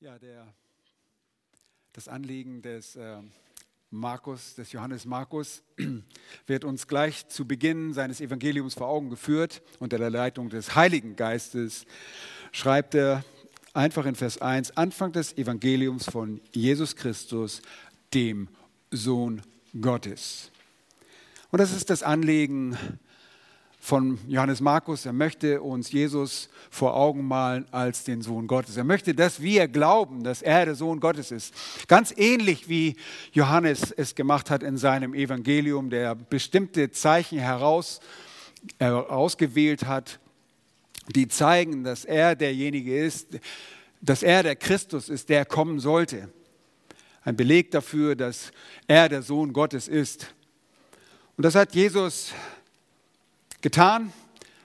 Ja, 0.00 0.18
der, 0.18 0.46
das 1.94 2.06
Anliegen 2.06 2.60
des 2.60 2.96
äh, 2.96 3.16
Markus, 3.88 4.54
des 4.54 4.70
Johannes 4.72 5.06
Markus, 5.06 5.62
wird 6.46 6.64
uns 6.64 6.86
gleich 6.86 7.26
zu 7.28 7.48
Beginn 7.48 7.94
seines 7.94 8.20
Evangeliums 8.20 8.74
vor 8.74 8.88
Augen 8.88 9.08
geführt. 9.08 9.62
Unter 9.78 9.96
der 9.96 10.10
Leitung 10.10 10.50
des 10.50 10.74
Heiligen 10.74 11.16
Geistes 11.16 11.86
schreibt 12.52 12.94
er 12.94 13.24
einfach 13.72 14.04
in 14.04 14.16
Vers 14.16 14.42
1, 14.42 14.76
Anfang 14.76 15.12
des 15.12 15.38
Evangeliums 15.38 16.10
von 16.10 16.42
Jesus 16.52 16.94
Christus, 16.94 17.62
dem 18.12 18.48
Sohn 18.90 19.40
Gottes. 19.80 20.50
Und 21.50 21.58
das 21.58 21.74
ist 21.74 21.88
das 21.88 22.02
Anliegen 22.02 22.76
von 23.78 24.18
Johannes 24.26 24.60
Markus. 24.60 25.06
Er 25.06 25.12
möchte 25.12 25.62
uns 25.62 25.92
Jesus 25.92 26.48
vor 26.70 26.96
Augen 26.96 27.26
malen 27.26 27.66
als 27.70 28.04
den 28.04 28.22
Sohn 28.22 28.46
Gottes. 28.46 28.76
Er 28.76 28.84
möchte, 28.84 29.14
dass 29.14 29.40
wir 29.40 29.68
glauben, 29.68 30.24
dass 30.24 30.42
er 30.42 30.64
der 30.64 30.74
Sohn 30.74 31.00
Gottes 31.00 31.30
ist. 31.30 31.54
Ganz 31.86 32.12
ähnlich 32.16 32.68
wie 32.68 32.96
Johannes 33.32 33.92
es 33.92 34.14
gemacht 34.14 34.50
hat 34.50 34.62
in 34.62 34.76
seinem 34.76 35.14
Evangelium, 35.14 35.90
der 35.90 36.14
bestimmte 36.14 36.90
Zeichen 36.90 37.38
heraus, 37.38 38.00
herausgewählt 38.78 39.86
hat, 39.86 40.18
die 41.14 41.28
zeigen, 41.28 41.84
dass 41.84 42.04
er 42.04 42.34
derjenige 42.34 42.98
ist, 42.98 43.38
dass 44.00 44.22
er 44.22 44.42
der 44.42 44.56
Christus 44.56 45.08
ist, 45.08 45.28
der 45.28 45.44
kommen 45.44 45.78
sollte. 45.78 46.28
Ein 47.22 47.36
Beleg 47.36 47.70
dafür, 47.70 48.14
dass 48.14 48.52
er 48.86 49.08
der 49.08 49.22
Sohn 49.22 49.52
Gottes 49.52 49.88
ist. 49.88 50.34
Und 51.36 51.44
das 51.44 51.54
hat 51.54 51.74
Jesus 51.74 52.32
getan. 53.60 54.12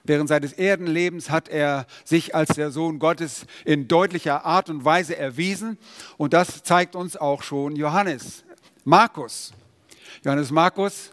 Während 0.04 0.28
seines 0.28 0.52
Erdenlebens 0.52 1.30
hat 1.30 1.48
er 1.48 1.86
sich 2.04 2.34
als 2.34 2.56
der 2.56 2.72
Sohn 2.72 2.98
Gottes 2.98 3.46
in 3.64 3.86
deutlicher 3.86 4.44
Art 4.44 4.68
und 4.68 4.84
Weise 4.84 5.16
erwiesen. 5.16 5.78
Und 6.16 6.32
das 6.32 6.62
zeigt 6.64 6.96
uns 6.96 7.16
auch 7.16 7.42
schon 7.42 7.76
Johannes. 7.76 8.44
Markus. 8.84 9.52
Johannes 10.24 10.50
Markus 10.50 11.12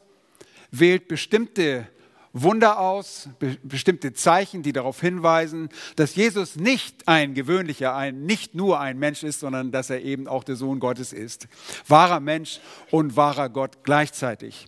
wählt 0.71 1.07
bestimmte 1.07 1.87
Wunder 2.33 2.79
aus, 2.79 3.29
bestimmte 3.63 4.13
Zeichen, 4.13 4.61
die 4.61 4.71
darauf 4.71 5.01
hinweisen, 5.01 5.69
dass 5.95 6.15
Jesus 6.15 6.55
nicht 6.55 7.07
ein 7.07 7.33
gewöhnlicher, 7.33 7.95
ein, 7.95 8.25
nicht 8.25 8.53
nur 8.53 8.79
ein 8.79 8.99
Mensch 8.99 9.23
ist, 9.23 9.39
sondern 9.39 9.71
dass 9.71 9.89
er 9.89 10.01
eben 10.01 10.27
auch 10.27 10.43
der 10.43 10.55
Sohn 10.55 10.79
Gottes 10.79 11.11
ist. 11.11 11.47
Wahrer 11.87 12.19
Mensch 12.19 12.59
und 12.91 13.15
wahrer 13.15 13.49
Gott 13.49 13.83
gleichzeitig. 13.83 14.67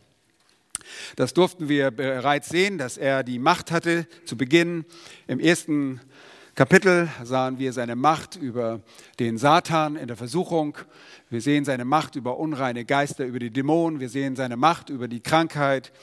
Das 1.16 1.34
durften 1.34 1.70
wir 1.70 1.92
bereits 1.92 2.50
sehen, 2.50 2.78
dass 2.78 2.98
er 2.98 3.24
die 3.24 3.40
Macht 3.40 3.72
hatte 3.72 4.08
zu 4.26 4.38
Beginn. 4.38 4.86
Im 5.28 5.40
ersten 5.40 6.02
Kapitel 6.56 7.10
sahen 7.24 7.60
wir 7.60 7.74
seine 7.74 7.96
Macht 7.96 8.36
über 8.36 8.82
den 9.20 9.38
Satan 9.38 9.96
in 9.96 10.08
der 10.08 10.18
Versuchung. 10.18 10.78
Wir 11.30 11.42
sehen 11.42 11.64
seine 11.64 11.86
Macht 11.86 12.16
über 12.16 12.38
unreine 12.38 12.84
Geister, 12.84 13.26
über 13.26 13.40
die 13.40 13.52
Dämonen. 13.52 14.00
Wir 14.00 14.09
sehen 14.09 14.36
seine 14.36 14.58
Macht 14.58 14.90
über 14.90 15.08
die 15.08 15.22
Krankheit. 15.22 15.94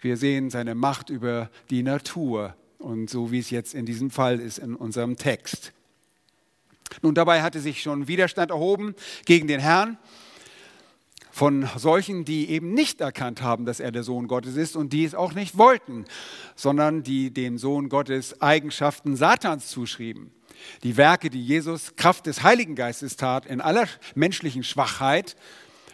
Wir 0.00 0.16
sehen 0.16 0.50
seine 0.50 0.74
Macht 0.74 1.10
über 1.10 1.50
die 1.70 1.82
Natur. 1.82 2.54
Und 2.78 3.10
so 3.10 3.32
wie 3.32 3.40
es 3.40 3.50
jetzt 3.50 3.74
in 3.74 3.86
diesem 3.86 4.10
Fall 4.10 4.38
ist 4.38 4.58
in 4.58 4.76
unserem 4.76 5.16
Text. 5.16 5.72
Nun, 7.02 7.14
dabei 7.14 7.42
hatte 7.42 7.60
sich 7.60 7.82
schon 7.82 8.08
Widerstand 8.08 8.50
erhoben 8.50 8.94
gegen 9.24 9.48
den 9.48 9.60
Herrn 9.60 9.98
von 11.38 11.68
solchen, 11.76 12.24
die 12.24 12.50
eben 12.50 12.74
nicht 12.74 13.00
erkannt 13.00 13.42
haben, 13.42 13.64
dass 13.64 13.78
er 13.78 13.92
der 13.92 14.02
Sohn 14.02 14.26
Gottes 14.26 14.56
ist 14.56 14.74
und 14.74 14.92
die 14.92 15.04
es 15.04 15.14
auch 15.14 15.34
nicht 15.34 15.56
wollten, 15.56 16.04
sondern 16.56 17.04
die 17.04 17.32
dem 17.32 17.58
Sohn 17.58 17.88
Gottes 17.88 18.42
Eigenschaften 18.42 19.14
Satans 19.14 19.68
zuschrieben. 19.68 20.32
Die 20.82 20.96
Werke, 20.96 21.30
die 21.30 21.40
Jesus 21.40 21.94
Kraft 21.94 22.26
des 22.26 22.42
Heiligen 22.42 22.74
Geistes 22.74 23.14
tat, 23.14 23.46
in 23.46 23.60
aller 23.60 23.86
menschlichen 24.16 24.64
Schwachheit, 24.64 25.36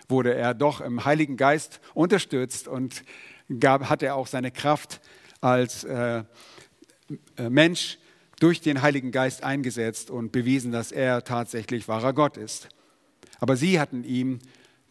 wurde 0.08 0.34
er 0.34 0.54
doch 0.54 0.80
im 0.80 1.04
Heiligen 1.04 1.36
Geist 1.36 1.78
unterstützt 1.92 2.66
und 2.66 3.02
gab, 3.60 3.90
hat 3.90 4.02
er 4.02 4.14
auch 4.14 4.28
seine 4.28 4.50
Kraft 4.50 5.02
als 5.42 5.84
äh, 5.84 6.24
äh 7.36 7.50
Mensch 7.50 7.98
durch 8.40 8.62
den 8.62 8.80
Heiligen 8.80 9.12
Geist 9.12 9.44
eingesetzt 9.44 10.10
und 10.10 10.32
bewiesen, 10.32 10.72
dass 10.72 10.90
er 10.90 11.22
tatsächlich 11.22 11.86
wahrer 11.86 12.14
Gott 12.14 12.38
ist. 12.38 12.70
Aber 13.40 13.56
sie 13.58 13.78
hatten 13.78 14.04
ihm 14.04 14.38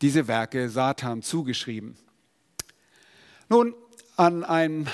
diese 0.03 0.27
Werke 0.27 0.67
Satan 0.67 1.21
zugeschrieben. 1.21 1.95
Nun, 3.47 3.73
an 4.17 4.43
einem 4.43 4.87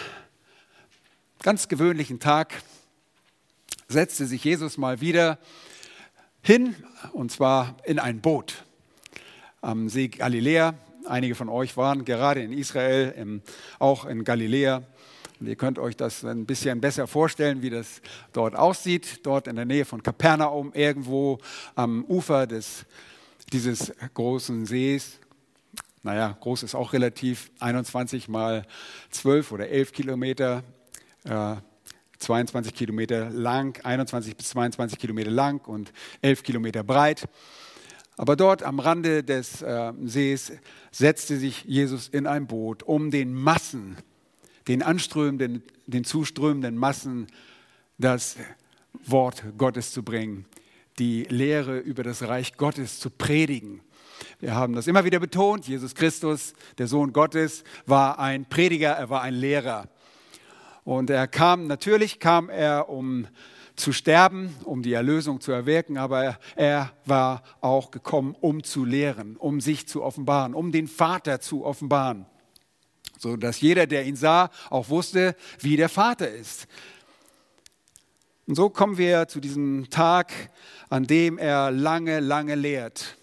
ganz 1.41 1.67
gewöhnlichen 1.67 2.19
Tag 2.19 2.53
setzte 3.87 4.27
sich 4.27 4.43
Jesus 4.43 4.77
mal 4.77 5.01
wieder 5.01 5.39
hin, 6.43 6.75
und 7.11 7.31
zwar 7.31 7.75
in 7.85 7.97
ein 7.97 8.21
Boot 8.21 8.63
am 9.61 9.89
See 9.89 10.09
Galiläa. 10.09 10.75
Einige 11.07 11.33
von 11.33 11.49
euch 11.49 11.75
waren 11.75 12.05
gerade 12.05 12.43
in 12.43 12.53
Israel, 12.53 13.11
im, 13.17 13.41
auch 13.79 14.05
in 14.05 14.23
Galiläa. 14.23 14.83
Und 15.39 15.47
ihr 15.47 15.55
könnt 15.55 15.79
euch 15.79 15.97
das 15.97 16.23
ein 16.23 16.45
bisschen 16.45 16.81
besser 16.81 17.07
vorstellen, 17.07 17.63
wie 17.63 17.71
das 17.71 18.03
dort 18.31 18.55
aussieht. 18.55 19.25
Dort 19.25 19.47
in 19.47 19.55
der 19.55 19.65
Nähe 19.65 19.85
von 19.85 20.03
Kapernaum, 20.03 20.71
irgendwo 20.75 21.39
am 21.73 22.05
Ufer 22.05 22.45
des 22.45 22.85
dieses 23.49 23.93
großen 24.13 24.65
Sees. 24.65 25.19
Naja, 26.03 26.37
groß 26.39 26.63
ist 26.63 26.75
auch 26.75 26.93
relativ, 26.93 27.51
21 27.59 28.29
mal 28.29 28.65
12 29.09 29.51
oder 29.51 29.69
11 29.69 29.91
Kilometer, 29.91 30.63
äh, 31.25 31.55
22 32.19 32.73
Kilometer 32.73 33.29
lang, 33.29 33.79
21 33.83 34.35
bis 34.35 34.49
22 34.49 34.97
Kilometer 34.97 35.31
lang 35.31 35.65
und 35.67 35.91
11 36.21 36.43
Kilometer 36.43 36.83
breit. 36.83 37.27
Aber 38.17 38.35
dort 38.35 38.63
am 38.63 38.79
Rande 38.79 39.23
des 39.23 39.61
äh, 39.61 39.93
Sees 40.03 40.51
setzte 40.91 41.37
sich 41.37 41.63
Jesus 41.63 42.07
in 42.09 42.27
ein 42.27 42.47
Boot, 42.47 42.83
um 42.83 43.11
den 43.11 43.33
Massen, 43.33 43.97
den 44.67 44.83
anströmenden, 44.83 45.63
den 45.87 46.03
zuströmenden 46.03 46.75
Massen 46.75 47.27
das 47.97 48.37
Wort 49.05 49.43
Gottes 49.57 49.91
zu 49.91 50.03
bringen 50.03 50.45
die 50.99 51.23
Lehre 51.23 51.79
über 51.79 52.03
das 52.03 52.27
Reich 52.27 52.57
Gottes 52.57 52.99
zu 52.99 53.09
predigen. 53.09 53.81
Wir 54.39 54.53
haben 54.53 54.73
das 54.73 54.87
immer 54.87 55.05
wieder 55.05 55.19
betont. 55.19 55.67
Jesus 55.67 55.95
Christus, 55.95 56.53
der 56.77 56.87
Sohn 56.87 57.13
Gottes, 57.13 57.63
war 57.85 58.19
ein 58.19 58.45
Prediger, 58.47 58.91
er 58.91 59.09
war 59.09 59.21
ein 59.21 59.33
Lehrer. 59.33 59.87
Und 60.83 61.09
er 61.09 61.27
kam, 61.27 61.67
natürlich 61.67 62.19
kam 62.19 62.49
er, 62.49 62.89
um 62.89 63.27
zu 63.75 63.93
sterben, 63.93 64.55
um 64.65 64.81
die 64.81 64.93
Erlösung 64.93 65.39
zu 65.39 65.51
erwirken, 65.51 65.97
aber 65.97 66.37
er 66.55 66.91
war 67.05 67.43
auch 67.61 67.91
gekommen, 67.91 68.35
um 68.41 68.63
zu 68.63 68.83
lehren, 68.83 69.37
um 69.37 69.61
sich 69.61 69.87
zu 69.87 70.03
offenbaren, 70.03 70.53
um 70.53 70.71
den 70.71 70.87
Vater 70.87 71.39
zu 71.39 71.65
offenbaren, 71.65 72.25
so 73.17 73.37
dass 73.37 73.61
jeder, 73.61 73.87
der 73.87 74.05
ihn 74.05 74.17
sah, 74.17 74.49
auch 74.69 74.89
wusste, 74.89 75.35
wie 75.59 75.77
der 75.77 75.89
Vater 75.89 76.29
ist. 76.29 76.67
Und 78.49 78.55
so 78.55 78.71
kommen 78.71 78.97
wir 78.97 79.27
zu 79.27 79.39
diesem 79.39 79.91
Tag, 79.91 80.33
an 80.89 81.03
dem 81.03 81.37
er 81.37 81.69
lange, 81.69 82.19
lange 82.19 82.55
lehrt. 82.55 83.15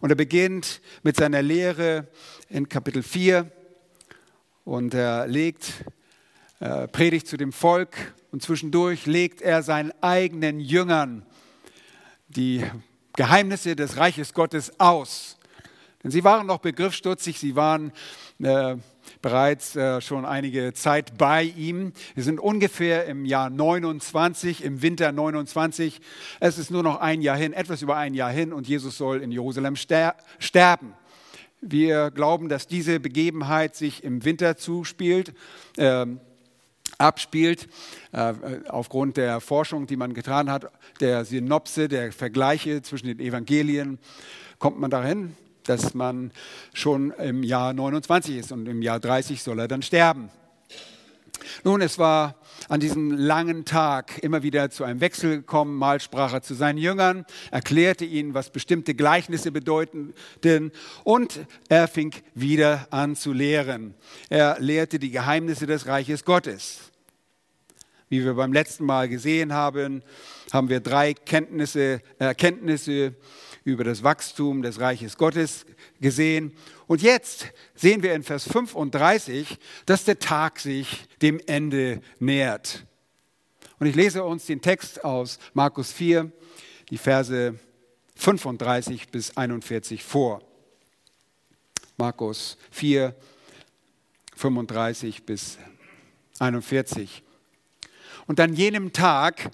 Und 0.00 0.10
er 0.10 0.14
beginnt 0.14 0.80
mit 1.02 1.16
seiner 1.16 1.42
Lehre 1.42 2.06
in 2.48 2.68
Kapitel 2.68 3.02
4 3.02 3.50
und 4.64 4.94
er 4.94 5.26
legt, 5.26 5.84
äh, 6.60 6.86
predigt 6.86 7.26
zu 7.26 7.36
dem 7.36 7.52
Volk 7.52 8.14
und 8.30 8.44
zwischendurch 8.44 9.06
legt 9.06 9.42
er 9.42 9.64
seinen 9.64 9.92
eigenen 10.00 10.60
Jüngern 10.60 11.26
die 12.28 12.64
Geheimnisse 13.16 13.74
des 13.74 13.96
Reiches 13.96 14.32
Gottes 14.32 14.78
aus. 14.78 15.38
Denn 16.04 16.12
sie 16.12 16.22
waren 16.22 16.46
noch 16.46 16.58
begriffsstutzig, 16.58 17.40
sie 17.40 17.56
waren 17.56 17.90
äh, 18.38 18.76
bereits 19.22 19.76
äh, 19.76 20.00
schon 20.00 20.24
einige 20.24 20.72
Zeit 20.72 21.18
bei 21.18 21.42
ihm. 21.42 21.92
Wir 22.14 22.24
sind 22.24 22.40
ungefähr 22.40 23.06
im 23.06 23.24
Jahr 23.24 23.50
29, 23.50 24.64
im 24.64 24.82
Winter 24.82 25.12
29. 25.12 26.00
Es 26.40 26.58
ist 26.58 26.70
nur 26.70 26.82
noch 26.82 27.00
ein 27.00 27.22
Jahr 27.22 27.36
hin, 27.36 27.52
etwas 27.52 27.82
über 27.82 27.96
ein 27.96 28.14
Jahr 28.14 28.30
hin 28.30 28.52
und 28.52 28.68
Jesus 28.68 28.96
soll 28.96 29.22
in 29.22 29.30
Jerusalem 29.30 29.76
ster 29.76 30.14
sterben. 30.38 30.94
Wir 31.60 32.10
glauben, 32.12 32.48
dass 32.48 32.68
diese 32.68 33.00
Begebenheit 33.00 33.74
sich 33.74 34.04
im 34.04 34.24
Winter 34.24 34.56
zuspielt. 34.56 35.34
Äh, 35.76 36.06
abspielt, 36.96 37.68
äh, 38.12 38.34
aufgrund 38.68 39.16
der 39.16 39.40
Forschung, 39.40 39.86
die 39.86 39.96
man 39.96 40.14
getan 40.14 40.50
hat, 40.50 40.70
der 41.00 41.24
Synopse, 41.24 41.88
der 41.88 42.12
Vergleiche 42.12 42.82
zwischen 42.82 43.06
den 43.06 43.20
Evangelien, 43.20 43.98
kommt 44.58 44.80
man 44.80 44.90
dahin, 44.90 45.36
dass 45.68 45.94
man 45.94 46.32
schon 46.72 47.10
im 47.12 47.42
Jahr 47.42 47.72
29 47.72 48.36
ist 48.36 48.52
und 48.52 48.66
im 48.66 48.82
Jahr 48.82 49.00
30 49.00 49.42
soll 49.42 49.58
er 49.58 49.68
dann 49.68 49.82
sterben. 49.82 50.30
Nun, 51.64 51.80
es 51.80 51.98
war 51.98 52.36
an 52.68 52.80
diesem 52.80 53.10
langen 53.12 53.64
Tag 53.64 54.18
immer 54.18 54.42
wieder 54.42 54.70
zu 54.70 54.84
einem 54.84 55.00
Wechsel 55.00 55.38
gekommen. 55.38 55.76
Mal 55.76 56.00
sprach 56.00 56.32
er 56.32 56.42
zu 56.42 56.54
seinen 56.54 56.78
Jüngern, 56.78 57.24
erklärte 57.50 58.04
ihnen, 58.04 58.34
was 58.34 58.50
bestimmte 58.50 58.94
Gleichnisse 58.94 59.52
bedeuteten 59.52 60.72
und 61.04 61.40
er 61.68 61.88
fing 61.88 62.14
wieder 62.34 62.86
an 62.90 63.16
zu 63.16 63.32
lehren. 63.32 63.94
Er 64.28 64.56
lehrte 64.58 64.98
die 64.98 65.10
Geheimnisse 65.10 65.66
des 65.66 65.86
Reiches 65.86 66.24
Gottes. 66.24 66.90
Wie 68.08 68.24
wir 68.24 68.34
beim 68.34 68.52
letzten 68.52 68.86
Mal 68.86 69.08
gesehen 69.08 69.52
haben, 69.52 70.02
haben 70.50 70.70
wir 70.70 70.80
drei 70.80 71.12
Kenntnisse, 71.12 72.00
Erkenntnisse 72.18 73.14
über 73.68 73.84
das 73.84 74.02
Wachstum 74.02 74.62
des 74.62 74.80
Reiches 74.80 75.18
Gottes 75.18 75.66
gesehen. 76.00 76.56
Und 76.86 77.02
jetzt 77.02 77.48
sehen 77.74 78.02
wir 78.02 78.14
in 78.14 78.22
Vers 78.22 78.50
35, 78.50 79.58
dass 79.84 80.04
der 80.04 80.18
Tag 80.18 80.58
sich 80.58 81.06
dem 81.20 81.38
Ende 81.46 82.00
nähert. 82.18 82.86
Und 83.78 83.86
ich 83.86 83.94
lese 83.94 84.24
uns 84.24 84.46
den 84.46 84.62
Text 84.62 85.04
aus 85.04 85.38
Markus 85.52 85.92
4, 85.92 86.32
die 86.88 86.96
Verse 86.96 87.58
35 88.16 89.08
bis 89.10 89.36
41 89.36 90.02
vor. 90.02 90.42
Markus 91.98 92.56
4, 92.70 93.14
35 94.34 95.24
bis 95.24 95.58
41. 96.38 97.22
Und 98.26 98.40
an 98.40 98.54
jenem 98.54 98.94
Tag, 98.94 99.50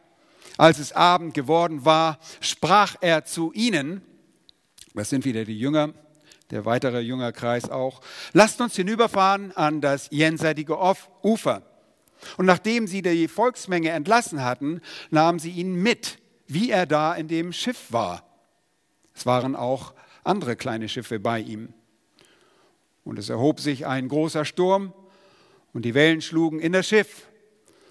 als 0.56 0.78
es 0.78 0.92
Abend 0.92 1.34
geworden 1.34 1.84
war, 1.84 2.18
sprach 2.40 2.96
er 3.00 3.24
zu 3.24 3.52
ihnen, 3.52 4.02
das 4.94 5.10
sind 5.10 5.24
wieder 5.24 5.44
die 5.44 5.58
Jünger, 5.58 5.92
der 6.50 6.64
weitere 6.64 7.00
Jüngerkreis 7.00 7.70
auch, 7.70 8.00
lasst 8.32 8.60
uns 8.60 8.76
hinüberfahren 8.76 9.52
an 9.56 9.80
das 9.80 10.08
jenseitige 10.10 10.78
Ufer. 11.22 11.62
Und 12.36 12.46
nachdem 12.46 12.86
sie 12.86 13.02
die 13.02 13.28
Volksmenge 13.28 13.90
entlassen 13.90 14.44
hatten, 14.44 14.80
nahmen 15.10 15.38
sie 15.38 15.50
ihn 15.50 15.74
mit, 15.74 16.18
wie 16.46 16.70
er 16.70 16.86
da 16.86 17.14
in 17.14 17.28
dem 17.28 17.52
Schiff 17.52 17.90
war. 17.90 18.24
Es 19.14 19.26
waren 19.26 19.56
auch 19.56 19.94
andere 20.22 20.56
kleine 20.56 20.88
Schiffe 20.88 21.18
bei 21.18 21.40
ihm. 21.40 21.72
Und 23.04 23.18
es 23.18 23.28
erhob 23.28 23.60
sich 23.60 23.86
ein 23.86 24.08
großer 24.08 24.44
Sturm 24.44 24.92
und 25.72 25.84
die 25.84 25.94
Wellen 25.94 26.22
schlugen 26.22 26.60
in 26.60 26.72
das 26.72 26.88
Schiff, 26.88 27.28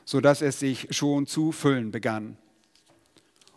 sodass 0.06 0.42
es 0.42 0.59
sich 0.59 0.88
schon 0.92 1.27
zu 1.27 1.51
füllen 1.51 1.92
begann. 1.92 2.38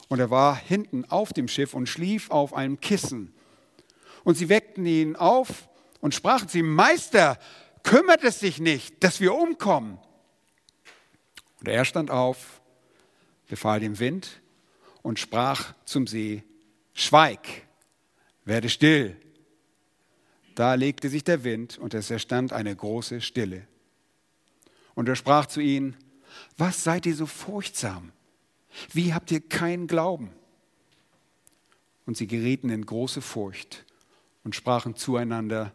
Und 0.08 0.20
er 0.20 0.31
war 0.31 0.56
hinten 0.56 1.05
auf 1.05 1.32
dem 1.32 1.49
Schiff 1.49 1.75
und 1.75 1.88
schlief 1.88 2.31
auf 2.31 2.55
einem 2.55 2.81
Kissen. 2.81 3.35
Und 4.25 4.37
sie 4.37 4.49
weckten 4.49 4.87
ihn 4.87 5.17
auf 5.17 5.69
und 6.00 6.14
sprachen 6.14 6.49
zu 6.49 6.58
ihm, 6.58 6.75
Meister, 6.75 7.38
kümmert 7.82 8.25
es 8.25 8.41
dich 8.41 8.61
nicht, 8.61 9.03
dass 9.03 9.20
wir 9.20 9.35
umkommen. 9.35 9.99
Und 11.61 11.69
er 11.69 11.85
stand 11.85 12.11
auf, 12.11 12.61
befahl 13.49 13.81
dem 13.81 13.99
Wind 13.99 14.41
und 15.03 15.19
sprach 15.19 15.73
zum 15.85 16.06
See, 16.06 16.43
Schweig, 16.94 17.47
werde 18.44 18.69
still. 18.69 19.17
Da 20.55 20.75
legte 20.75 21.09
sich 21.11 21.23
der 21.25 21.44
Wind 21.44 21.79
und 21.79 21.93
es 21.94 22.11
erstand 22.11 22.52
eine 22.52 22.75
große 22.75 23.20
Stille. 23.20 23.67
Und 24.94 25.09
er 25.09 25.17
sprach 25.17 25.47
zu 25.47 25.61
ihnen, 25.61 25.97
was 26.56 26.82
seid 26.82 27.06
ihr 27.06 27.14
so 27.14 27.26
furchtsam? 27.26 28.12
Wie 28.93 29.14
habt 29.14 29.31
ihr 29.31 29.40
keinen 29.40 29.87
Glauben? 29.87 30.31
Und 32.05 32.17
sie 32.17 32.26
gerieten 32.26 32.70
in 32.70 32.87
große 32.87 33.20
Furcht 33.20 33.84
und 34.44 34.55
sprachen 34.55 34.94
zueinander, 34.94 35.75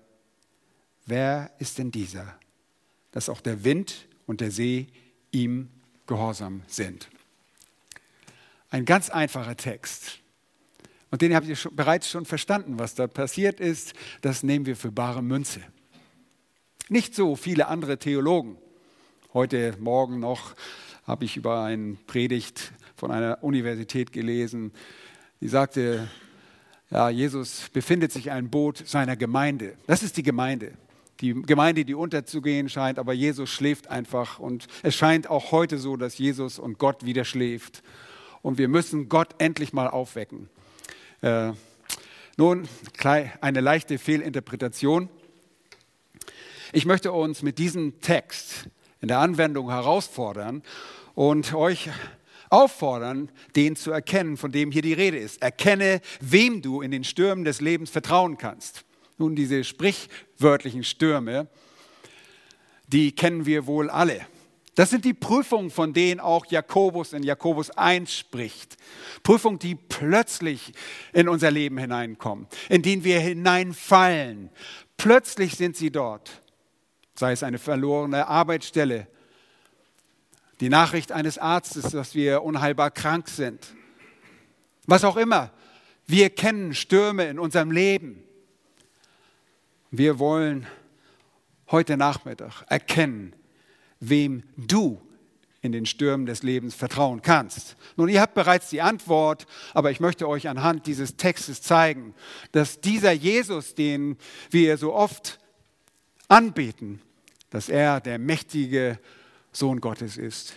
wer 1.05 1.51
ist 1.59 1.77
denn 1.77 1.91
dieser, 1.91 2.39
dass 3.11 3.27
auch 3.27 3.41
der 3.41 3.63
Wind 3.63 4.07
und 4.25 4.41
der 4.41 4.51
See 4.51 4.87
ihm 5.31 5.69
gehorsam 6.07 6.63
sind. 6.67 7.09
Ein 8.69 8.85
ganz 8.85 9.09
einfacher 9.09 9.57
Text. 9.57 10.19
Und 11.09 11.21
den 11.21 11.35
habt 11.35 11.47
ihr 11.47 11.57
schon, 11.57 11.75
bereits 11.75 12.09
schon 12.09 12.25
verstanden, 12.25 12.79
was 12.79 12.95
da 12.95 13.07
passiert 13.07 13.59
ist. 13.59 13.93
Das 14.21 14.43
nehmen 14.43 14.65
wir 14.65 14.77
für 14.77 14.91
bare 14.91 15.21
Münze. 15.21 15.61
Nicht 16.87 17.13
so 17.13 17.35
viele 17.35 17.67
andere 17.67 17.97
Theologen. 17.97 18.57
Heute 19.33 19.75
Morgen 19.79 20.19
noch 20.19 20.55
habe 21.03 21.25
ich 21.25 21.35
über 21.35 21.63
eine 21.63 21.95
Predigt 22.07 22.71
von 23.01 23.11
einer 23.11 23.43
Universität 23.43 24.13
gelesen, 24.13 24.71
die 25.41 25.47
sagte, 25.47 26.07
ja, 26.91 27.09
Jesus 27.09 27.69
befindet 27.73 28.11
sich 28.11 28.27
in 28.27 28.31
einem 28.31 28.49
Boot 28.49 28.87
seiner 28.87 29.17
Gemeinde. 29.17 29.73
Das 29.87 30.03
ist 30.03 30.17
die 30.17 30.23
Gemeinde 30.23 30.73
die 31.21 31.33
Gemeinde, 31.33 31.85
die 31.85 31.93
unterzugehen 31.93 32.67
scheint, 32.67 32.97
aber 32.97 33.13
Jesus 33.13 33.49
schläft 33.49 33.89
einfach. 33.89 34.39
Und 34.39 34.67
es 34.81 34.95
scheint 34.95 35.29
auch 35.29 35.51
heute 35.51 35.77
so, 35.77 35.95
dass 35.95 36.17
Jesus 36.17 36.57
und 36.57 36.79
Gott 36.79 37.05
wieder 37.05 37.25
schläft. 37.25 37.83
Und 38.41 38.57
wir 38.57 38.67
müssen 38.67 39.07
Gott 39.07 39.35
endlich 39.37 39.71
mal 39.71 39.87
aufwecken. 39.87 40.49
Äh, 41.21 41.51
nun, 42.37 42.67
eine 43.41 43.61
leichte 43.61 43.99
Fehlinterpretation. 43.99 45.09
Ich 46.73 46.85
möchte 46.85 47.11
uns 47.11 47.43
mit 47.43 47.59
diesem 47.59 48.01
Text 48.01 48.67
in 48.99 49.07
der 49.07 49.19
Anwendung 49.19 49.69
herausfordern 49.69 50.63
und 51.13 51.53
euch 51.53 51.89
auffordern, 52.51 53.31
den 53.55 53.75
zu 53.75 53.91
erkennen, 53.91 54.37
von 54.37 54.51
dem 54.51 54.71
hier 54.71 54.81
die 54.83 54.93
Rede 54.93 55.17
ist. 55.17 55.41
Erkenne, 55.41 56.01
wem 56.19 56.61
du 56.61 56.81
in 56.81 56.91
den 56.91 57.03
Stürmen 57.03 57.43
des 57.43 57.61
Lebens 57.61 57.89
vertrauen 57.89 58.37
kannst. 58.37 58.85
Nun, 59.17 59.35
diese 59.35 59.63
sprichwörtlichen 59.63 60.83
Stürme, 60.83 61.47
die 62.87 63.13
kennen 63.13 63.45
wir 63.45 63.65
wohl 63.65 63.89
alle. 63.89 64.25
Das 64.75 64.89
sind 64.89 65.03
die 65.05 65.13
Prüfungen, 65.13 65.69
von 65.69 65.93
denen 65.93 66.19
auch 66.19 66.45
Jakobus 66.45 67.13
in 67.13 67.23
Jakobus 67.23 67.71
1 67.71 68.13
spricht. 68.13 68.77
Prüfungen, 69.21 69.59
die 69.59 69.75
plötzlich 69.75 70.73
in 71.13 71.27
unser 71.27 71.51
Leben 71.51 71.77
hineinkommen, 71.77 72.47
in 72.69 72.81
denen 72.81 73.03
wir 73.03 73.19
hineinfallen. 73.19 74.49
Plötzlich 74.97 75.55
sind 75.55 75.75
sie 75.75 75.91
dort. 75.91 76.41
Sei 77.15 77.33
es 77.33 77.43
eine 77.43 77.59
verlorene 77.59 78.27
Arbeitsstelle, 78.27 79.07
die 80.61 80.69
Nachricht 80.69 81.11
eines 81.11 81.39
Arztes, 81.39 81.91
dass 81.91 82.13
wir 82.13 82.43
unheilbar 82.43 82.91
krank 82.91 83.27
sind. 83.27 83.73
Was 84.85 85.03
auch 85.03 85.17
immer. 85.17 85.51
Wir 86.05 86.29
kennen 86.29 86.75
Stürme 86.75 87.25
in 87.25 87.39
unserem 87.39 87.71
Leben. 87.71 88.23
Wir 89.89 90.19
wollen 90.19 90.67
heute 91.71 91.97
Nachmittag 91.97 92.63
erkennen, 92.67 93.35
wem 93.99 94.43
du 94.55 95.01
in 95.61 95.71
den 95.71 95.85
Stürmen 95.85 96.27
des 96.27 96.43
Lebens 96.43 96.75
vertrauen 96.75 97.21
kannst. 97.21 97.75
Nun, 97.95 98.09
ihr 98.09 98.21
habt 98.21 98.35
bereits 98.35 98.69
die 98.69 98.81
Antwort, 98.81 99.47
aber 99.73 99.89
ich 99.89 99.99
möchte 99.99 100.27
euch 100.27 100.47
anhand 100.47 100.85
dieses 100.85 101.17
Textes 101.17 101.61
zeigen, 101.61 102.13
dass 102.51 102.81
dieser 102.81 103.11
Jesus, 103.11 103.73
den 103.73 104.17
wir 104.51 104.77
so 104.77 104.93
oft 104.93 105.39
anbeten, 106.27 107.01
dass 107.49 107.67
er 107.67 107.99
der 107.99 108.19
mächtige 108.19 108.99
Sohn 109.51 109.81
Gottes 109.81 110.17
ist, 110.17 110.53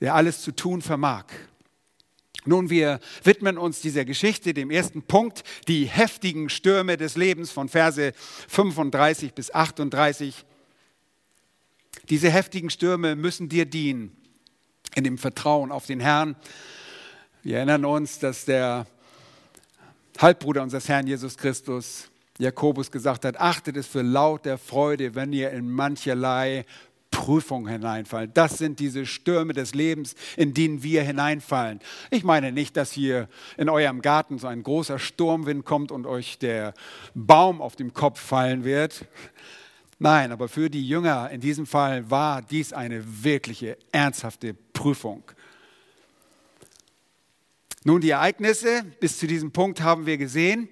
der 0.00 0.14
alles 0.14 0.42
zu 0.42 0.52
tun 0.52 0.82
vermag. 0.82 1.26
Nun, 2.46 2.70
wir 2.70 3.00
widmen 3.22 3.58
uns 3.58 3.82
dieser 3.82 4.06
Geschichte, 4.06 4.54
dem 4.54 4.70
ersten 4.70 5.02
Punkt, 5.02 5.44
die 5.68 5.84
heftigen 5.84 6.48
Stürme 6.48 6.96
des 6.96 7.16
Lebens 7.16 7.50
von 7.50 7.68
Verse 7.68 8.14
35 8.48 9.34
bis 9.34 9.52
38. 9.52 10.46
Diese 12.08 12.30
heftigen 12.30 12.70
Stürme 12.70 13.14
müssen 13.14 13.50
dir 13.50 13.66
dienen 13.66 14.16
in 14.94 15.04
dem 15.04 15.18
Vertrauen 15.18 15.70
auf 15.70 15.86
den 15.86 16.00
Herrn. 16.00 16.34
Wir 17.42 17.56
erinnern 17.56 17.84
uns, 17.84 18.18
dass 18.18 18.46
der 18.46 18.86
Halbbruder 20.18 20.62
unseres 20.62 20.88
Herrn 20.88 21.06
Jesus 21.06 21.36
Christus, 21.36 22.10
Jakobus, 22.38 22.90
gesagt 22.90 23.26
hat, 23.26 23.38
achtet 23.38 23.76
es 23.76 23.86
für 23.86 24.02
lauter 24.02 24.56
Freude, 24.56 25.14
wenn 25.14 25.32
ihr 25.32 25.50
in 25.50 25.70
mancherlei 25.70 26.64
Prüfung 27.10 27.68
hineinfallen. 27.68 28.30
Das 28.34 28.58
sind 28.58 28.78
diese 28.78 29.04
Stürme 29.04 29.52
des 29.52 29.74
Lebens, 29.74 30.14
in 30.36 30.54
denen 30.54 30.82
wir 30.82 31.02
hineinfallen. 31.02 31.80
Ich 32.10 32.24
meine 32.24 32.52
nicht, 32.52 32.76
dass 32.76 32.92
hier 32.92 33.28
in 33.56 33.68
eurem 33.68 34.00
Garten 34.02 34.38
so 34.38 34.46
ein 34.46 34.62
großer 34.62 34.98
Sturmwind 34.98 35.64
kommt 35.64 35.92
und 35.92 36.06
euch 36.06 36.38
der 36.38 36.74
Baum 37.14 37.60
auf 37.60 37.76
dem 37.76 37.92
Kopf 37.92 38.20
fallen 38.20 38.64
wird. 38.64 39.04
Nein, 39.98 40.32
aber 40.32 40.48
für 40.48 40.70
die 40.70 40.86
Jünger 40.86 41.30
in 41.30 41.40
diesem 41.40 41.66
Fall 41.66 42.10
war 42.10 42.40
dies 42.42 42.72
eine 42.72 43.04
wirkliche, 43.22 43.76
ernsthafte 43.92 44.54
Prüfung. 44.54 45.22
Nun, 47.84 48.00
die 48.00 48.10
Ereignisse 48.10 48.84
bis 49.00 49.18
zu 49.18 49.26
diesem 49.26 49.52
Punkt 49.52 49.82
haben 49.82 50.06
wir 50.06 50.16
gesehen. 50.16 50.68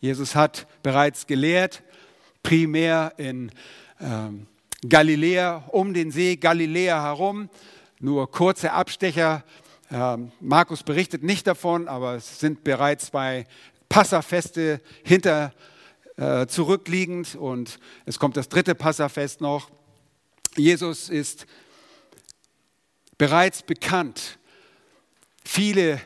Jesus 0.00 0.34
hat 0.34 0.66
bereits 0.82 1.26
gelehrt, 1.26 1.82
primär 2.42 3.12
in 3.16 3.50
ähm, 4.00 4.46
Galiläa, 4.88 5.64
um 5.68 5.94
den 5.94 6.10
See 6.10 6.36
Galiläa 6.36 7.02
herum. 7.02 7.48
Nur 8.00 8.30
kurze 8.30 8.72
Abstecher. 8.72 9.44
Ähm, 9.90 10.32
Markus 10.40 10.82
berichtet 10.82 11.22
nicht 11.22 11.46
davon, 11.46 11.88
aber 11.88 12.16
es 12.16 12.40
sind 12.40 12.64
bereits 12.64 13.06
zwei 13.06 13.46
Passafeste 13.88 14.80
hinter 15.02 15.54
äh, 16.16 16.46
zurückliegend 16.46 17.34
und 17.34 17.78
es 18.04 18.18
kommt 18.18 18.36
das 18.36 18.48
dritte 18.48 18.74
Passafest 18.74 19.40
noch. 19.40 19.70
Jesus 20.56 21.08
ist 21.08 21.46
bereits 23.16 23.62
bekannt. 23.62 24.38
Viele 25.44 26.00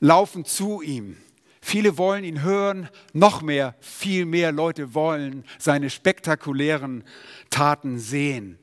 laufen 0.00 0.44
zu 0.44 0.80
ihm. 0.82 1.16
Viele 1.64 1.96
wollen 1.96 2.24
ihn 2.24 2.42
hören, 2.42 2.88
noch 3.12 3.40
mehr, 3.40 3.76
viel 3.80 4.26
mehr 4.26 4.50
Leute 4.50 4.94
wollen 4.94 5.44
seine 5.58 5.90
spektakulären 5.90 7.04
Taten 7.50 8.00
sehen. 8.00 8.58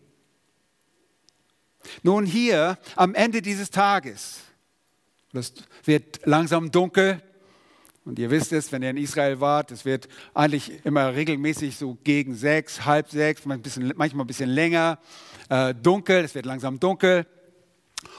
Nun 2.03 2.25
hier 2.25 2.77
am 2.97 3.15
Ende 3.15 3.41
dieses 3.41 3.71
Tages, 3.71 4.41
das 5.31 5.53
wird 5.85 6.19
langsam 6.25 6.71
dunkel, 6.71 7.21
und 8.03 8.19
ihr 8.19 8.31
wisst 8.31 8.51
es, 8.53 8.71
wenn 8.71 8.81
ihr 8.81 8.89
in 8.89 8.97
Israel 8.97 9.39
wart, 9.39 9.71
es 9.71 9.85
wird 9.85 10.09
eigentlich 10.33 10.83
immer 10.83 11.13
regelmäßig 11.15 11.77
so 11.77 11.97
gegen 12.03 12.35
sechs, 12.35 12.85
halb 12.85 13.09
sechs, 13.09 13.45
manchmal 13.45 14.23
ein 14.23 14.27
bisschen 14.27 14.49
länger 14.49 14.99
äh, 15.49 15.73
dunkel, 15.73 16.25
es 16.25 16.35
wird 16.35 16.45
langsam 16.45 16.79
dunkel. 16.79 17.25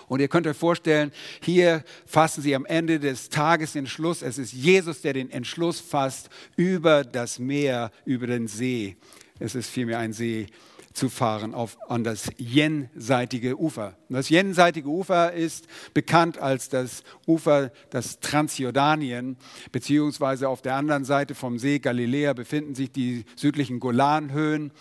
Und 0.09 0.21
ihr 0.21 0.29
könnt 0.29 0.47
euch 0.47 0.57
vorstellen, 0.57 1.13
hier 1.41 1.85
fassen 2.05 2.43
sie 2.43 2.55
am 2.55 2.67
Ende 2.67 3.01
des 3.01 3.29
Tages 3.29 3.73
den 3.73 3.87
Schluss. 3.87 4.23
Es 4.23 4.39
ist 4.39 4.53
Jesus, 4.53 5.01
der 5.01 5.15
den 5.15 5.31
Entschluss 5.31 5.81
fasst 5.81 6.29
über 6.57 7.05
das 7.05 7.39
Meer, 7.39 7.91
über 8.05 8.27
den 8.27 8.47
See. 8.47 8.97
Es 9.39 9.55
ist 9.55 9.71
vielmehr 9.71 9.99
ein 9.99 10.13
See 10.13 10.47
zu 10.93 11.09
fahren 11.09 11.55
auf, 11.55 11.79
an 11.89 12.03
das 12.03 12.31
jenseitige 12.37 13.59
Ufer. 13.59 13.97
Das 14.09 14.29
jenseitige 14.29 14.89
Ufer 14.89 15.33
ist 15.33 15.67
bekannt 15.95 16.39
als 16.39 16.69
das 16.69 17.05
Ufer, 17.27 17.71
das 17.91 18.19
Transjordanien, 18.19 19.37
beziehungsweise 19.71 20.49
auf 20.49 20.63
der 20.63 20.75
anderen 20.75 21.05
Seite 21.05 21.35
vom 21.35 21.59
See 21.59 21.79
Galiläa 21.79 22.33
befinden 22.33 22.75
sich 22.75 22.91
die 22.91 23.25
südlichen 23.37 23.79
Golanhöhen. 23.79 24.73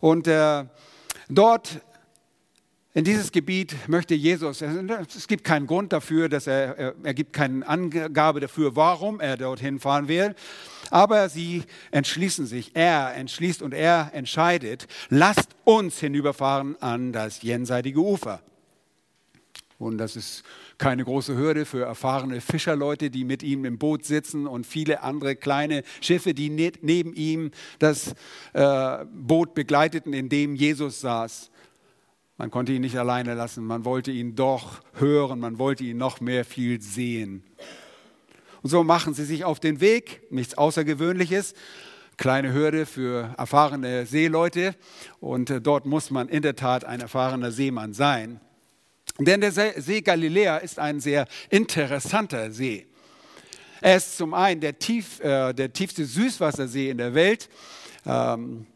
Und 0.00 0.26
äh, 0.26 0.64
dort 1.28 1.80
in 2.96 3.04
dieses 3.04 3.30
Gebiet 3.30 3.76
möchte 3.88 4.14
Jesus, 4.14 4.62
es 4.62 5.28
gibt 5.28 5.44
keinen 5.44 5.66
Grund 5.66 5.92
dafür, 5.92 6.30
dass 6.30 6.46
er, 6.46 6.94
er, 7.02 7.12
gibt 7.12 7.34
keine 7.34 7.68
Angabe 7.68 8.40
dafür, 8.40 8.74
warum 8.74 9.20
er 9.20 9.36
dorthin 9.36 9.78
fahren 9.80 10.08
will, 10.08 10.34
aber 10.90 11.28
sie 11.28 11.64
entschließen 11.90 12.46
sich, 12.46 12.70
er 12.72 13.14
entschließt 13.14 13.60
und 13.60 13.74
er 13.74 14.12
entscheidet, 14.14 14.86
lasst 15.10 15.50
uns 15.64 16.00
hinüberfahren 16.00 16.80
an 16.80 17.12
das 17.12 17.42
jenseitige 17.42 18.00
Ufer. 18.00 18.40
Und 19.78 19.98
das 19.98 20.16
ist 20.16 20.42
keine 20.78 21.04
große 21.04 21.36
Hürde 21.36 21.66
für 21.66 21.84
erfahrene 21.84 22.40
Fischerleute, 22.40 23.10
die 23.10 23.24
mit 23.24 23.42
ihm 23.42 23.66
im 23.66 23.76
Boot 23.76 24.06
sitzen 24.06 24.46
und 24.46 24.66
viele 24.66 25.02
andere 25.02 25.36
kleine 25.36 25.82
Schiffe, 26.00 26.32
die 26.32 26.48
neben 26.48 27.12
ihm 27.12 27.50
das 27.78 28.14
äh, 28.54 29.04
Boot 29.12 29.52
begleiteten, 29.52 30.14
in 30.14 30.30
dem 30.30 30.54
Jesus 30.54 31.02
saß. 31.02 31.50
Man 32.38 32.50
konnte 32.50 32.72
ihn 32.72 32.82
nicht 32.82 32.98
alleine 32.98 33.34
lassen, 33.34 33.64
man 33.64 33.86
wollte 33.86 34.10
ihn 34.10 34.34
doch 34.34 34.82
hören, 34.94 35.40
man 35.40 35.58
wollte 35.58 35.84
ihn 35.84 35.96
noch 35.96 36.20
mehr 36.20 36.44
viel 36.44 36.82
sehen. 36.82 37.44
Und 38.62 38.68
so 38.68 38.84
machen 38.84 39.14
sie 39.14 39.24
sich 39.24 39.44
auf 39.44 39.58
den 39.58 39.80
Weg, 39.80 40.20
nichts 40.30 40.58
Außergewöhnliches, 40.58 41.54
kleine 42.18 42.52
Hürde 42.52 42.84
für 42.84 43.34
erfahrene 43.38 44.04
Seeleute 44.04 44.74
und 45.18 45.48
äh, 45.48 45.60
dort 45.60 45.86
muss 45.86 46.10
man 46.10 46.28
in 46.28 46.42
der 46.42 46.56
Tat 46.56 46.84
ein 46.84 47.00
erfahrener 47.00 47.52
Seemann 47.52 47.94
sein. 47.94 48.40
Denn 49.18 49.40
der 49.40 49.52
See 49.52 50.02
Galiläa 50.02 50.58
ist 50.58 50.78
ein 50.78 51.00
sehr 51.00 51.26
interessanter 51.48 52.50
See. 52.50 52.86
Er 53.80 53.96
ist 53.96 54.16
zum 54.16 54.34
einen 54.34 54.60
der, 54.60 54.78
tief, 54.78 55.20
äh, 55.20 55.54
der 55.54 55.72
tiefste 55.72 56.04
Süßwassersee 56.04 56.90
in 56.90 56.98
der 56.98 57.14
Welt. 57.14 57.48
Ähm, 58.04 58.66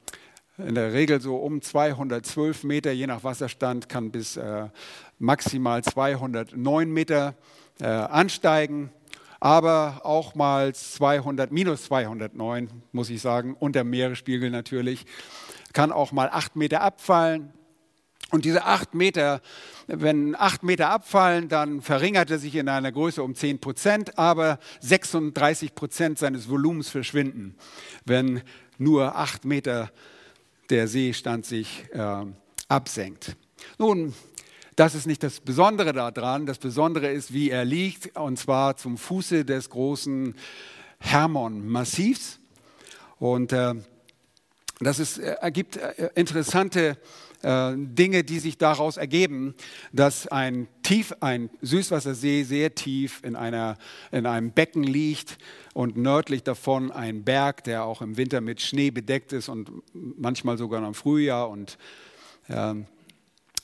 in 0.63 0.75
der 0.75 0.93
Regel 0.93 1.21
so 1.21 1.37
um 1.37 1.63
212 1.63 2.65
Meter, 2.65 2.93
je 2.93 3.07
nach 3.07 3.25
Wasserstand, 3.25 3.89
kann 3.89 4.11
bis 4.11 4.37
äh, 4.37 4.69
maximal 5.19 5.83
209 5.83 6.91
Meter 6.91 7.35
äh, 7.81 7.87
ansteigen, 7.87 8.91
aber 9.39 10.03
auch 10.05 10.35
mal 10.35 10.75
200, 10.75 11.51
minus 11.53 11.85
209, 11.85 12.69
muss 12.93 13.11
ich 13.11 13.21
sagen, 13.21 13.55
und 13.59 13.75
der 13.75 13.85
Meeresspiegel 13.85 14.51
natürlich, 14.51 15.07
kann 15.73 15.93
auch 15.93 16.13
mal 16.13 16.29
8 16.31 16.57
Meter 16.57 16.83
abfallen. 16.83 17.53
Und 18.31 18.45
diese 18.45 18.65
8 18.65 18.95
Meter, 18.95 19.41
wenn 19.87 20.37
8 20.37 20.63
Meter 20.63 20.91
abfallen, 20.91 21.49
dann 21.49 21.81
verringert 21.81 22.31
er 22.31 22.39
sich 22.39 22.55
in 22.55 22.69
einer 22.69 22.93
Größe 22.93 23.23
um 23.23 23.35
10 23.35 23.61
Prozent, 23.61 24.19
aber 24.19 24.59
36 24.81 25.75
Prozent 25.75 26.19
seines 26.19 26.49
Volumens 26.49 26.91
verschwinden, 26.91 27.57
wenn 28.05 28.43
nur 28.79 29.17
8 29.17 29.45
Meter 29.45 29.83
abfallen 29.83 30.20
der 30.71 30.89
Seestand 30.89 31.45
sich 31.45 31.85
äh, 31.93 32.25
absenkt. 32.69 33.37
Nun, 33.79 34.15
das 34.77 34.95
ist 34.95 35.07
nicht 35.07 35.23
das 35.23 35.41
Besondere 35.41 35.93
daran. 35.93 36.47
Das 36.47 36.59
Besondere 36.59 37.11
ist, 37.11 37.33
wie 37.33 37.51
er 37.51 37.65
liegt, 37.65 38.17
und 38.17 38.39
zwar 38.39 38.77
zum 38.77 38.97
Fuße 38.97 39.45
des 39.45 39.69
großen 39.69 40.35
Hermon-Massivs. 41.01 42.39
Und 43.19 43.53
äh, 43.53 43.75
das 44.79 44.99
ist, 44.99 45.19
äh, 45.19 45.33
ergibt 45.41 45.77
äh, 45.77 46.11
interessante 46.15 46.97
äh, 47.43 47.73
Dinge, 47.77 48.25
die 48.25 48.39
sich 48.39 48.59
daraus 48.59 48.97
ergeben, 48.97 49.55
dass 49.93 50.27
ein, 50.27 50.69
tief, 50.83 51.15
ein 51.21 51.51
Süßwassersee 51.63 52.43
sehr 52.43 52.75
tief 52.75 53.21
in, 53.25 53.37
einer, 53.37 53.79
in 54.13 54.27
einem 54.27 54.53
Becken 54.53 54.83
liegt 54.83 55.39
und 55.73 55.97
nördlich 55.97 56.43
davon 56.43 56.91
ein 56.91 57.25
Berg, 57.25 57.65
der 57.65 57.85
auch 57.85 58.03
im 58.03 58.17
Winter 58.17 58.41
mit 58.41 58.61
Schnee 58.61 58.91
bedeckt 58.91 59.33
ist 59.33 59.49
und 59.49 59.71
manchmal 59.93 60.59
sogar 60.59 60.87
im 60.87 60.95
Frühjahr. 60.95 61.49
Und 61.49 61.79
äh, 62.49 62.75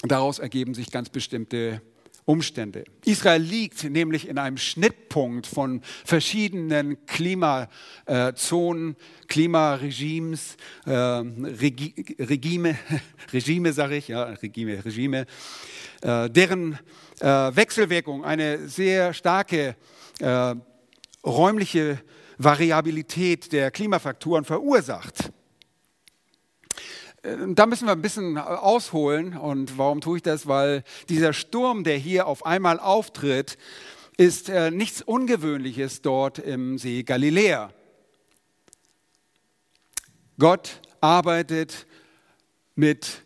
daraus 0.03 0.39
ergeben 0.39 0.75
sich 0.75 0.91
ganz 0.91 1.11
bestimmte 1.11 1.83
Umstände. 2.27 2.85
Israel 3.05 3.41
liegt 3.41 3.85
nämlich 3.85 4.29
in 4.29 4.37
einem 4.37 4.59
Schnittpunkt 4.59 5.47
von 5.47 5.81
verschiedenen 6.05 7.07
Klimazonen, 7.07 8.97
Klimaregimes, 9.29 10.57
äh, 10.87 10.91
Regi 10.91 12.17
Regime, 12.19 12.77
Regime 13.33 13.73
sage 13.73 13.97
ich, 13.97 14.09
ja, 14.09 14.25
Regime, 14.25 14.85
Regime, 14.85 15.27
äh, 16.03 16.29
deren 16.29 16.79
äh, 17.21 17.27
Wechselwirkung 17.27 18.25
eine 18.25 18.69
sehr 18.69 19.15
starke 19.15 19.77
äh, 20.19 20.55
räumliche 21.25 22.01
Variabilität 22.39 23.53
der 23.53 23.71
Klimafaktoren 23.71 24.45
verursacht. 24.45 25.31
Da 27.55 27.67
müssen 27.67 27.87
wir 27.87 27.93
ein 27.93 28.03
bisschen 28.03 28.39
ausholen. 28.39 29.37
Und 29.37 29.79
warum 29.79 30.01
tue 30.01 30.19
ich 30.19 30.23
das? 30.23 30.47
Weil 30.47 30.85
dieser 31.09 31.33
Sturm, 31.33 31.83
der 31.83 31.97
hier 31.97 32.27
auf 32.27 32.47
einmal 32.47 32.79
auftritt, 32.79 33.59
ist 34.17 34.49
äh, 34.49 34.71
nichts 34.71 35.03
Ungewöhnliches 35.03 36.03
dort 36.03 36.39
im 36.39 36.79
See 36.79 37.03
Galiläa. 37.03 37.73
Gott 40.39 40.81
arbeitet 41.01 41.87
mit 42.75 43.23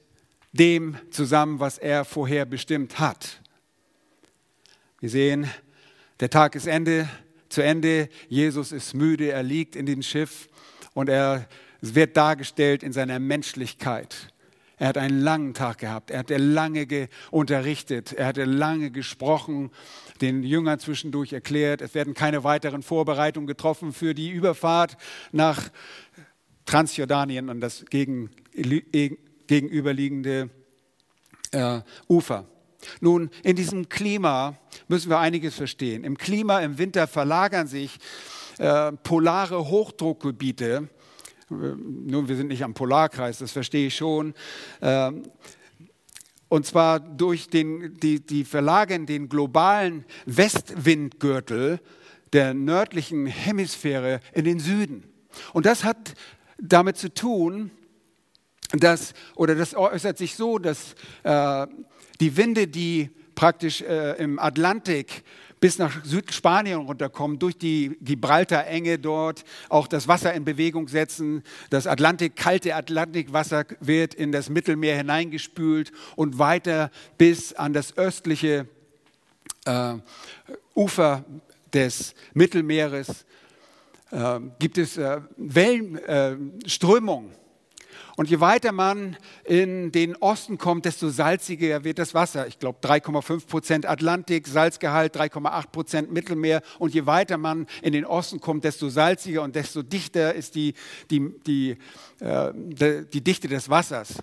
dem 0.53 0.97
zusammen, 1.11 1.61
was 1.61 1.79
er 1.79 2.05
vorher 2.05 2.45
bestimmt 2.45 2.99
hat. 2.99 3.41
Wir 5.01 5.11
sehen, 5.11 5.51
der 6.21 6.31
Tag 6.31 6.55
ist 6.55 6.67
Ende, 6.67 7.09
zu 7.49 7.63
Ende. 7.63 8.09
Jesus 8.29 8.73
ist 8.73 8.95
müde, 8.95 9.31
er 9.31 9.43
liegt 9.43 9.77
in 9.77 9.87
dem 9.87 10.03
Schiff 10.03 10.49
und 10.95 11.09
er 11.09 11.49
wird 11.81 12.17
dargestellt 12.17 12.83
in 12.83 12.93
seiner 12.93 13.19
Menschlichkeit. 13.19 14.31
Er 14.81 14.89
hat 14.89 14.97
einen 14.97 15.21
langen 15.21 15.53
Tag 15.53 15.79
gehabt. 15.79 16.11
Er 16.11 16.21
hat 16.21 16.31
lange 16.31 17.11
unterrichtet. 17.31 18.15
Er 18.15 18.25
hatte 18.27 18.45
lange 18.45 18.91
gesprochen, 18.91 19.71
den 20.23 20.43
Jüngern 20.43 20.79
zwischendurch 20.79 21.35
erklärt. 21.35 21.83
Es 21.83 21.95
werden 21.95 22.15
keine 22.15 22.45
weiteren 22.45 22.83
Vorbereitungen 22.83 23.47
getroffen 23.47 23.93
für 23.93 24.15
die 24.15 24.31
Überfahrt 24.31 24.97
nach 25.33 25.71
Transjordanien 26.65 27.51
an 27.51 27.61
das 27.61 27.85
gegenüberliegende 27.91 30.49
äh, 31.51 31.81
Ufer. 32.09 32.47
Nun, 33.01 33.29
in 33.43 33.57
diesem 33.57 33.91
Klima 33.91 34.57
müssen 34.89 35.11
wir 35.11 35.19
einiges 35.19 35.57
verstehen. 35.57 36.05
Im 36.05 36.17
Klima 36.17 36.61
im 36.61 36.79
Winter 36.79 37.07
verlagern 37.07 37.67
sich 37.67 37.99
äh, 38.59 38.93
polare 38.93 39.69
Hochdruckgebiete. 39.69 40.89
Äh, 41.51 41.55
nun, 41.55 42.29
wir 42.29 42.37
sind 42.37 42.49
nicht 42.49 42.65
am 42.65 42.75
Polarkreis, 42.75 43.39
das 43.39 43.53
verstehe 43.53 43.89
ich 43.89 43.97
schon. 43.97 44.35
Äh, 44.81 45.13
und 46.49 46.67
zwar 46.67 46.99
durch 46.99 47.49
den, 47.49 47.97
die, 48.01 48.25
die 48.25 48.45
verlagern 48.45 49.07
den 49.07 49.29
globalen 49.29 50.05
Westwindgürtel 50.27 51.81
der 52.33 52.55
nördlichen 52.55 53.27
Hemisphäre 53.27 54.21
in 54.33 54.45
den 54.45 54.59
Süden. 54.59 55.05
Und 55.53 55.67
das 55.67 55.85
hat 55.85 56.15
damit 56.59 56.97
zu 56.97 57.13
tun, 57.13 57.71
dass, 58.73 59.15
oder 59.35 59.55
das 59.55 59.75
äußert 59.75 60.19
sich 60.19 60.37
so, 60.37 60.59
dass 60.59 60.95
äh, 61.23 61.67
die 62.21 62.37
Winde, 62.37 62.69
die 62.69 63.11
praktisch 63.41 63.81
äh, 63.81 64.23
im 64.23 64.39
Atlantik 64.39 65.25
bis 65.61 65.79
nach 65.79 66.05
Südspanien 66.05 66.81
runterkommen, 66.81 67.39
durch 67.39 67.57
die 67.57 67.97
Gibraltar-Enge 68.03 68.99
dort 68.99 69.45
auch 69.71 69.87
das 69.87 70.07
Wasser 70.09 70.35
in 70.35 70.45
Bewegung 70.45 70.89
setzen. 70.89 71.43
Das 71.71 71.87
Atlantik, 71.87 72.37
kalte 72.37 72.75
Atlantikwasser 72.75 73.65
wird 73.81 74.13
in 74.13 74.31
das 74.31 74.51
Mittelmeer 74.51 74.95
hineingespült 74.99 75.91
und 76.17 76.39
weiter 76.39 76.91
bis 77.17 77.55
an 77.55 77.73
das 77.73 77.97
östliche 77.97 78.67
äh, 79.65 79.95
Ufer 80.75 81.25
des 81.73 82.15
Mittelmeeres 82.35 83.25
äh, 84.11 84.39
gibt 84.59 84.77
es 84.77 84.99
äh, 84.99 85.23
Wellenströmungen. 85.39 87.31
Und 88.17 88.29
je 88.31 88.41
weiter 88.41 88.73
man 88.73 89.17
in 89.45 89.93
den 89.93 90.17
Osten 90.17 90.59
kommt, 90.59 90.85
desto 90.85 91.09
salziger 91.09 91.85
wird 91.85 91.99
das 91.99 92.15
Wasser. 92.15 92.47
Ich 92.47 92.59
glaube 92.59 92.79
3,5 92.83 93.47
Prozent 93.47 93.87
Atlantik, 93.87 94.47
Salzgehalt 94.49 95.17
3,8 95.17 95.69
Prozent 95.71 96.13
Mittelmeer. 96.13 96.63
Und 96.79 96.95
je 96.95 97.07
weiter 97.07 97.39
man 97.39 97.67
in 97.83 97.93
den 97.93 98.05
Osten 98.05 98.41
kommt, 98.41 98.65
desto 98.65 98.89
salziger 98.89 99.43
und 99.43 99.57
desto 99.57 99.83
dichter 99.83 100.35
ist 100.35 100.55
die, 100.55 100.75
die, 101.11 101.33
die, 101.47 101.77
äh, 102.21 102.53
die 102.55 103.23
Dichte 103.23 103.49
des 103.49 103.69
Wassers 103.69 104.23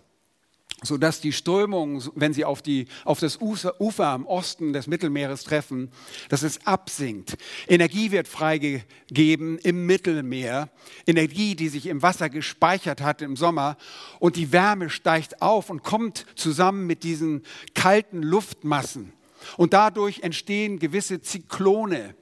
sodass 0.84 1.22
die 1.22 1.34
Strömungen, 1.34 2.03
wenn 2.13 2.34
sie 2.34 2.46
auf, 2.46 2.62
die, 2.62 2.88
auf 3.03 3.19
das 3.19 3.41
Ufer, 3.41 3.81
Ufer 3.81 4.07
am 4.07 4.25
Osten 4.27 4.74
des 4.74 4.86
Mittelmeeres 4.88 5.43
treffen, 5.43 5.89
dass 6.29 6.43
es 6.43 6.65
absinkt. 6.67 7.38
Energie 7.67 8.12
wird 8.12 8.27
freigegeben 8.27 9.57
im 9.57 9.88
Mittelmeer, 9.88 10.69
Energie, 11.07 11.55
die 11.55 11.69
sich 11.69 11.88
im 11.88 12.03
Wasser 12.03 12.29
gespeichert 12.29 13.01
hat 13.01 13.24
im 13.24 13.36
Sommer 13.36 13.77
und 14.19 14.36
die 14.36 14.51
Wärme 14.51 14.89
steigt 14.91 15.41
auf 15.41 15.72
und 15.72 15.84
kommt 15.84 16.25
zusammen 16.36 16.86
mit 16.86 17.03
diesen 17.03 17.41
kalten 17.74 18.22
Luftmassen. 18.22 19.13
Und 19.55 19.74
dadurch 19.74 20.19
entstehen 20.22 20.77
gewisse 20.77 21.22
Zyklone. 21.22 22.15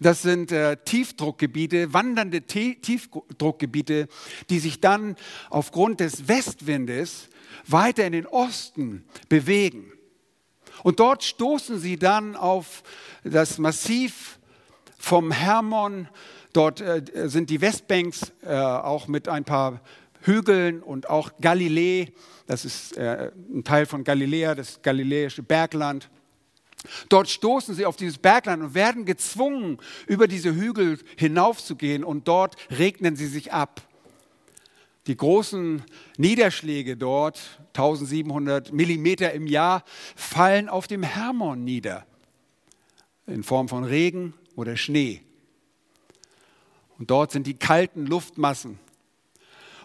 Das 0.00 0.22
sind 0.22 0.52
äh, 0.52 0.76
Tiefdruckgebiete, 0.76 1.92
wandernde 1.92 2.42
Tiefdruckgebiete, 2.42 4.06
die 4.48 4.58
sich 4.60 4.80
dann 4.80 5.16
aufgrund 5.50 6.00
des 6.00 6.28
Westwindes 6.28 7.28
weiter 7.70 8.06
in 8.06 8.12
den 8.12 8.26
Osten 8.26 9.04
bewegen. 9.28 9.92
Und 10.82 11.00
dort 11.00 11.24
stoßen 11.24 11.78
sie 11.78 11.98
dann 11.98 12.36
auf 12.36 12.82
das 13.24 13.58
Massiv 13.58 14.38
vom 14.98 15.30
Hermon. 15.30 16.08
Dort 16.52 16.80
äh, 16.80 17.02
sind 17.28 17.50
die 17.50 17.60
Westbanks 17.60 18.32
äh, 18.42 18.54
auch 18.54 19.08
mit 19.08 19.28
ein 19.28 19.44
paar 19.44 19.80
Hügeln 20.22 20.82
und 20.82 21.08
auch 21.08 21.32
Galiläa, 21.40 22.06
das 22.46 22.64
ist 22.64 22.96
äh, 22.96 23.30
ein 23.52 23.64
Teil 23.64 23.86
von 23.86 24.04
Galiläa, 24.04 24.54
das 24.54 24.82
galiläische 24.82 25.42
Bergland. 25.42 26.10
Dort 27.08 27.28
stoßen 27.28 27.74
sie 27.74 27.86
auf 27.86 27.96
dieses 27.96 28.18
Bergland 28.18 28.62
und 28.62 28.74
werden 28.74 29.04
gezwungen, 29.04 29.78
über 30.06 30.28
diese 30.28 30.54
Hügel 30.54 30.98
hinaufzugehen 31.16 32.04
und 32.04 32.28
dort 32.28 32.56
regnen 32.70 33.16
sie 33.16 33.26
sich 33.26 33.52
ab. 33.52 33.82
Die 35.08 35.16
großen 35.16 35.82
Niederschläge 36.18 36.98
dort, 36.98 37.60
1700 37.68 38.72
Millimeter 38.72 39.32
im 39.32 39.46
Jahr, 39.46 39.82
fallen 40.14 40.68
auf 40.68 40.86
dem 40.86 41.02
Hermon 41.02 41.64
nieder, 41.64 42.06
in 43.26 43.42
Form 43.42 43.68
von 43.68 43.84
Regen 43.84 44.34
oder 44.54 44.76
Schnee. 44.76 45.22
Und 46.98 47.10
dort 47.10 47.32
sind 47.32 47.46
die 47.46 47.58
kalten 47.58 48.06
Luftmassen. 48.06 48.78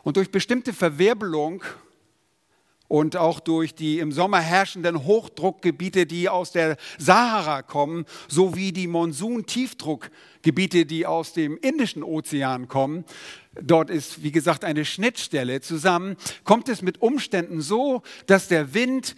Und 0.03 0.17
durch 0.17 0.29
bestimmte 0.29 0.73
Verwirbelung 0.73 1.63
und 2.87 3.17
auch 3.17 3.39
durch 3.39 3.73
die 3.73 3.99
im 3.99 4.11
Sommer 4.11 4.39
herrschenden 4.39 5.03
Hochdruckgebiete, 5.05 6.05
die 6.05 6.29
aus 6.29 6.51
der 6.51 6.77
Sahara 6.97 7.61
kommen, 7.61 8.05
sowie 8.27 8.71
die 8.71 8.87
Monsun-Tiefdruckgebiete, 8.87 10.85
die 10.85 11.05
aus 11.05 11.33
dem 11.33 11.57
Indischen 11.57 12.03
Ozean 12.03 12.67
kommen. 12.67 13.05
Dort 13.61 13.89
ist, 13.89 14.23
wie 14.23 14.31
gesagt, 14.31 14.63
eine 14.63 14.83
Schnittstelle 14.83 15.61
zusammen. 15.61 16.17
Kommt 16.43 16.69
es 16.69 16.81
mit 16.81 17.01
Umständen 17.01 17.61
so, 17.61 18.01
dass 18.25 18.47
der 18.47 18.73
Wind 18.73 19.15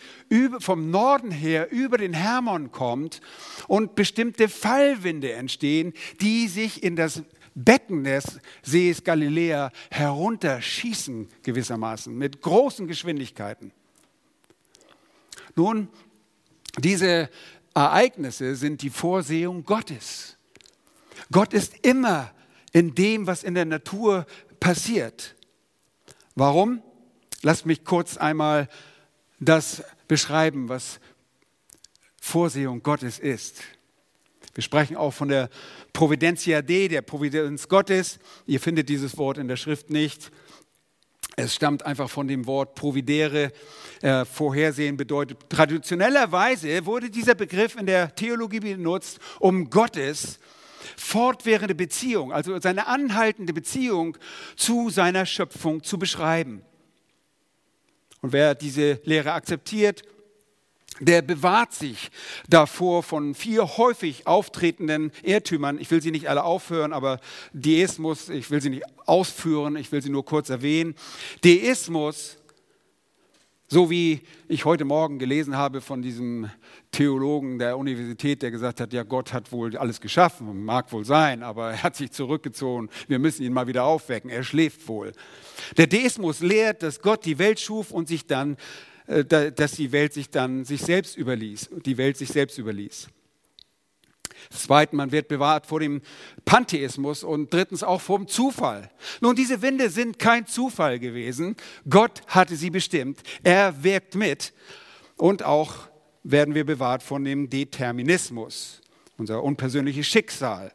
vom 0.59 0.91
Norden 0.91 1.31
her 1.31 1.71
über 1.71 1.97
den 1.97 2.13
Hermon 2.13 2.71
kommt 2.71 3.21
und 3.67 3.95
bestimmte 3.95 4.49
Fallwinde 4.49 5.33
entstehen, 5.33 5.93
die 6.21 6.47
sich 6.47 6.83
in 6.83 6.95
das 6.95 7.23
Becken 7.55 8.03
des 8.03 8.39
Sees 8.61 9.03
Galiläa 9.03 9.71
herunterschießen 9.89 11.29
gewissermaßen 11.41 12.15
mit 12.15 12.41
großen 12.41 12.85
Geschwindigkeiten. 12.85 13.71
Nun, 15.55 15.87
diese 16.77 17.29
Ereignisse 17.73 18.55
sind 18.55 18.81
die 18.81 18.89
Vorsehung 18.89 19.63
Gottes. 19.63 20.37
Gott 21.31 21.53
ist 21.53 21.85
immer 21.85 22.31
in 22.73 22.93
dem, 22.93 23.25
was 23.25 23.43
in 23.43 23.55
der 23.55 23.65
Natur 23.65 24.25
passiert. 24.59 25.35
Warum? 26.35 26.81
Lasst 27.41 27.65
mich 27.65 27.85
kurz 27.85 28.17
einmal 28.17 28.67
das 29.39 29.83
beschreiben, 30.07 30.67
was 30.67 30.99
Vorsehung 32.19 32.83
Gottes 32.83 33.19
ist. 33.19 33.61
Wir 34.55 34.63
sprechen 34.63 34.95
auch 34.95 35.11
von 35.11 35.27
der 35.27 35.49
Providentia 35.91 36.61
Dei, 36.61 36.87
der 36.87 37.01
Providenz 37.01 37.67
Gottes. 37.67 38.19
Ihr 38.47 38.61
findet 38.61 38.87
dieses 38.87 39.17
Wort 39.17 39.37
in 39.37 39.49
der 39.49 39.57
Schrift 39.57 39.89
nicht. 39.89 40.31
Es 41.35 41.53
stammt 41.53 41.85
einfach 41.85 42.09
von 42.09 42.29
dem 42.29 42.47
Wort 42.47 42.73
providere. 42.73 43.51
Äh, 44.01 44.23
vorhersehen 44.23 44.95
bedeutet, 44.95 45.49
traditionellerweise 45.49 46.85
wurde 46.85 47.09
dieser 47.09 47.35
Begriff 47.35 47.75
in 47.75 47.85
der 47.85 48.15
Theologie 48.15 48.61
benutzt, 48.61 49.19
um 49.39 49.69
Gottes 49.69 50.39
fortwährende 50.95 51.75
Beziehung, 51.75 52.31
also 52.31 52.57
seine 52.61 52.87
anhaltende 52.87 53.51
Beziehung 53.51 54.17
zu 54.55 54.89
seiner 54.89 55.25
Schöpfung 55.25 55.83
zu 55.83 55.99
beschreiben. 55.99 56.61
Und 58.21 58.31
wer 58.31 58.55
diese 58.55 59.01
Lehre 59.03 59.33
akzeptiert, 59.33 60.03
der 60.99 61.21
bewahrt 61.21 61.73
sich 61.73 62.09
davor 62.47 63.03
von 63.03 63.35
vier 63.35 63.77
häufig 63.77 64.27
auftretenden 64.27 65.11
Irrtümern. 65.23 65.79
Ich 65.79 65.91
will 65.91 66.01
sie 66.01 66.11
nicht 66.11 66.29
alle 66.29 66.43
aufhören, 66.43 66.93
aber 66.93 67.19
Deismus, 67.53 68.29
ich 68.29 68.49
will 68.49 68.61
sie 68.61 68.69
nicht 68.69 68.85
ausführen, 69.05 69.75
ich 69.75 69.91
will 69.91 70.01
sie 70.01 70.09
nur 70.09 70.25
kurz 70.25 70.49
erwähnen. 70.49 70.95
Deismus, 71.43 72.37
so 73.67 73.89
wie 73.89 74.21
ich 74.47 74.63
heute 74.63 74.85
Morgen 74.85 75.19
gelesen 75.19 75.57
habe 75.57 75.81
von 75.81 76.01
diesem 76.01 76.49
Theologen 76.91 77.59
der 77.59 77.77
Universität, 77.77 78.41
der 78.41 78.51
gesagt 78.51 78.79
hat, 78.79 78.93
ja, 78.93 79.03
Gott 79.03 79.33
hat 79.33 79.51
wohl 79.51 79.75
alles 79.75 79.99
geschaffen, 79.99 80.63
mag 80.63 80.93
wohl 80.93 81.03
sein, 81.03 81.43
aber 81.43 81.71
er 81.71 81.83
hat 81.83 81.95
sich 81.95 82.11
zurückgezogen, 82.11 82.89
wir 83.07 83.19
müssen 83.19 83.43
ihn 83.43 83.53
mal 83.53 83.67
wieder 83.67 83.83
aufwecken, 83.83 84.29
er 84.29 84.43
schläft 84.43 84.87
wohl. 84.87 85.11
Der 85.77 85.87
Deismus 85.87 86.39
lehrt, 86.39 86.83
dass 86.83 87.01
Gott 87.01 87.25
die 87.25 87.37
Welt 87.37 87.59
schuf 87.59 87.91
und 87.91 88.07
sich 88.07 88.27
dann 88.27 88.55
dass 89.07 89.73
die 89.73 89.91
Welt 89.91 90.13
sich 90.13 90.29
dann 90.29 90.65
sich 90.65 90.81
selbst 90.81 91.17
überließ, 91.17 91.69
die 91.85 91.97
Welt 91.97 92.17
sich 92.17 92.29
selbst 92.29 92.57
überließ. 92.57 93.07
Zweitens, 94.49 94.97
man 94.97 95.11
wird 95.11 95.27
bewahrt 95.27 95.65
vor 95.65 95.79
dem 95.79 96.01
Pantheismus 96.43 97.23
und 97.23 97.53
drittens 97.53 97.83
auch 97.83 98.01
vom 98.01 98.27
Zufall. 98.27 98.89
Nun, 99.21 99.35
diese 99.35 99.61
Winde 99.61 99.89
sind 99.89 100.19
kein 100.19 100.45
Zufall 100.45 100.99
gewesen. 100.99 101.55
Gott 101.89 102.21
hatte 102.27 102.55
sie 102.55 102.69
bestimmt. 102.69 103.21
Er 103.43 103.83
wirkt 103.83 104.15
mit. 104.15 104.53
Und 105.17 105.43
auch 105.43 105.87
werden 106.23 106.55
wir 106.55 106.65
bewahrt 106.65 107.03
von 107.03 107.23
dem 107.23 107.49
Determinismus, 107.49 108.81
unser 109.17 109.43
unpersönliches 109.43 110.07
Schicksal. 110.07 110.73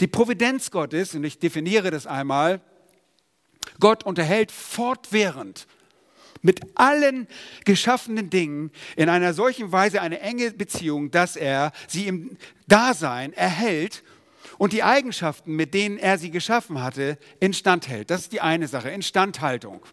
Die 0.00 0.06
Providenz 0.06 0.70
Gottes, 0.70 1.14
und 1.14 1.24
ich 1.24 1.38
definiere 1.38 1.90
das 1.90 2.06
einmal, 2.06 2.60
Gott 3.78 4.04
unterhält 4.04 4.52
fortwährend 4.52 5.66
mit 6.42 6.60
allen 6.74 7.26
geschaffenen 7.64 8.30
Dingen 8.30 8.70
in 8.96 9.08
einer 9.08 9.34
solchen 9.34 9.72
Weise 9.72 10.00
eine 10.00 10.20
enge 10.20 10.50
Beziehung, 10.52 11.10
dass 11.10 11.36
er 11.36 11.72
sie 11.88 12.06
im 12.06 12.36
Dasein 12.66 13.32
erhält 13.32 14.02
und 14.58 14.72
die 14.72 14.82
Eigenschaften, 14.82 15.56
mit 15.56 15.74
denen 15.74 15.98
er 15.98 16.18
sie 16.18 16.30
geschaffen 16.30 16.82
hatte, 16.82 17.18
instand 17.40 17.88
hält. 17.88 18.10
Das 18.10 18.22
ist 18.22 18.32
die 18.32 18.40
eine 18.40 18.68
Sache, 18.68 18.90
Instandhaltung. 18.90 19.84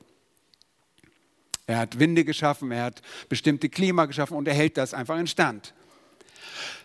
Er 1.67 1.79
hat 1.79 1.99
Winde 1.99 2.23
geschaffen, 2.23 2.71
er 2.71 2.83
hat 2.83 3.01
bestimmte 3.27 3.67
Klima 3.67 4.05
geschaffen 4.05 4.37
und 4.37 4.47
er 4.47 4.53
hält 4.53 4.77
das 4.77 4.93
einfach 4.93 5.19
in 5.19 5.27
Stand. 5.27 5.73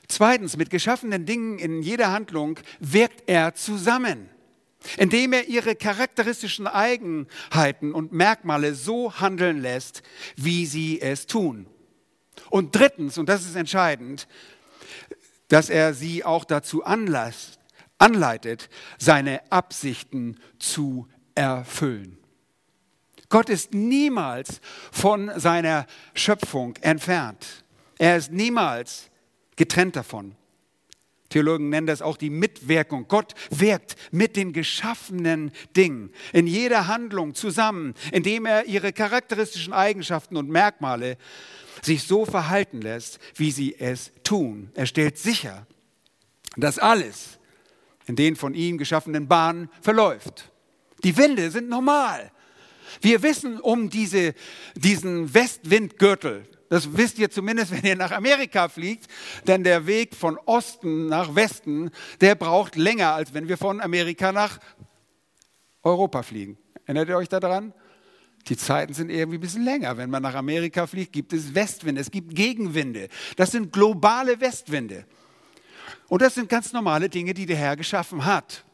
Zweitens, 0.08 0.56
mit 0.56 0.70
geschaffenen 0.70 1.24
Dingen 1.24 1.58
in 1.58 1.82
jeder 1.82 2.10
Handlung 2.10 2.58
wirkt 2.80 3.22
er 3.28 3.54
zusammen 3.54 4.28
indem 4.98 5.32
er 5.32 5.48
ihre 5.48 5.74
charakteristischen 5.74 6.66
Eigenheiten 6.66 7.92
und 7.92 8.12
Merkmale 8.12 8.74
so 8.74 9.14
handeln 9.20 9.60
lässt, 9.60 10.02
wie 10.36 10.66
sie 10.66 11.00
es 11.00 11.26
tun. 11.26 11.66
Und 12.50 12.74
drittens, 12.74 13.18
und 13.18 13.28
das 13.28 13.44
ist 13.44 13.56
entscheidend, 13.56 14.28
dass 15.48 15.68
er 15.70 15.94
sie 15.94 16.24
auch 16.24 16.44
dazu 16.44 16.84
anlasst, 16.84 17.58
anleitet, 17.98 18.68
seine 18.98 19.40
Absichten 19.52 20.38
zu 20.58 21.08
erfüllen. 21.34 22.18
Gott 23.28 23.48
ist 23.48 23.72
niemals 23.72 24.60
von 24.90 25.30
seiner 25.36 25.86
Schöpfung 26.14 26.76
entfernt. 26.82 27.64
Er 27.98 28.16
ist 28.16 28.30
niemals 28.30 29.10
getrennt 29.56 29.96
davon. 29.96 30.36
Theologen 31.32 31.70
nennen 31.70 31.86
das 31.86 32.02
auch 32.02 32.18
die 32.18 32.28
Mitwirkung. 32.28 33.06
Gott 33.08 33.32
wirkt 33.48 33.96
mit 34.10 34.36
den 34.36 34.52
geschaffenen 34.52 35.50
Dingen 35.74 36.10
in 36.34 36.46
jeder 36.46 36.88
Handlung 36.88 37.34
zusammen, 37.34 37.94
indem 38.12 38.44
er 38.44 38.66
ihre 38.66 38.92
charakteristischen 38.92 39.72
Eigenschaften 39.72 40.36
und 40.36 40.50
Merkmale 40.50 41.16
sich 41.80 42.02
so 42.02 42.26
verhalten 42.26 42.82
lässt, 42.82 43.18
wie 43.34 43.50
sie 43.50 43.74
es 43.78 44.12
tun. 44.24 44.70
Er 44.74 44.84
stellt 44.84 45.16
sicher, 45.16 45.66
dass 46.58 46.78
alles 46.78 47.38
in 48.06 48.14
den 48.14 48.36
von 48.36 48.52
ihm 48.52 48.76
geschaffenen 48.76 49.26
Bahnen 49.26 49.70
verläuft. 49.80 50.52
Die 51.02 51.16
Winde 51.16 51.50
sind 51.50 51.70
normal. 51.70 52.30
Wir 53.00 53.22
wissen 53.22 53.58
um 53.58 53.88
diese, 53.88 54.34
diesen 54.74 55.32
Westwindgürtel. 55.32 56.46
Das 56.72 56.96
wisst 56.96 57.18
ihr 57.18 57.30
zumindest, 57.30 57.70
wenn 57.70 57.84
ihr 57.84 57.96
nach 57.96 58.12
Amerika 58.12 58.66
fliegt, 58.66 59.06
denn 59.46 59.62
der 59.62 59.86
Weg 59.86 60.14
von 60.14 60.38
Osten 60.46 61.06
nach 61.06 61.34
Westen, 61.34 61.90
der 62.22 62.34
braucht 62.34 62.76
länger, 62.76 63.12
als 63.12 63.34
wenn 63.34 63.46
wir 63.46 63.58
von 63.58 63.78
Amerika 63.82 64.32
nach 64.32 64.58
Europa 65.82 66.22
fliegen. 66.22 66.56
Erinnert 66.86 67.10
ihr 67.10 67.18
euch 67.18 67.28
daran? 67.28 67.74
Die 68.48 68.56
Zeiten 68.56 68.94
sind 68.94 69.10
irgendwie 69.10 69.36
ein 69.36 69.42
bisschen 69.42 69.66
länger. 69.66 69.98
Wenn 69.98 70.08
man 70.08 70.22
nach 70.22 70.34
Amerika 70.34 70.86
fliegt, 70.86 71.12
gibt 71.12 71.34
es 71.34 71.54
Westwinde, 71.54 72.00
es 72.00 72.10
gibt 72.10 72.34
Gegenwinde. 72.34 73.10
Das 73.36 73.50
sind 73.50 73.70
globale 73.70 74.40
Westwinde. 74.40 75.04
Und 76.08 76.22
das 76.22 76.36
sind 76.36 76.48
ganz 76.48 76.72
normale 76.72 77.10
Dinge, 77.10 77.34
die 77.34 77.44
der 77.44 77.56
Herr 77.56 77.76
geschaffen 77.76 78.24
hat. 78.24 78.64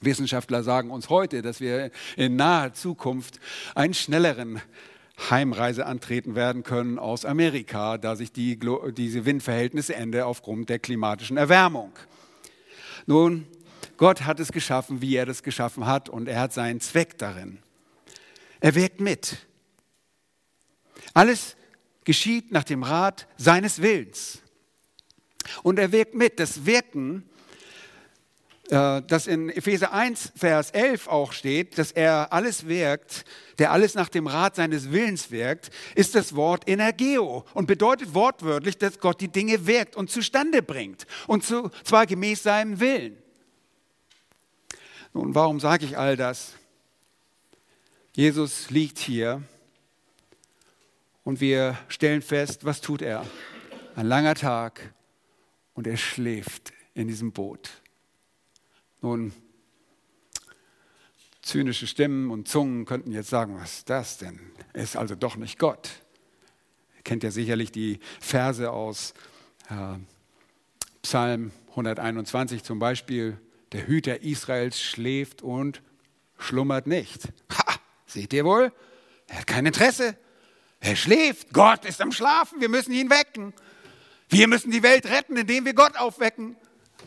Wissenschaftler 0.00 0.64
sagen 0.64 0.90
uns 0.90 1.08
heute, 1.08 1.40
dass 1.40 1.60
wir 1.60 1.92
in 2.16 2.34
naher 2.34 2.72
Zukunft 2.72 3.38
einen 3.76 3.94
schnelleren 3.94 4.60
Heimreise 5.30 5.86
antreten 5.86 6.34
werden 6.34 6.62
können 6.62 6.98
aus 6.98 7.24
Amerika, 7.24 7.98
da 7.98 8.16
sich 8.16 8.32
die, 8.32 8.58
diese 8.96 9.24
Windverhältnisse 9.24 9.94
ändern 9.94 10.22
aufgrund 10.22 10.68
der 10.68 10.78
klimatischen 10.78 11.36
Erwärmung. 11.36 11.92
Nun, 13.06 13.46
Gott 13.96 14.22
hat 14.22 14.40
es 14.40 14.52
geschaffen, 14.52 15.00
wie 15.00 15.14
er 15.14 15.26
das 15.26 15.42
geschaffen 15.42 15.86
hat, 15.86 16.08
und 16.08 16.28
er 16.28 16.40
hat 16.40 16.52
seinen 16.52 16.80
Zweck 16.80 17.18
darin. 17.18 17.58
Er 18.60 18.74
wirkt 18.74 19.00
mit. 19.00 19.38
Alles 21.14 21.56
geschieht 22.04 22.52
nach 22.52 22.64
dem 22.64 22.82
Rat 22.82 23.26
seines 23.36 23.82
Willens. 23.82 24.40
Und 25.62 25.78
er 25.78 25.92
wirkt 25.92 26.14
mit. 26.14 26.40
Das 26.40 26.64
Wirken 26.66 27.28
äh, 28.72 29.02
das 29.06 29.26
in 29.26 29.50
Epheser 29.50 29.92
1, 29.92 30.32
Vers 30.34 30.70
11 30.70 31.06
auch 31.06 31.34
steht, 31.34 31.76
dass 31.76 31.92
er 31.92 32.32
alles 32.32 32.66
wirkt, 32.66 33.26
der 33.58 33.70
alles 33.70 33.94
nach 33.94 34.08
dem 34.08 34.26
Rat 34.26 34.56
seines 34.56 34.90
Willens 34.90 35.30
wirkt, 35.30 35.70
ist 35.94 36.14
das 36.14 36.34
Wort 36.34 36.66
Energeo 36.66 37.44
und 37.52 37.66
bedeutet 37.66 38.14
wortwörtlich, 38.14 38.78
dass 38.78 38.98
Gott 38.98 39.20
die 39.20 39.28
Dinge 39.28 39.66
wirkt 39.66 39.94
und 39.94 40.10
zustande 40.10 40.62
bringt 40.62 41.06
und 41.26 41.44
zwar 41.44 42.06
gemäß 42.06 42.44
seinem 42.44 42.80
Willen. 42.80 43.18
Nun, 45.12 45.34
warum 45.34 45.60
sage 45.60 45.84
ich 45.84 45.98
all 45.98 46.16
das? 46.16 46.54
Jesus 48.14 48.70
liegt 48.70 48.98
hier 48.98 49.42
und 51.24 51.42
wir 51.42 51.76
stellen 51.88 52.22
fest, 52.22 52.64
was 52.64 52.80
tut 52.80 53.02
er? 53.02 53.26
Ein 53.96 54.06
langer 54.06 54.34
Tag 54.34 54.94
und 55.74 55.86
er 55.86 55.98
schläft 55.98 56.72
in 56.94 57.08
diesem 57.08 57.32
Boot. 57.32 57.81
Nun, 59.02 59.32
zynische 61.42 61.88
Stimmen 61.88 62.30
und 62.30 62.46
Zungen 62.46 62.84
könnten 62.84 63.10
jetzt 63.10 63.30
sagen, 63.30 63.56
was 63.58 63.78
ist 63.78 63.90
das 63.90 64.18
denn? 64.18 64.38
Er 64.72 64.84
ist 64.84 64.96
also 64.96 65.16
doch 65.16 65.34
nicht 65.34 65.58
Gott. 65.58 65.90
Ihr 66.96 67.02
kennt 67.02 67.24
ja 67.24 67.32
sicherlich 67.32 67.72
die 67.72 67.98
Verse 68.20 68.70
aus 68.70 69.12
äh, 69.68 69.98
Psalm 71.02 71.50
121 71.70 72.62
zum 72.62 72.78
Beispiel. 72.78 73.38
Der 73.72 73.88
Hüter 73.88 74.22
Israels 74.22 74.80
schläft 74.80 75.42
und 75.42 75.82
schlummert 76.38 76.86
nicht. 76.86 77.24
Ha, 77.58 77.74
seht 78.06 78.32
ihr 78.32 78.44
wohl? 78.44 78.72
Er 79.26 79.40
hat 79.40 79.46
kein 79.48 79.66
Interesse. 79.66 80.16
Er 80.78 80.94
schläft. 80.94 81.52
Gott 81.52 81.84
ist 81.86 82.00
am 82.00 82.12
Schlafen. 82.12 82.60
Wir 82.60 82.68
müssen 82.68 82.92
ihn 82.92 83.10
wecken. 83.10 83.52
Wir 84.28 84.46
müssen 84.46 84.70
die 84.70 84.84
Welt 84.84 85.06
retten, 85.06 85.36
indem 85.36 85.64
wir 85.64 85.74
Gott 85.74 85.96
aufwecken. 85.96 86.54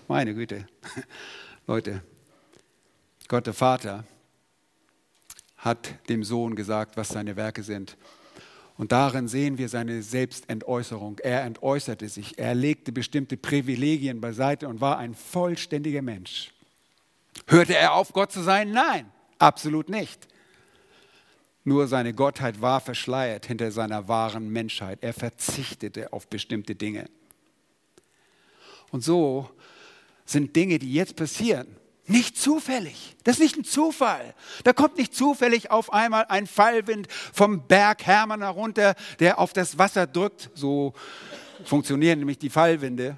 Meine 0.09 0.33
Güte. 0.33 0.67
Leute, 1.67 2.03
Gott 3.27 3.47
der 3.47 3.55
Vater 3.55 4.03
hat 5.57 5.95
dem 6.09 6.23
Sohn 6.23 6.55
gesagt, 6.55 6.95
was 6.95 7.07
seine 7.07 7.35
Werke 7.35 7.63
sind. 7.63 7.97
Und 8.77 8.91
darin 8.91 9.27
sehen 9.27 9.57
wir 9.57 9.67
seine 9.67 10.03
Selbstentäußerung. 10.03 11.17
Er 11.19 11.43
entäußerte 11.43 12.07
sich, 12.07 12.37
er 12.37 12.53
legte 12.53 12.91
bestimmte 12.91 13.35
Privilegien 13.35 14.21
beiseite 14.21 14.67
und 14.67 14.79
war 14.79 14.99
ein 14.99 15.15
vollständiger 15.15 16.03
Mensch. 16.03 16.53
Hörte 17.47 17.75
er 17.75 17.93
auf, 17.93 18.13
Gott 18.13 18.31
zu 18.31 18.43
sein? 18.43 18.69
Nein, 18.69 19.11
absolut 19.39 19.89
nicht. 19.89 20.27
Nur 21.63 21.87
seine 21.87 22.13
Gottheit 22.13 22.61
war 22.61 22.79
verschleiert 22.79 23.47
hinter 23.47 23.71
seiner 23.71 24.07
wahren 24.07 24.49
Menschheit. 24.49 24.99
Er 25.01 25.13
verzichtete 25.13 26.13
auf 26.13 26.27
bestimmte 26.27 26.75
Dinge. 26.75 27.09
Und 28.91 29.03
so 29.03 29.49
sind 30.25 30.55
Dinge, 30.55 30.79
die 30.79 30.93
jetzt 30.93 31.15
passieren, 31.15 31.67
nicht 32.07 32.37
zufällig. 32.37 33.15
Das 33.23 33.37
ist 33.37 33.41
nicht 33.41 33.57
ein 33.57 33.63
Zufall. 33.63 34.35
Da 34.63 34.73
kommt 34.73 34.97
nicht 34.97 35.15
zufällig 35.15 35.71
auf 35.71 35.91
einmal 35.91 36.25
ein 36.29 36.45
Fallwind 36.45 37.07
vom 37.11 37.65
Berg 37.67 38.05
Hermann 38.05 38.41
herunter, 38.41 38.95
der 39.19 39.39
auf 39.39 39.53
das 39.53 39.77
Wasser 39.77 40.05
drückt. 40.05 40.51
So 40.53 40.93
funktionieren 41.63 42.19
nämlich 42.19 42.37
die 42.37 42.51
Fallwinde 42.51 43.17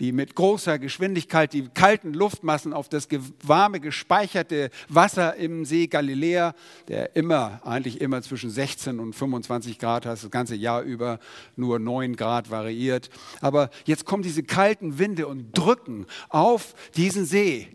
die 0.00 0.12
mit 0.12 0.34
großer 0.34 0.78
Geschwindigkeit 0.78 1.52
die 1.52 1.68
kalten 1.68 2.12
Luftmassen 2.14 2.72
auf 2.72 2.88
das 2.88 3.08
warme, 3.42 3.80
gespeicherte 3.80 4.70
Wasser 4.88 5.36
im 5.36 5.64
See 5.64 5.86
Galiläa, 5.86 6.54
der 6.88 7.16
immer, 7.16 7.60
eigentlich 7.64 8.00
immer 8.00 8.22
zwischen 8.22 8.50
16 8.50 9.00
und 9.00 9.14
25 9.14 9.78
Grad 9.78 10.06
hat, 10.06 10.22
das 10.22 10.30
ganze 10.30 10.54
Jahr 10.54 10.82
über 10.82 11.18
nur 11.56 11.78
9 11.78 12.16
Grad 12.16 12.50
variiert. 12.50 13.10
Aber 13.40 13.70
jetzt 13.84 14.04
kommen 14.04 14.22
diese 14.22 14.42
kalten 14.42 14.98
Winde 14.98 15.26
und 15.26 15.52
drücken 15.52 16.06
auf 16.28 16.74
diesen 16.96 17.24
See 17.24 17.68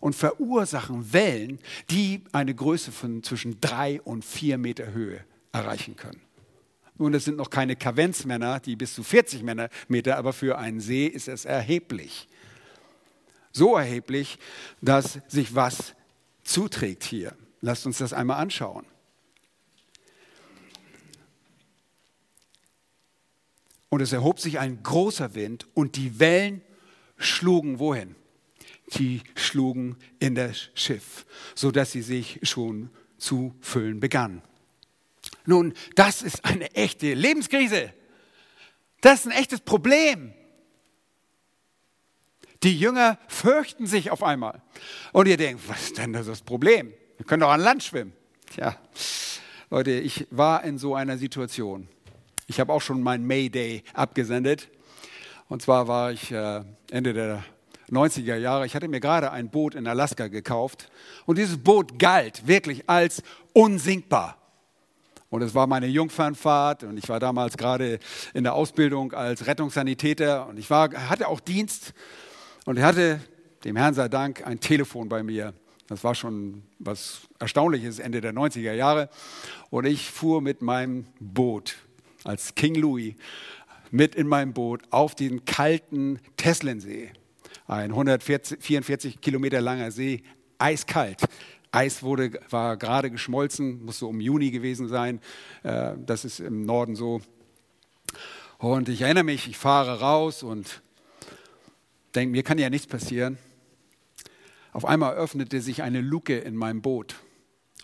und 0.00 0.14
verursachen 0.14 1.12
Wellen, 1.12 1.58
die 1.90 2.22
eine 2.32 2.54
Größe 2.54 2.92
von 2.92 3.22
zwischen 3.22 3.60
drei 3.60 4.00
und 4.02 4.24
vier 4.24 4.58
Meter 4.58 4.92
Höhe 4.92 5.24
erreichen 5.52 5.96
können. 5.96 6.27
Nun, 6.98 7.12
das 7.12 7.24
sind 7.24 7.36
noch 7.36 7.50
keine 7.50 7.76
Kavenzmänner, 7.76 8.58
die 8.60 8.74
bis 8.74 8.94
zu 8.94 9.04
40 9.04 9.44
Meter, 9.88 10.18
aber 10.18 10.32
für 10.32 10.58
einen 10.58 10.80
See 10.80 11.06
ist 11.06 11.28
es 11.28 11.44
erheblich. 11.44 12.28
So 13.52 13.76
erheblich, 13.76 14.38
dass 14.82 15.20
sich 15.28 15.54
was 15.54 15.94
zuträgt 16.42 17.04
hier. 17.04 17.36
Lasst 17.60 17.86
uns 17.86 17.98
das 17.98 18.12
einmal 18.12 18.40
anschauen. 18.40 18.84
Und 23.88 24.00
es 24.00 24.12
erhob 24.12 24.38
sich 24.38 24.58
ein 24.58 24.82
großer 24.82 25.34
Wind 25.34 25.66
und 25.74 25.96
die 25.96 26.20
Wellen 26.20 26.62
schlugen 27.16 27.78
wohin? 27.78 28.16
Die 28.94 29.22
schlugen 29.34 29.96
in 30.18 30.34
das 30.34 30.70
Schiff, 30.74 31.26
sodass 31.54 31.92
sie 31.92 32.02
sich 32.02 32.40
schon 32.42 32.90
zu 33.18 33.54
füllen 33.60 34.00
begannen. 34.00 34.42
Nun, 35.48 35.72
das 35.94 36.20
ist 36.20 36.44
eine 36.44 36.74
echte 36.74 37.14
Lebenskrise. 37.14 37.94
Das 39.00 39.20
ist 39.20 39.26
ein 39.28 39.32
echtes 39.32 39.60
Problem. 39.60 40.34
Die 42.62 42.78
Jünger 42.78 43.18
fürchten 43.28 43.86
sich 43.86 44.10
auf 44.10 44.22
einmal. 44.22 44.60
Und 45.12 45.26
ihr 45.26 45.38
denkt, 45.38 45.66
was 45.66 45.84
ist 45.84 45.96
denn 45.96 46.12
das 46.12 46.42
Problem? 46.42 46.92
Wir 47.16 47.24
können 47.24 47.40
doch 47.40 47.48
an 47.48 47.62
Land 47.62 47.82
schwimmen. 47.82 48.12
Tja, 48.52 48.76
Leute, 49.70 49.92
ich 49.92 50.26
war 50.30 50.64
in 50.64 50.76
so 50.76 50.94
einer 50.94 51.16
Situation. 51.16 51.88
Ich 52.46 52.60
habe 52.60 52.70
auch 52.70 52.82
schon 52.82 53.02
meinen 53.02 53.26
Mayday 53.26 53.84
abgesendet. 53.94 54.68
Und 55.48 55.62
zwar 55.62 55.88
war 55.88 56.12
ich 56.12 56.30
äh, 56.30 56.62
Ende 56.90 57.14
der 57.14 57.42
90er 57.90 58.36
Jahre. 58.36 58.66
Ich 58.66 58.74
hatte 58.74 58.88
mir 58.88 59.00
gerade 59.00 59.32
ein 59.32 59.48
Boot 59.48 59.74
in 59.74 59.86
Alaska 59.86 60.28
gekauft. 60.28 60.90
Und 61.24 61.38
dieses 61.38 61.56
Boot 61.56 61.98
galt 61.98 62.46
wirklich 62.46 62.90
als 62.90 63.22
unsinkbar. 63.54 64.37
Und 65.30 65.42
es 65.42 65.54
war 65.54 65.66
meine 65.66 65.86
Jungfernfahrt 65.86 66.84
und 66.84 66.96
ich 66.96 67.08
war 67.08 67.20
damals 67.20 67.56
gerade 67.56 67.98
in 68.32 68.44
der 68.44 68.54
Ausbildung 68.54 69.12
als 69.12 69.46
Rettungssanitäter 69.46 70.46
und 70.46 70.58
ich 70.58 70.70
war, 70.70 70.90
hatte 71.08 71.28
auch 71.28 71.40
Dienst 71.40 71.92
und 72.64 72.80
hatte, 72.80 73.20
dem 73.64 73.76
Herrn 73.76 73.94
sei 73.94 74.08
Dank, 74.08 74.46
ein 74.46 74.60
Telefon 74.60 75.08
bei 75.08 75.22
mir. 75.22 75.52
Das 75.88 76.04
war 76.04 76.14
schon 76.14 76.62
was 76.78 77.22
Erstaunliches, 77.38 77.98
Ende 77.98 78.20
der 78.20 78.32
90er 78.32 78.72
Jahre. 78.72 79.08
Und 79.70 79.86
ich 79.86 80.10
fuhr 80.10 80.40
mit 80.40 80.62
meinem 80.62 81.06
Boot 81.18 81.76
als 82.24 82.54
King 82.54 82.74
Louis 82.74 83.14
mit 83.90 84.14
in 84.14 84.26
meinem 84.26 84.52
Boot 84.52 84.82
auf 84.90 85.14
den 85.14 85.44
kalten 85.44 86.20
Teslensee. 86.36 87.10
Ein 87.66 87.90
144 87.90 89.20
Kilometer 89.20 89.60
langer 89.60 89.90
See, 89.90 90.22
eiskalt. 90.58 91.22
Eis 91.70 92.02
wurde, 92.02 92.40
war 92.50 92.76
gerade 92.76 93.10
geschmolzen, 93.10 93.84
muss 93.84 93.98
so 93.98 94.08
um 94.08 94.20
Juni 94.20 94.50
gewesen 94.50 94.88
sein. 94.88 95.20
Äh, 95.62 95.94
das 96.04 96.24
ist 96.24 96.40
im 96.40 96.64
Norden 96.64 96.96
so. 96.96 97.20
Und 98.58 98.88
ich 98.88 99.02
erinnere 99.02 99.24
mich, 99.24 99.48
ich 99.48 99.56
fahre 99.56 100.00
raus 100.00 100.42
und 100.42 100.82
denke, 102.14 102.32
mir 102.32 102.42
kann 102.42 102.58
ja 102.58 102.70
nichts 102.70 102.86
passieren. 102.86 103.38
Auf 104.72 104.84
einmal 104.84 105.14
öffnete 105.14 105.60
sich 105.60 105.82
eine 105.82 106.00
Luke 106.00 106.36
in 106.36 106.56
meinem 106.56 106.82
Boot 106.82 107.16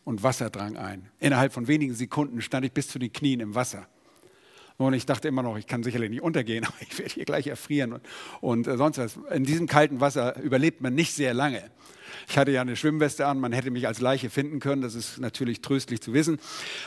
und 0.04 0.22
Wasser 0.22 0.50
drang 0.50 0.76
ein. 0.76 1.10
Innerhalb 1.18 1.52
von 1.52 1.66
wenigen 1.66 1.94
Sekunden 1.94 2.40
stand 2.40 2.66
ich 2.66 2.72
bis 2.72 2.88
zu 2.88 2.98
den 2.98 3.12
Knien 3.12 3.40
im 3.40 3.54
Wasser. 3.54 3.86
Und 4.76 4.92
ich 4.94 5.06
dachte 5.06 5.28
immer 5.28 5.42
noch, 5.42 5.56
ich 5.56 5.66
kann 5.66 5.82
sicherlich 5.82 6.10
nicht 6.10 6.22
untergehen, 6.22 6.64
aber 6.66 6.76
ich 6.80 6.98
werde 6.98 7.12
hier 7.12 7.24
gleich 7.24 7.46
erfrieren 7.46 7.92
und, 7.92 8.02
und 8.40 8.66
äh, 8.66 8.76
sonst 8.76 8.98
was. 8.98 9.18
In 9.30 9.44
diesem 9.44 9.66
kalten 9.66 10.00
Wasser 10.00 10.40
überlebt 10.40 10.80
man 10.80 10.94
nicht 10.94 11.14
sehr 11.14 11.34
lange. 11.34 11.62
Ich 12.28 12.38
hatte 12.38 12.50
ja 12.50 12.62
eine 12.62 12.76
Schwimmweste 12.76 13.26
an, 13.26 13.38
man 13.38 13.52
hätte 13.52 13.70
mich 13.70 13.86
als 13.86 14.00
Leiche 14.00 14.30
finden 14.30 14.60
können, 14.60 14.82
das 14.82 14.94
ist 14.94 15.18
natürlich 15.18 15.60
tröstlich 15.60 16.00
zu 16.00 16.12
wissen. 16.12 16.38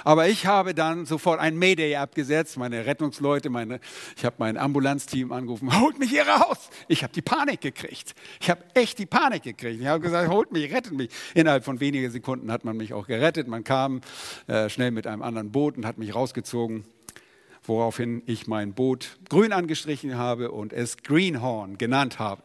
Aber 0.03 0.27
ich 0.27 0.45
habe 0.47 0.73
dann 0.73 1.05
sofort 1.05 1.39
ein 1.39 1.57
Mayday 1.57 1.95
abgesetzt, 1.95 2.57
meine 2.57 2.85
Rettungsleute, 2.85 3.49
meine, 3.49 3.79
ich 4.15 4.25
habe 4.25 4.37
mein 4.39 4.57
Ambulanzteam 4.57 5.31
angerufen, 5.31 5.79
holt 5.79 5.99
mich 5.99 6.09
hier 6.09 6.27
raus. 6.27 6.69
Ich 6.87 7.03
habe 7.03 7.13
die 7.13 7.21
Panik 7.21 7.61
gekriegt. 7.61 8.15
Ich 8.39 8.49
habe 8.49 8.63
echt 8.73 8.99
die 8.99 9.05
Panik 9.05 9.43
gekriegt. 9.43 9.79
Ich 9.79 9.87
habe 9.87 9.99
gesagt, 9.99 10.29
holt 10.29 10.51
mich, 10.51 10.73
rettet 10.73 10.93
mich. 10.93 11.09
Innerhalb 11.35 11.63
von 11.63 11.79
wenigen 11.79 12.09
Sekunden 12.09 12.51
hat 12.51 12.65
man 12.65 12.77
mich 12.77 12.93
auch 12.93 13.07
gerettet. 13.07 13.47
Man 13.47 13.63
kam 13.63 14.01
äh, 14.47 14.69
schnell 14.69 14.91
mit 14.91 15.07
einem 15.07 15.21
anderen 15.21 15.51
Boot 15.51 15.77
und 15.77 15.85
hat 15.85 15.97
mich 15.97 16.15
rausgezogen 16.15 16.85
woraufhin 17.67 18.23
ich 18.25 18.47
mein 18.47 18.73
Boot 18.73 19.17
grün 19.29 19.51
angestrichen 19.51 20.17
habe 20.17 20.51
und 20.51 20.73
es 20.73 20.97
Greenhorn 20.97 21.77
genannt 21.77 22.19
habe. 22.19 22.43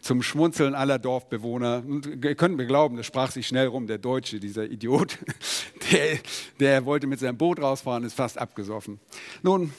Zum 0.00 0.22
Schmunzeln 0.22 0.74
aller 0.74 0.98
Dorfbewohner. 0.98 1.82
ihr 2.22 2.34
könnt 2.34 2.56
mir 2.56 2.66
glauben, 2.66 2.96
das 2.96 3.06
sprach 3.06 3.30
sich 3.30 3.46
schnell 3.46 3.66
rum, 3.66 3.86
der 3.86 3.98
Deutsche, 3.98 4.40
dieser 4.40 4.64
Idiot, 4.64 5.18
der, 5.92 6.18
der 6.60 6.84
wollte 6.84 7.06
mit 7.06 7.20
seinem 7.20 7.36
Boot 7.36 7.60
rausfahren, 7.60 8.04
ist 8.04 8.14
fast 8.14 8.38
abgesoffen. 8.38 9.00
Nun, 9.42 9.72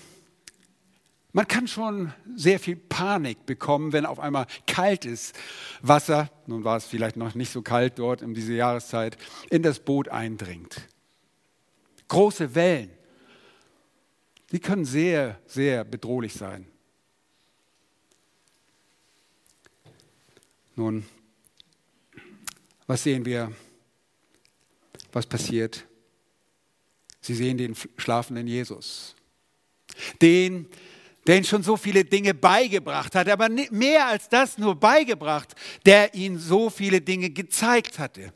man 1.32 1.48
kann 1.48 1.68
schon 1.68 2.12
sehr 2.36 2.60
viel 2.60 2.76
Panik 2.76 3.46
bekommen, 3.46 3.94
wenn 3.94 4.06
auf 4.06 4.20
einmal 4.20 4.48
kaltes 4.66 5.34
Wasser, 5.82 6.30
nun 6.48 6.64
war 6.64 6.78
es 6.78 6.86
vielleicht 6.86 7.18
noch 7.18 7.36
nicht 7.36 7.52
so 7.52 7.62
kalt 7.62 8.00
dort 8.00 8.22
in 8.22 8.34
dieser 8.34 8.54
Jahreszeit, 8.54 9.18
in 9.50 9.62
das 9.62 9.80
Boot 9.80 10.10
eindringt. 10.10 10.82
Große 12.08 12.56
Wellen 12.56 12.90
die 14.52 14.60
können 14.60 14.86
sehr, 14.86 15.40
sehr 15.46 15.84
bedrohlich 15.84 16.34
sein. 16.34 16.68
Nun, 20.76 21.06
was 22.88 23.04
sehen 23.04 23.26
wir? 23.26 23.52
Was 25.12 25.26
passiert? 25.26 25.86
Sie 27.22 27.36
sehen 27.36 27.58
den 27.58 27.76
schlafenden 27.98 28.48
Jesus. 28.48 29.16
Den, 30.22 30.68
der 31.28 31.36
ihnen 31.36 31.46
schon 31.46 31.64
so 31.64 31.76
viele 31.78 32.06
Dinge 32.06 32.34
beigebracht 32.34 33.14
hat, 33.16 33.28
aber 33.28 33.50
mehr 33.50 34.08
als 34.08 34.30
das 34.30 34.58
nur 34.58 34.76
beigebracht, 34.76 35.54
der 35.86 36.14
ihnen 36.16 36.40
so 36.40 36.70
viele 36.70 37.02
Dinge 37.02 37.30
gezeigt 37.30 38.00
hatte. 38.00 38.34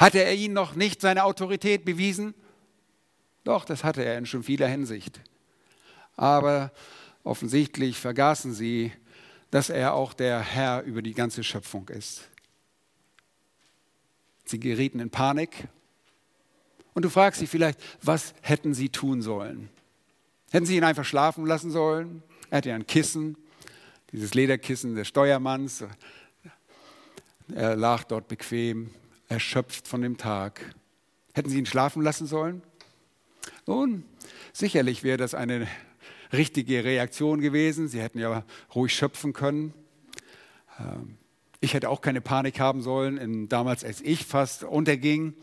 Hatte 0.00 0.24
er 0.24 0.34
ihnen 0.34 0.54
noch 0.54 0.74
nicht 0.74 1.00
seine 1.00 1.24
Autorität 1.24 1.84
bewiesen? 1.84 2.34
Doch, 3.44 3.64
das 3.64 3.84
hatte 3.84 4.04
er 4.04 4.18
in 4.18 4.26
schon 4.26 4.42
vieler 4.42 4.68
Hinsicht. 4.68 5.20
Aber 6.16 6.72
offensichtlich 7.22 7.98
vergaßen 7.98 8.54
sie, 8.54 8.92
dass 9.50 9.68
er 9.68 9.94
auch 9.94 10.14
der 10.14 10.40
Herr 10.40 10.82
über 10.82 11.02
die 11.02 11.14
ganze 11.14 11.44
Schöpfung 11.44 11.88
ist. 11.88 12.28
Sie 14.46 14.58
gerieten 14.58 15.00
in 15.00 15.10
Panik. 15.10 15.68
Und 16.94 17.04
du 17.04 17.10
fragst 17.10 17.40
sie 17.40 17.46
vielleicht, 17.46 17.78
was 18.02 18.34
hätten 18.40 18.74
sie 18.74 18.88
tun 18.88 19.22
sollen? 19.22 19.68
Hätten 20.50 20.66
sie 20.66 20.76
ihn 20.76 20.84
einfach 20.84 21.04
schlafen 21.04 21.46
lassen 21.46 21.70
sollen? 21.70 22.22
Er 22.50 22.58
hatte 22.58 22.68
ja 22.70 22.74
ein 22.74 22.86
Kissen, 22.86 23.36
dieses 24.12 24.34
Lederkissen 24.34 24.94
des 24.94 25.08
Steuermanns. 25.08 25.84
Er 27.54 27.76
lag 27.76 28.04
dort 28.04 28.28
bequem, 28.28 28.90
erschöpft 29.28 29.88
von 29.88 30.02
dem 30.02 30.16
Tag. 30.16 30.74
Hätten 31.32 31.50
sie 31.50 31.58
ihn 31.58 31.66
schlafen 31.66 32.02
lassen 32.02 32.26
sollen? 32.26 32.62
Nun, 33.66 34.04
sicherlich 34.52 35.02
wäre 35.02 35.16
das 35.16 35.34
eine 35.34 35.66
richtige 36.32 36.84
Reaktion 36.84 37.40
gewesen. 37.40 37.88
Sie 37.88 38.00
hätten 38.00 38.18
ja 38.18 38.44
ruhig 38.74 38.94
schöpfen 38.94 39.32
können. 39.32 39.72
Ähm, 40.78 41.16
ich 41.60 41.74
hätte 41.74 41.88
auch 41.88 42.00
keine 42.00 42.20
Panik 42.20 42.60
haben 42.60 42.82
sollen, 42.82 43.48
damals 43.48 43.84
als 43.84 44.00
ich 44.02 44.26
fast 44.26 44.64
unterging. 44.64 45.34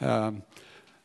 Ähm, 0.00 0.42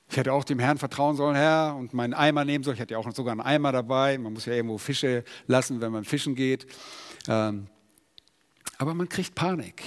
ich 0.10 0.18
hätte 0.18 0.34
auch 0.34 0.44
dem 0.44 0.60
Herrn 0.60 0.78
vertrauen 0.78 1.16
sollen, 1.16 1.36
Herr, 1.36 1.76
und 1.76 1.94
meinen 1.94 2.14
Eimer 2.14 2.46
nehmen 2.46 2.64
sollen. 2.64 2.76
Ich 2.76 2.82
hatte 2.82 2.94
ja 2.94 2.98
auch 2.98 3.12
sogar 3.12 3.34
einen 3.34 3.42
Eimer 3.42 3.72
dabei. 3.72 4.18
Man 4.18 4.34
muss 4.34 4.46
ja 4.46 4.54
irgendwo 4.54 4.78
Fische 4.78 5.24
lassen, 5.48 5.82
wenn 5.82 5.92
man 5.92 6.06
fischen 6.06 6.34
geht. 6.34 6.66
Ähm, 7.28 7.68
aber 8.78 8.94
man 8.94 9.10
kriegt 9.10 9.36
Panik. 9.36 9.84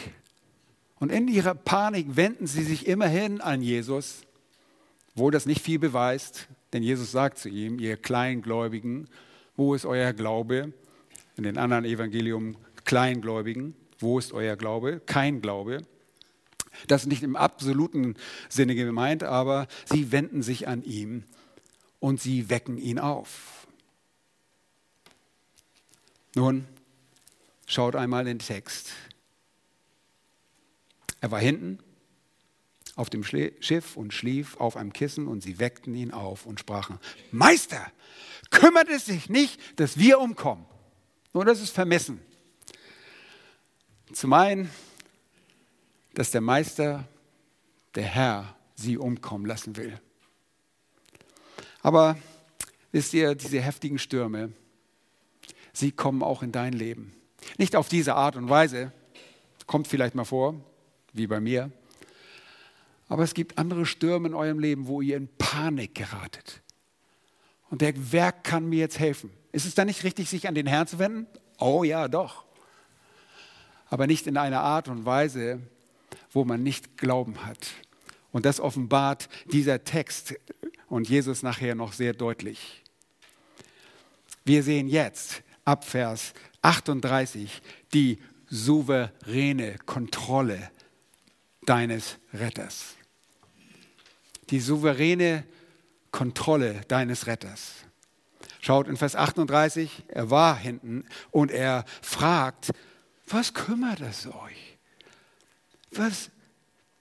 Und 0.97 1.11
in 1.11 1.27
ihrer 1.29 1.55
Panik 1.55 2.17
wenden 2.17 2.47
sie 2.47 2.63
sich 2.63 2.87
immerhin 2.87 3.41
an 3.41 3.63
Jesus, 3.63 4.23
obwohl 5.21 5.33
das 5.33 5.45
nicht 5.45 5.61
viel 5.61 5.79
beweist. 5.79 6.49
Denn 6.73 6.83
Jesus 6.83 7.13
sagt 7.13 7.37
zu 7.37 7.51
ihm, 7.51 7.79
ihr 7.79 7.99
Kleingläubigen, 7.99 9.07
wo 9.55 9.75
ist 9.75 9.85
euer 9.85 10.15
Glaube? 10.15 10.73
In 11.37 11.43
den 11.43 11.59
anderen 11.59 11.85
Evangelium 11.85 12.57
Kleingläubigen, 12.87 13.77
wo 13.99 14.19
ist 14.19 14.33
euer 14.33 14.57
Glaube? 14.57 15.03
Kein 15.05 15.43
Glaube. 15.43 15.83
Das 16.89 17.03
ist 17.03 17.09
nicht 17.09 17.23
im 17.23 17.37
absoluten 17.37 18.15
Sinne 18.49 18.75
gemeint, 18.75 19.23
aber 19.23 19.69
sie 19.85 20.11
wenden 20.11 20.41
sich 20.41 20.67
an 20.67 20.83
ihn 20.85 21.25
und 21.99 22.19
sie 22.19 22.49
wecken 22.49 22.79
ihn 22.79 22.99
auf. 22.99 23.67
Nun, 26.35 26.67
schaut 27.67 27.95
einmal 27.95 28.25
den 28.25 28.39
Text. 28.39 28.93
Er 31.21 31.31
war 31.31 31.41
hinten, 31.41 31.79
auf 33.01 33.09
dem 33.09 33.25
Schiff 33.25 33.97
und 33.97 34.13
schlief 34.13 34.59
auf 34.59 34.77
einem 34.77 34.93
Kissen 34.93 35.27
und 35.27 35.43
sie 35.43 35.59
weckten 35.59 35.95
ihn 35.95 36.13
auf 36.13 36.45
und 36.45 36.61
sprachen, 36.61 36.99
Meister, 37.33 37.91
kümmert 38.51 38.91
es 38.91 39.07
sich 39.07 39.31
nicht, 39.31 39.59
dass 39.81 39.99
wir 39.99 40.21
umkommen. 40.21 40.67
Nur 41.33 41.47
das 41.47 41.63
ist 41.63 41.71
vermessen. 41.71 42.21
Zum 44.13 44.35
einen, 44.35 44.71
dass 46.13 46.31
der 46.31 46.43
Meister, 46.43 47.09
der 47.95 48.05
Herr, 48.05 48.55
sie 48.75 48.99
umkommen 48.99 49.47
lassen 49.47 49.77
will. 49.79 49.99
Aber 51.81 52.19
wisst 52.93 53.15
ihr, 53.15 53.35
diese 53.35 53.63
heftigen 53.63 53.99
Stürme, 53.99 54.53
sie 55.73 55.91
kommen 55.91 56.23
auch 56.23 56.43
in 56.43 56.53
dein 56.53 56.75
Leben. 56.75 57.15
Nicht 57.57 57.77
auf 57.77 57.89
diese 57.89 58.15
Art 58.15 58.37
und 58.37 58.51
Weise, 58.51 58.93
kommt 59.67 59.89
vielleicht 59.89 60.15
mal 60.15 60.25
vor, 60.25 60.55
wie 61.15 61.27
bei 61.27 61.41
mir, 61.41 61.73
aber 63.11 63.25
es 63.25 63.35
gibt 63.35 63.59
andere 63.59 63.87
Stürme 63.87 64.29
in 64.29 64.35
eurem 64.35 64.61
Leben, 64.61 64.87
wo 64.87 65.03
ihr 65.03 65.17
in 65.17 65.29
Panik 65.37 65.97
geratet. 65.97 66.63
Und 67.69 67.83
der 67.83 68.13
Werk 68.13 68.45
kann 68.45 68.69
mir 68.69 68.79
jetzt 68.79 69.01
helfen. 69.01 69.33
Ist 69.51 69.67
es 69.67 69.75
dann 69.75 69.89
nicht 69.89 70.05
richtig, 70.05 70.31
sich 70.31 70.47
an 70.47 70.55
den 70.55 70.69
Herrn 70.69 70.87
zu 70.87 71.01
wenden? 71.01 71.27
Oh 71.59 71.83
ja, 71.83 72.07
doch. 72.07 72.45
Aber 73.89 74.07
nicht 74.07 74.29
in 74.29 74.37
einer 74.37 74.61
Art 74.61 74.87
und 74.87 75.05
Weise, 75.07 75.61
wo 76.31 76.45
man 76.45 76.63
nicht 76.63 76.97
Glauben 76.99 77.45
hat. 77.45 77.67
Und 78.31 78.47
das 78.47 78.61
offenbart 78.61 79.29
dieser 79.47 79.83
Text 79.83 80.37
und 80.87 81.09
Jesus 81.09 81.43
nachher 81.43 81.75
noch 81.75 81.93
sehr 81.93 82.13
deutlich. 82.13 82.85
Wir 84.45 84.63
sehen 84.63 84.87
jetzt 84.87 85.43
ab 85.65 85.85
Vers 85.85 86.33
38 86.63 87.61
die 87.93 88.21
souveräne 88.47 89.79
Kontrolle 89.85 90.71
deines 91.67 92.19
Retters 92.33 92.95
die 94.51 94.61
souveräne 94.61 95.45
Kontrolle 96.11 96.81
deines 96.89 97.27
Retters. 97.27 97.75
Schaut 98.61 98.89
in 98.89 98.97
Vers 98.97 99.17
38, 99.17 100.05
er 100.09 100.31
war 100.31 100.57
hinten 100.57 101.05
und 101.31 101.51
er 101.51 101.85
fragt, 102.03 102.71
was 103.29 103.55
kümmert 103.55 104.01
es 104.01 104.27
euch? 104.27 104.79
Was, 105.93 106.31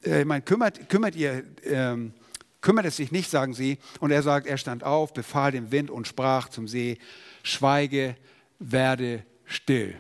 äh, 0.03 0.23
mein, 0.25 0.45
kümmert, 0.45 0.89
kümmert 0.89 1.15
ihr, 1.15 1.43
ähm, 1.63 2.13
kümmert 2.62 2.85
es 2.85 2.97
sich 2.97 3.12
nicht, 3.12 3.29
sagen 3.29 3.53
sie. 3.53 3.79
Und 3.99 4.12
er 4.12 4.23
sagt, 4.23 4.47
er 4.47 4.57
stand 4.57 4.83
auf, 4.83 5.13
befahl 5.13 5.51
dem 5.51 5.71
Wind 5.71 5.89
und 5.89 6.07
sprach 6.07 6.49
zum 6.49 6.67
See, 6.67 6.97
schweige, 7.43 8.15
werde 8.59 9.25
still. 9.45 9.99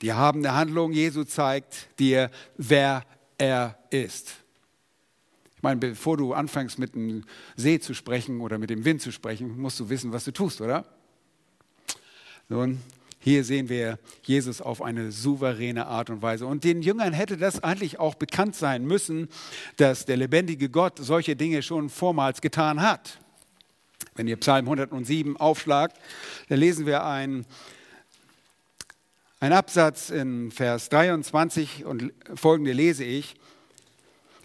Die 0.00 0.12
habende 0.12 0.54
Handlung 0.54 0.92
Jesu 0.92 1.24
zeigt 1.24 1.88
dir, 1.98 2.30
wer 2.56 3.04
er 3.36 3.78
ist 3.90 4.43
meine, 5.64 5.80
bevor 5.80 6.16
du 6.16 6.32
anfängst 6.34 6.78
mit 6.78 6.94
dem 6.94 7.24
See 7.56 7.80
zu 7.80 7.94
sprechen 7.94 8.40
oder 8.40 8.58
mit 8.58 8.70
dem 8.70 8.84
Wind 8.84 9.02
zu 9.02 9.10
sprechen, 9.10 9.58
musst 9.58 9.80
du 9.80 9.88
wissen, 9.88 10.12
was 10.12 10.24
du 10.24 10.32
tust, 10.32 10.60
oder? 10.60 10.84
Nun, 12.48 12.80
hier 13.18 13.42
sehen 13.42 13.70
wir 13.70 13.98
Jesus 14.22 14.60
auf 14.60 14.82
eine 14.82 15.10
souveräne 15.10 15.86
Art 15.86 16.10
und 16.10 16.20
Weise. 16.20 16.46
Und 16.46 16.62
den 16.62 16.82
Jüngern 16.82 17.14
hätte 17.14 17.38
das 17.38 17.64
eigentlich 17.64 17.98
auch 17.98 18.14
bekannt 18.14 18.54
sein 18.54 18.84
müssen, 18.84 19.28
dass 19.78 20.04
der 20.04 20.18
lebendige 20.18 20.68
Gott 20.68 20.98
solche 20.98 21.34
Dinge 21.34 21.62
schon 21.62 21.88
vormals 21.88 22.42
getan 22.42 22.82
hat. 22.82 23.18
Wenn 24.14 24.28
ihr 24.28 24.36
Psalm 24.36 24.66
107 24.66 25.38
aufschlagt, 25.38 25.96
dann 26.50 26.60
lesen 26.60 26.84
wir 26.84 27.04
einen, 27.04 27.46
einen 29.40 29.54
Absatz 29.54 30.10
in 30.10 30.50
Vers 30.50 30.90
23 30.90 31.86
und 31.86 32.12
folgende 32.34 32.72
lese 32.72 33.04
ich 33.04 33.34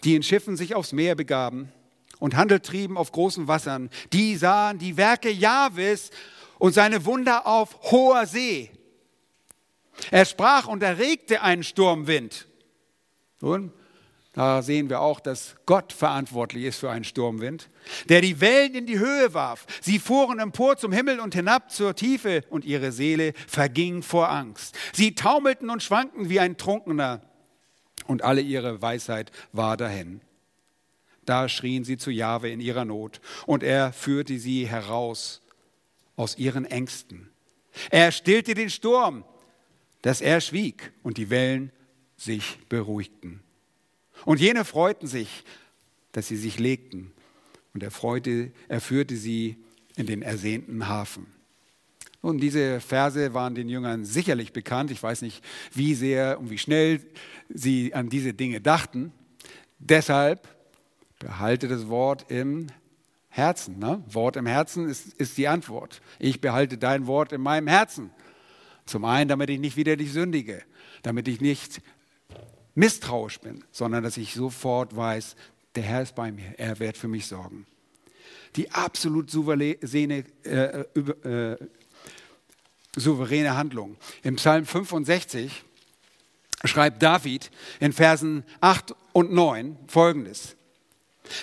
die 0.04 0.16
in 0.16 0.22
Schiffen 0.22 0.56
sich 0.56 0.74
aufs 0.74 0.92
Meer 0.92 1.14
begaben 1.14 1.72
und 2.18 2.36
Handel 2.36 2.60
trieben 2.60 2.96
auf 2.96 3.12
großen 3.12 3.48
Wassern. 3.48 3.90
Die 4.12 4.36
sahen 4.36 4.78
die 4.78 4.96
Werke 4.96 5.30
Jahwes 5.30 6.10
und 6.58 6.74
seine 6.74 7.04
Wunder 7.04 7.46
auf 7.46 7.90
hoher 7.90 8.26
See. 8.26 8.70
Er 10.10 10.24
sprach 10.24 10.66
und 10.66 10.82
erregte 10.82 11.42
einen 11.42 11.64
Sturmwind. 11.64 12.46
Nun, 13.40 13.72
da 14.32 14.62
sehen 14.62 14.88
wir 14.88 15.00
auch, 15.00 15.18
dass 15.18 15.56
Gott 15.66 15.92
verantwortlich 15.92 16.64
ist 16.64 16.78
für 16.78 16.90
einen 16.90 17.04
Sturmwind, 17.04 17.68
der 18.08 18.20
die 18.20 18.40
Wellen 18.40 18.74
in 18.74 18.86
die 18.86 18.98
Höhe 18.98 19.34
warf. 19.34 19.66
Sie 19.80 19.98
fuhren 19.98 20.38
empor 20.38 20.76
zum 20.76 20.92
Himmel 20.92 21.18
und 21.18 21.34
hinab 21.34 21.70
zur 21.70 21.96
Tiefe 21.96 22.44
und 22.48 22.64
ihre 22.64 22.92
Seele 22.92 23.32
verging 23.48 24.02
vor 24.02 24.30
Angst. 24.30 24.76
Sie 24.92 25.14
taumelten 25.14 25.68
und 25.68 25.82
schwankten 25.82 26.28
wie 26.28 26.38
ein 26.38 26.56
Trunkener 26.56 27.22
und 28.10 28.22
alle 28.22 28.40
ihre 28.40 28.82
Weisheit 28.82 29.30
war 29.52 29.76
dahin. 29.76 30.20
Da 31.24 31.48
schrien 31.48 31.84
sie 31.84 31.96
zu 31.96 32.10
Jahwe 32.10 32.50
in 32.50 32.58
ihrer 32.58 32.84
Not 32.84 33.20
und 33.46 33.62
er 33.62 33.92
führte 33.92 34.38
sie 34.38 34.66
heraus 34.66 35.42
aus 36.16 36.36
ihren 36.36 36.64
Ängsten. 36.64 37.30
Er 37.90 38.10
stillte 38.10 38.54
den 38.54 38.68
Sturm, 38.68 39.24
dass 40.02 40.20
er 40.20 40.40
schwieg 40.40 40.92
und 41.04 41.18
die 41.18 41.30
Wellen 41.30 41.70
sich 42.16 42.58
beruhigten. 42.68 43.40
Und 44.24 44.40
jene 44.40 44.64
freuten 44.64 45.06
sich, 45.06 45.44
dass 46.10 46.26
sie 46.26 46.36
sich 46.36 46.58
legten. 46.58 47.12
Und 47.74 47.84
er, 47.84 47.92
freute, 47.92 48.50
er 48.68 48.80
führte 48.80 49.16
sie 49.16 49.56
in 49.94 50.06
den 50.06 50.22
ersehnten 50.22 50.88
Hafen. 50.88 51.28
Nun, 52.22 52.38
diese 52.38 52.80
Verse 52.80 53.32
waren 53.32 53.54
den 53.54 53.68
Jüngern 53.68 54.04
sicherlich 54.04 54.52
bekannt. 54.52 54.90
Ich 54.90 55.02
weiß 55.02 55.22
nicht, 55.22 55.42
wie 55.72 55.94
sehr 55.94 56.38
und 56.38 56.50
wie 56.50 56.58
schnell 56.58 57.00
sie 57.48 57.94
an 57.94 58.10
diese 58.10 58.34
Dinge 58.34 58.60
dachten. 58.60 59.12
Deshalb 59.78 60.46
behalte 61.18 61.68
das 61.68 61.88
Wort 61.88 62.30
im 62.30 62.66
Herzen. 63.30 63.78
Ne? 63.78 64.04
Wort 64.06 64.36
im 64.36 64.46
Herzen 64.46 64.88
ist, 64.88 65.14
ist 65.14 65.38
die 65.38 65.48
Antwort. 65.48 66.02
Ich 66.18 66.40
behalte 66.40 66.76
dein 66.76 67.06
Wort 67.06 67.32
in 67.32 67.40
meinem 67.40 67.68
Herzen. 67.68 68.10
Zum 68.84 69.04
einen, 69.04 69.28
damit 69.28 69.48
ich 69.50 69.60
nicht 69.60 69.76
wieder 69.76 69.96
dich 69.96 70.12
sündige, 70.12 70.62
damit 71.02 71.28
ich 71.28 71.40
nicht 71.40 71.80
misstrauisch 72.74 73.38
bin, 73.40 73.64
sondern 73.70 74.02
dass 74.02 74.16
ich 74.16 74.34
sofort 74.34 74.94
weiß, 74.94 75.36
der 75.74 75.84
Herr 75.84 76.02
ist 76.02 76.14
bei 76.14 76.32
mir, 76.32 76.58
er 76.58 76.78
wird 76.80 76.96
für 76.96 77.08
mich 77.08 77.26
sorgen. 77.26 77.66
Die 78.56 78.70
absolut 78.72 79.30
souveräne, 79.30 80.24
äh, 80.44 80.80
äh, 80.80 81.56
souveräne 82.96 83.56
Handlung. 83.56 83.96
Im 84.22 84.36
Psalm 84.36 84.66
65 84.66 85.64
schreibt 86.64 87.02
David 87.02 87.50
in 87.78 87.92
Versen 87.92 88.44
8 88.60 88.94
und 89.12 89.32
9 89.32 89.78
folgendes. 89.86 90.56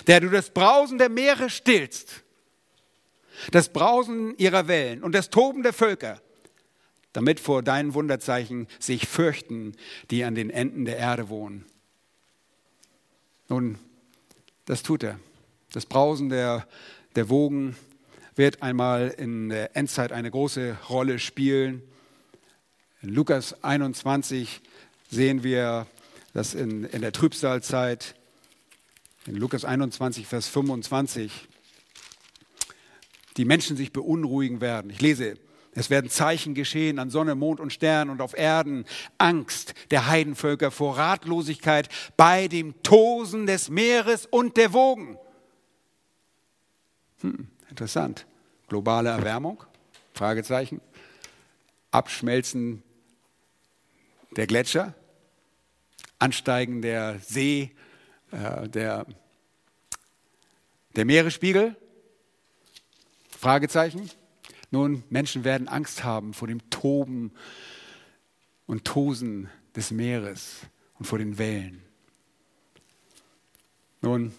Der 0.06 0.20
du 0.20 0.28
das 0.28 0.50
Brausen 0.50 0.98
der 0.98 1.08
Meere 1.08 1.48
stillst, 1.48 2.22
das 3.50 3.72
Brausen 3.72 4.36
ihrer 4.36 4.68
Wellen 4.68 5.02
und 5.02 5.12
das 5.14 5.30
Toben 5.30 5.62
der 5.62 5.72
Völker, 5.72 6.20
damit 7.12 7.40
vor 7.40 7.62
deinen 7.62 7.94
Wunderzeichen 7.94 8.68
sich 8.78 9.08
fürchten, 9.08 9.74
die 10.10 10.24
an 10.24 10.34
den 10.34 10.50
Enden 10.50 10.84
der 10.84 10.98
Erde 10.98 11.28
wohnen. 11.28 11.64
Nun, 13.48 13.78
das 14.66 14.82
tut 14.82 15.02
er. 15.02 15.18
Das 15.72 15.86
Brausen 15.86 16.28
der, 16.28 16.66
der 17.16 17.28
Wogen 17.30 17.76
wird 18.38 18.62
einmal 18.62 19.08
in 19.08 19.48
der 19.48 19.76
Endzeit 19.76 20.12
eine 20.12 20.30
große 20.30 20.78
Rolle 20.88 21.18
spielen. 21.18 21.82
In 23.02 23.08
Lukas 23.08 23.64
21 23.64 24.60
sehen 25.10 25.42
wir, 25.42 25.88
dass 26.34 26.54
in, 26.54 26.84
in 26.84 27.02
der 27.02 27.10
Trübsalzeit, 27.10 28.14
in 29.26 29.34
Lukas 29.34 29.64
21, 29.64 30.28
Vers 30.28 30.46
25, 30.46 31.48
die 33.36 33.44
Menschen 33.44 33.76
sich 33.76 33.92
beunruhigen 33.92 34.60
werden. 34.60 34.90
Ich 34.92 35.00
lese, 35.00 35.34
es 35.72 35.90
werden 35.90 36.08
Zeichen 36.08 36.54
geschehen 36.54 37.00
an 37.00 37.10
Sonne, 37.10 37.34
Mond 37.34 37.58
und 37.58 37.72
Sternen 37.72 38.12
und 38.12 38.20
auf 38.20 38.38
Erden. 38.38 38.84
Angst 39.18 39.74
der 39.90 40.06
Heidenvölker 40.06 40.70
vor 40.70 40.96
Ratlosigkeit 40.96 41.88
bei 42.16 42.46
dem 42.46 42.80
Tosen 42.84 43.46
des 43.46 43.68
Meeres 43.68 44.26
und 44.26 44.56
der 44.56 44.72
Wogen. 44.72 45.18
Hm, 47.20 47.48
interessant. 47.68 48.27
Globale 48.68 49.08
Erwärmung? 49.08 49.64
Fragezeichen. 50.12 50.80
Abschmelzen 51.90 52.82
der 54.36 54.46
Gletscher? 54.46 54.94
Ansteigen 56.18 56.82
der 56.82 57.18
See, 57.20 57.74
äh, 58.30 58.68
der, 58.68 59.06
der 60.96 61.04
Meeresspiegel? 61.06 61.76
Fragezeichen. 63.30 64.10
Nun, 64.70 65.02
Menschen 65.08 65.44
werden 65.44 65.68
Angst 65.68 66.04
haben 66.04 66.34
vor 66.34 66.48
dem 66.48 66.68
Toben 66.68 67.32
und 68.66 68.84
Tosen 68.84 69.48
des 69.74 69.90
Meeres 69.92 70.60
und 70.98 71.06
vor 71.06 71.18
den 71.18 71.38
Wellen. 71.38 71.82
Nun, 74.02 74.34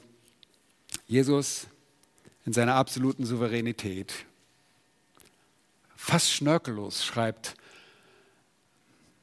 Jesus 1.07 1.67
in 2.49 2.53
seiner 2.53 2.73
absoluten 2.73 3.27
Souveränität, 3.27 4.25
fast 5.95 6.31
schnörkellos, 6.31 7.05
schreibt 7.05 7.53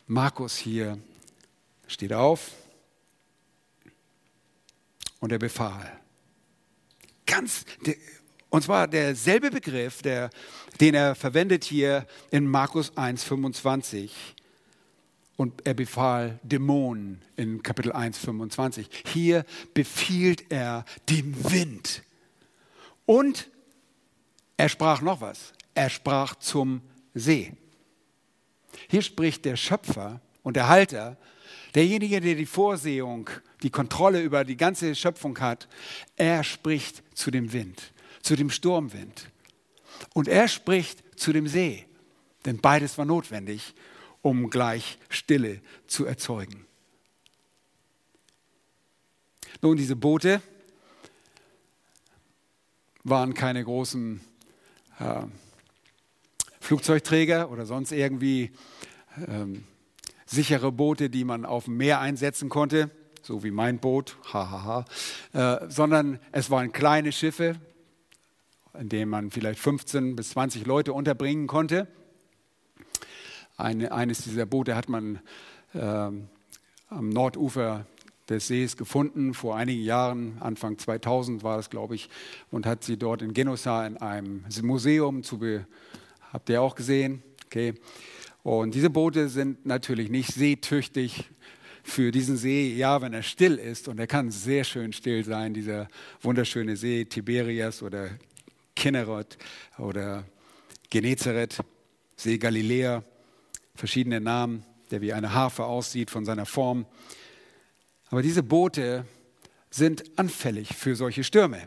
Markus 0.07 0.57
hier, 0.57 0.97
steht 1.89 2.13
auf 2.13 2.53
und 5.19 5.33
er 5.33 5.41
befahl. 5.41 6.01
Ganz, 7.27 7.65
und 8.49 8.63
zwar 8.63 8.87
derselbe 8.87 9.51
Begriff, 9.51 10.03
der, 10.03 10.31
den 10.79 10.95
er 10.95 11.17
verwendet 11.17 11.65
hier 11.65 12.07
in 12.31 12.47
Markus 12.47 12.93
1,25. 12.93 14.11
Und 15.37 15.67
er 15.67 15.75
befahl 15.75 16.39
Dämonen 16.45 17.23
in 17.35 17.61
Kapitel 17.65 17.91
1,25. 17.91 18.87
Hier 19.13 19.45
befiehlt 19.75 20.45
er 20.49 20.85
dem 21.09 21.35
Wind. 21.51 22.05
Und 23.07 23.51
er 24.57 24.69
sprach 24.69 25.01
noch 25.01 25.21
was. 25.21 25.53
Er 25.75 25.91
sprach 25.91 26.35
zum 26.37 26.83
See. 27.15 27.53
Hier 28.89 29.03
spricht 29.03 29.45
der 29.45 29.57
Schöpfer 29.57 30.21
und 30.43 30.57
der 30.57 30.69
Halter, 30.69 31.17
derjenige, 31.75 32.21
der 32.21 32.35
die 32.35 32.47
Vorsehung, 32.47 33.31
die 33.63 33.71
Kontrolle 33.71 34.21
über 34.21 34.45
die 34.45 34.57
ganze 34.57 34.95
Schöpfung 34.95 35.39
hat. 35.39 35.69
Er 36.17 36.45
spricht 36.45 37.03
zu 37.17 37.31
dem 37.31 37.53
Wind 37.53 37.93
zu 38.27 38.35
dem 38.35 38.51
Sturmwind. 38.51 39.31
Und 40.13 40.27
er 40.27 40.49
spricht 40.49 41.03
zu 41.19 41.33
dem 41.33 41.47
See, 41.47 41.87
denn 42.45 42.61
beides 42.61 42.99
war 42.99 43.05
notwendig, 43.05 43.73
um 44.21 44.51
gleich 44.51 44.99
Stille 45.09 45.61
zu 45.87 46.05
erzeugen. 46.05 46.67
Nun, 49.63 49.77
diese 49.77 49.95
Boote 49.95 50.43
waren 53.09 53.35
keine 53.35 53.63
großen 53.63 54.21
äh, 54.99 55.23
Flugzeugträger 56.59 57.51
oder 57.53 57.65
sonst 57.65 57.93
irgendwie 57.93 58.51
ähm, 59.29 59.63
sichere 60.27 60.73
Boote, 60.73 61.09
die 61.09 61.23
man 61.23 61.45
auf 61.45 61.67
dem 61.67 61.77
Meer 61.77 62.01
einsetzen 62.01 62.49
konnte, 62.49 62.91
so 63.23 63.45
wie 63.45 63.53
mein 63.53 63.79
Boot, 63.79 64.17
hahaha, 64.33 64.85
äh, 65.33 65.69
sondern 65.69 66.19
es 66.33 66.51
waren 66.51 66.73
kleine 66.73 67.13
Schiffe, 67.13 67.61
in 68.77 68.89
dem 68.89 69.09
man 69.09 69.31
vielleicht 69.31 69.61
15 69.61 70.17
bis 70.17 70.31
20 70.31 70.67
Leute 70.67 70.93
unterbringen 70.93 71.47
konnte. 71.47 71.87
Eine, 73.57 73.93
eines 73.93 74.25
dieser 74.25 74.47
Boote 74.47 74.75
hat 74.75 74.89
man 74.89 75.21
äh, 75.75 75.79
am 75.81 77.09
Nordufer 77.09 77.87
des 78.29 78.49
Sees 78.49 78.77
gefunden, 78.77 79.35
vor 79.35 79.57
einigen 79.57 79.83
Jahren, 79.83 80.39
Anfang 80.41 80.79
2000 80.79 81.43
war 81.43 81.57
das, 81.57 81.71
glaube 81.71 81.95
ich, 81.95 82.09
und 82.51 82.67
hat 82.67 82.85
sie 82.85 82.97
dort 82.97 83.23
in 83.23 83.35
Genosa 83.35 83.87
in 83.87 83.97
einem 83.97 84.45
Museum 84.63 85.23
zu, 85.23 85.41
habt 86.33 86.49
ihr 86.49 86.61
auch 86.61 86.75
gesehen? 86.75 87.23
Okay. 87.47 87.75
Und 88.43 88.75
diese 88.75 88.91
Boote 88.91 89.29
sind 89.29 89.67
natürlich 89.67 90.09
nicht 90.09 90.33
seetüchtig 90.33 91.25
für 91.83 92.11
diesen 92.11 92.37
See, 92.37 92.75
ja, 92.75 93.01
wenn 93.01 93.13
er 93.13 93.23
still 93.23 93.55
ist, 93.55 93.87
und 93.89 93.99
er 94.01 94.09
kann 94.09 94.31
sehr 94.31 94.65
schön 94.65 94.93
still 94.93 95.25
sein, 95.25 95.55
dieser 95.55 95.89
wunderschöne 96.21 96.77
See 96.77 97.05
Tiberias 97.05 97.83
oder 97.83 98.11
Kinneret 98.75 99.39
oder 99.79 100.25
Genezareth, 100.91 101.59
See 102.17 102.39
Galiläa, 102.39 103.05
verschiedene 103.75 104.21
Namen, 104.21 104.65
der 104.91 105.01
wie 105.01 105.13
eine 105.13 105.33
Harfe 105.33 105.65
aussieht 105.65 106.11
von 106.11 106.25
seiner 106.25 106.47
Form. 106.47 106.87
Aber 108.11 108.23
diese 108.23 108.43
Boote 108.43 109.07
sind 109.71 110.19
anfällig 110.19 110.75
für 110.75 110.97
solche 110.97 111.25
Stürme. 111.25 111.67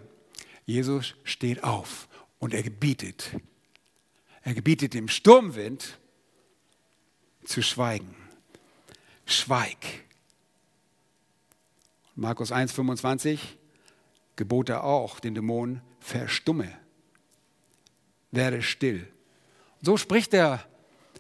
Jesus 0.66 1.16
steht 1.24 1.64
auf 1.64 2.08
und 2.40 2.54
er 2.54 2.64
gebietet. 2.64 3.32
Er 4.42 4.54
gebietet 4.54 4.94
dem 4.94 5.08
Sturmwind 5.08 6.00
zu 7.44 7.62
schweigen. 7.62 8.16
Schweig. 9.26 9.78
Markus 12.16 12.52
1,25 12.52 13.40
gebot 14.36 14.70
er 14.70 14.84
auch 14.84 15.20
den 15.20 15.36
Dämonen, 15.36 15.82
verstumme, 16.00 16.72
werde 18.32 18.62
still. 18.62 19.08
So 19.82 19.98
spricht 19.98 20.34
er 20.34 20.66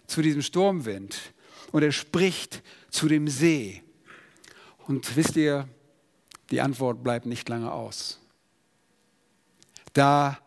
zu 0.07 0.22
diesem 0.22 0.41
Sturmwind 0.41 1.34
und 1.72 1.84
er 1.84 1.91
spricht 1.91 2.63
zu 2.89 3.07
dem 3.07 3.28
See. 3.28 3.84
Und 4.89 5.15
wisst 5.15 5.35
ihr, 5.35 5.69
die 6.49 6.61
Antwort 6.61 7.03
bleibt 7.03 7.27
nicht 7.27 7.47
lange 7.47 7.71
aus. 7.71 8.19
Da 9.93 10.39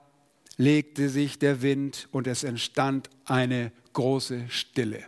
legte 0.57 1.09
sich 1.09 1.39
der 1.39 1.63
Wind 1.63 2.09
und 2.11 2.27
es 2.27 2.43
entstand 2.43 3.09
eine 3.25 3.71
große 3.93 4.49
Stille. 4.49 5.05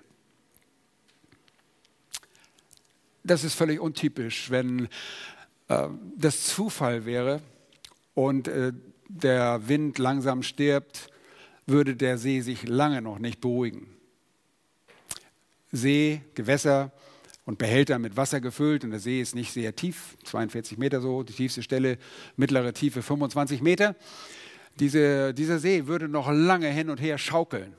Das 3.25 3.43
ist 3.43 3.55
völlig 3.55 3.81
untypisch, 3.81 4.53
wenn 4.53 4.89
äh, 5.67 5.89
das 6.17 6.47
Zufall 6.47 7.05
wäre 7.05 7.41
und 8.15 8.47
äh, 8.47 8.73
der 9.09 9.67
Wind 9.67 9.99
langsam 9.99 10.45
stirbt, 10.45 11.09
würde 11.67 11.97
der 11.97 12.19
See 12.19 12.41
sich 12.41 12.69
lange 12.69 13.03
noch 13.03 13.19
nicht 13.19 13.41
beruhigen. 13.41 13.97
See, 15.73 16.23
Gewässer 16.37 16.93
und 17.45 17.59
Behälter 17.59 17.99
mit 17.99 18.17
Wasser 18.17 18.41
gefüllt 18.41 18.85
und 18.85 18.91
der 18.91 19.01
See 19.01 19.21
ist 19.21 19.35
nicht 19.35 19.53
sehr 19.53 19.77
tief, 19.77 20.17
42 20.25 20.79
Meter 20.79 21.01
so, 21.01 21.23
die 21.23 21.33
tiefste 21.33 21.63
Stelle, 21.63 21.99
mittlere 22.37 22.73
Tiefe 22.73 23.03
25 23.03 23.61
Meter. 23.61 23.97
Diese, 24.81 25.35
dieser 25.35 25.59
See 25.59 25.87
würde 25.87 26.09
noch 26.09 26.31
lange 26.31 26.69
hin 26.69 26.91
und 26.91 27.01
her 27.01 27.19
schaukeln. 27.19 27.75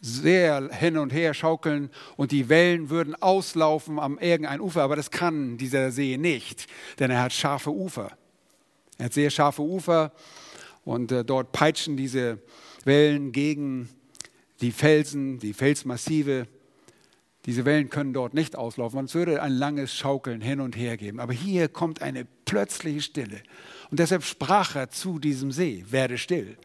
Sehr 0.00 0.68
hin 0.72 0.98
und 0.98 1.12
her 1.12 1.34
schaukeln 1.34 1.90
und 2.16 2.32
die 2.32 2.48
Wellen 2.48 2.90
würden 2.90 3.14
auslaufen 3.14 3.98
am 3.98 4.18
irgendein 4.18 4.60
Ufer, 4.60 4.82
aber 4.82 4.96
das 4.96 5.10
kann 5.10 5.56
dieser 5.56 5.90
See 5.92 6.16
nicht, 6.18 6.66
denn 6.98 7.10
er 7.10 7.22
hat 7.22 7.32
scharfe 7.32 7.70
Ufer. 7.70 8.10
Er 8.98 9.06
hat 9.06 9.12
sehr 9.12 9.30
scharfe 9.30 9.62
Ufer 9.62 10.12
und 10.84 11.10
äh, 11.10 11.24
dort 11.24 11.52
peitschen 11.52 11.96
diese 11.96 12.38
Wellen 12.84 13.32
gegen 13.32 13.88
die 14.60 14.72
Felsen, 14.72 15.38
die 15.38 15.52
Felsmassive. 15.52 16.46
Diese 17.46 17.64
Wellen 17.66 17.90
können 17.90 18.14
dort 18.14 18.32
nicht 18.32 18.56
auslaufen. 18.56 19.04
Es 19.04 19.14
würde 19.14 19.42
ein 19.42 19.52
langes 19.52 19.94
Schaukeln 19.94 20.40
hin 20.40 20.60
und 20.60 20.76
her 20.76 20.96
geben. 20.96 21.20
Aber 21.20 21.32
hier 21.32 21.68
kommt 21.68 22.00
eine 22.00 22.24
plötzliche 22.24 23.02
Stille. 23.02 23.42
Und 23.90 24.00
deshalb 24.00 24.24
sprach 24.24 24.76
er 24.76 24.90
zu 24.90 25.18
diesem 25.18 25.52
See, 25.52 25.84
werde 25.88 26.16
still. 26.16 26.56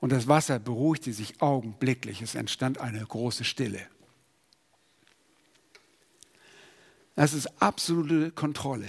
Und 0.00 0.10
das 0.10 0.26
Wasser 0.26 0.58
beruhigte 0.58 1.12
sich 1.12 1.40
augenblicklich. 1.40 2.20
Es 2.20 2.34
entstand 2.34 2.78
eine 2.78 3.04
große 3.04 3.44
Stille. 3.44 3.80
Das 7.14 7.32
ist 7.32 7.62
absolute 7.62 8.30
Kontrolle. 8.32 8.88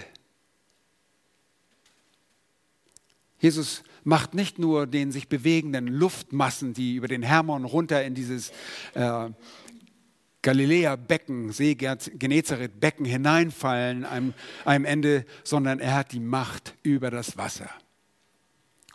Jesus 3.39 3.83
macht 4.03 4.33
nicht 4.33 4.57
nur 4.57 4.87
den 4.87 5.11
sich 5.11 5.27
bewegenden 5.27 5.87
Luftmassen, 5.87 6.73
die 6.73 6.95
über 6.95 7.07
den 7.07 7.21
Hermon 7.21 7.65
runter 7.65 8.03
in 8.03 8.15
dieses 8.15 8.51
äh, 8.95 9.29
Galiläa-Becken, 10.41 11.51
See 11.51 11.73
Genezareth-Becken 11.75 13.05
hineinfallen 13.05 14.05
einem, 14.05 14.33
einem 14.65 14.85
Ende, 14.85 15.25
sondern 15.43 15.79
er 15.79 15.95
hat 15.95 16.11
die 16.11 16.19
Macht 16.19 16.75
über 16.83 17.11
das 17.11 17.37
Wasser. 17.37 17.69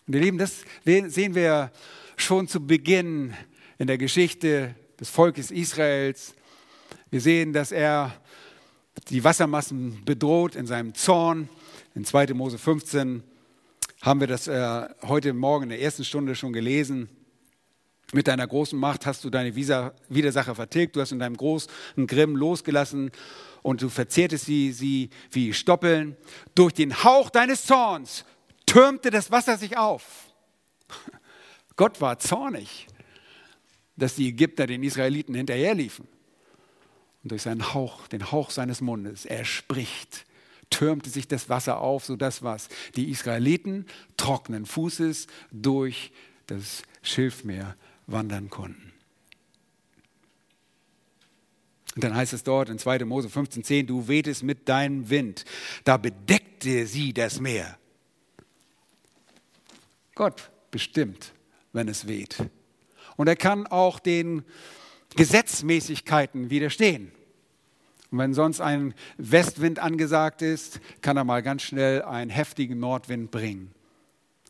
Und 0.07 0.14
ihr 0.14 0.20
Lieben, 0.20 0.38
das 0.38 0.64
sehen 0.84 1.34
wir 1.34 1.70
schon 2.16 2.49
zu 2.49 2.66
Beginn 2.66 3.34
in 3.78 3.86
der 3.86 3.99
Geschichte 3.99 4.74
des 4.99 5.11
Volkes 5.11 5.51
Israels. 5.51 6.34
Wir 7.11 7.20
sehen, 7.20 7.53
dass 7.53 7.72
er 7.72 8.14
die 9.09 9.24
Wassermassen 9.24 10.05
bedroht 10.05 10.57
in 10.57 10.66
seinem 10.66 10.95
Zorn. 10.95 11.49
In 11.95 12.05
2. 12.05 12.34
Mose 12.34 12.59
15 12.59 13.22
haben 14.01 14.20
wir 14.20 14.26
das 14.26 14.49
äh, 14.49 14.88
heute 15.03 15.32
Morgen 15.32 15.64
in 15.64 15.68
der 15.70 15.80
ersten 15.80 16.05
Stunde 16.05 16.34
schon 16.34 16.53
gelesen. 16.53 17.09
Mit 18.12 18.28
deiner 18.28 18.46
großen 18.46 18.78
Macht 18.78 19.06
hast 19.06 19.24
du 19.24 19.30
deine 19.30 19.56
Widersacher 19.56 20.54
vertilgt, 20.54 20.96
du 20.96 21.00
hast 21.00 21.12
in 21.12 21.18
deinem 21.18 21.36
großen 21.36 22.06
Grimm 22.06 22.36
losgelassen 22.36 23.10
und 23.62 23.80
du 23.80 23.88
verzehrtest 23.88 24.44
sie, 24.44 24.72
sie 24.72 25.08
wie 25.30 25.54
Stoppeln. 25.54 26.16
Durch 26.54 26.74
den 26.74 27.04
Hauch 27.04 27.30
deines 27.30 27.64
Zorns 27.64 28.26
türmte 28.66 29.10
das 29.10 29.30
Wasser 29.30 29.56
sich 29.56 29.78
auf. 29.78 30.26
Gott 31.76 32.02
war 32.02 32.18
zornig, 32.18 32.86
dass 33.96 34.14
die 34.14 34.28
Ägypter 34.28 34.66
den 34.66 34.82
Israeliten 34.82 35.34
hinterherliefen. 35.34 36.06
Und 37.22 37.32
durch 37.32 37.42
seinen 37.42 37.72
Hauch, 37.72 38.08
den 38.08 38.30
Hauch 38.30 38.50
seines 38.50 38.82
Mundes, 38.82 39.24
er 39.24 39.44
spricht 39.44 40.26
türmte 40.72 41.10
sich 41.10 41.28
das 41.28 41.48
Wasser 41.48 41.80
auf, 41.80 42.04
sodass 42.04 42.42
was 42.42 42.68
die 42.96 43.10
Israeliten 43.10 43.86
trockenen 44.16 44.66
Fußes 44.66 45.26
durch 45.52 46.12
das 46.46 46.82
Schilfmeer 47.02 47.76
wandern 48.12 48.50
konnten. 48.50 48.92
Und 51.94 52.04
dann 52.04 52.14
heißt 52.14 52.32
es 52.32 52.42
dort 52.42 52.68
in 52.70 52.78
2. 52.78 53.04
Mose 53.04 53.28
15,10, 53.28 53.86
du 53.86 54.08
wehtest 54.08 54.42
mit 54.42 54.68
deinem 54.68 55.10
Wind, 55.10 55.44
da 55.84 55.96
bedeckte 55.96 56.86
sie 56.86 57.12
das 57.12 57.40
Meer. 57.40 57.76
Gott 60.14 60.50
bestimmt, 60.70 61.32
wenn 61.72 61.88
es 61.88 62.06
weht. 62.06 62.38
Und 63.16 63.28
er 63.28 63.36
kann 63.36 63.66
auch 63.66 63.98
den 63.98 64.42
Gesetzmäßigkeiten 65.16 66.48
widerstehen. 66.48 67.12
Und 68.10 68.18
wenn 68.18 68.34
sonst 68.34 68.60
ein 68.60 68.94
Westwind 69.16 69.78
angesagt 69.78 70.42
ist, 70.42 70.80
kann 71.00 71.16
er 71.16 71.24
mal 71.24 71.42
ganz 71.42 71.62
schnell 71.62 72.02
einen 72.02 72.30
heftigen 72.30 72.78
Nordwind 72.78 73.30
bringen, 73.30 73.72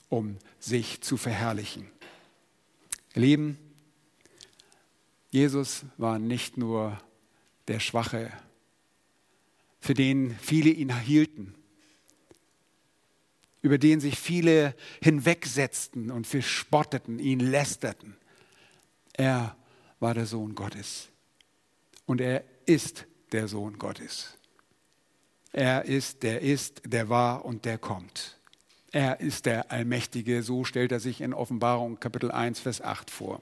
um 0.09 0.37
sich 0.59 1.01
zu 1.01 1.17
verherrlichen. 1.17 1.89
Ihr 3.15 3.23
Lieben, 3.23 3.59
Jesus 5.31 5.85
war 5.99 6.19
nicht 6.19 6.57
nur 6.57 6.99
der 7.69 7.81
Schwache, 7.81 8.33
für 9.81 9.95
den 9.95 10.37
viele 10.39 10.71
ihn 10.71 10.97
hielten, 10.99 11.55
über 13.61 13.79
den 13.79 14.01
sich 14.01 14.19
viele 14.19 14.75
hinwegsetzten 15.03 16.11
und 16.11 16.27
verspotteten, 16.27 17.19
ihn 17.19 17.41
lästerten. 17.41 18.17
Er 19.13 19.57
war 20.01 20.15
der 20.15 20.27
Sohn 20.27 20.55
Gottes 20.55 21.09
und 22.07 22.21
er 22.21 22.45
ist 22.67 23.07
der 23.33 23.47
Sohn 23.47 23.79
Gottes. 23.79 24.39
Er 25.53 25.85
ist, 25.85 26.23
der 26.23 26.41
ist, 26.41 26.83
der 26.87 27.09
war 27.09 27.45
und 27.45 27.67
der 27.67 27.77
kommt. 27.77 28.39
Er 28.95 29.21
ist 29.21 29.47
der 29.47 29.73
Allmächtige, 29.73 30.43
so 30.43 30.65
stellt 30.65 30.93
er 30.93 31.01
sich 31.01 31.23
in 31.23 31.33
Offenbarung 31.33 31.99
Kapitel 31.99 32.31
1, 32.31 32.61
Vers 32.61 32.83
8 32.83 33.11
vor. 33.11 33.41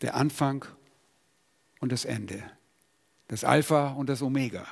Der 0.00 0.16
Anfang 0.16 0.64
und 1.78 1.92
das 1.92 2.04
Ende, 2.04 2.42
das 3.28 3.44
Alpha 3.44 3.92
und 3.92 4.08
das 4.08 4.22
Omega. 4.22 4.66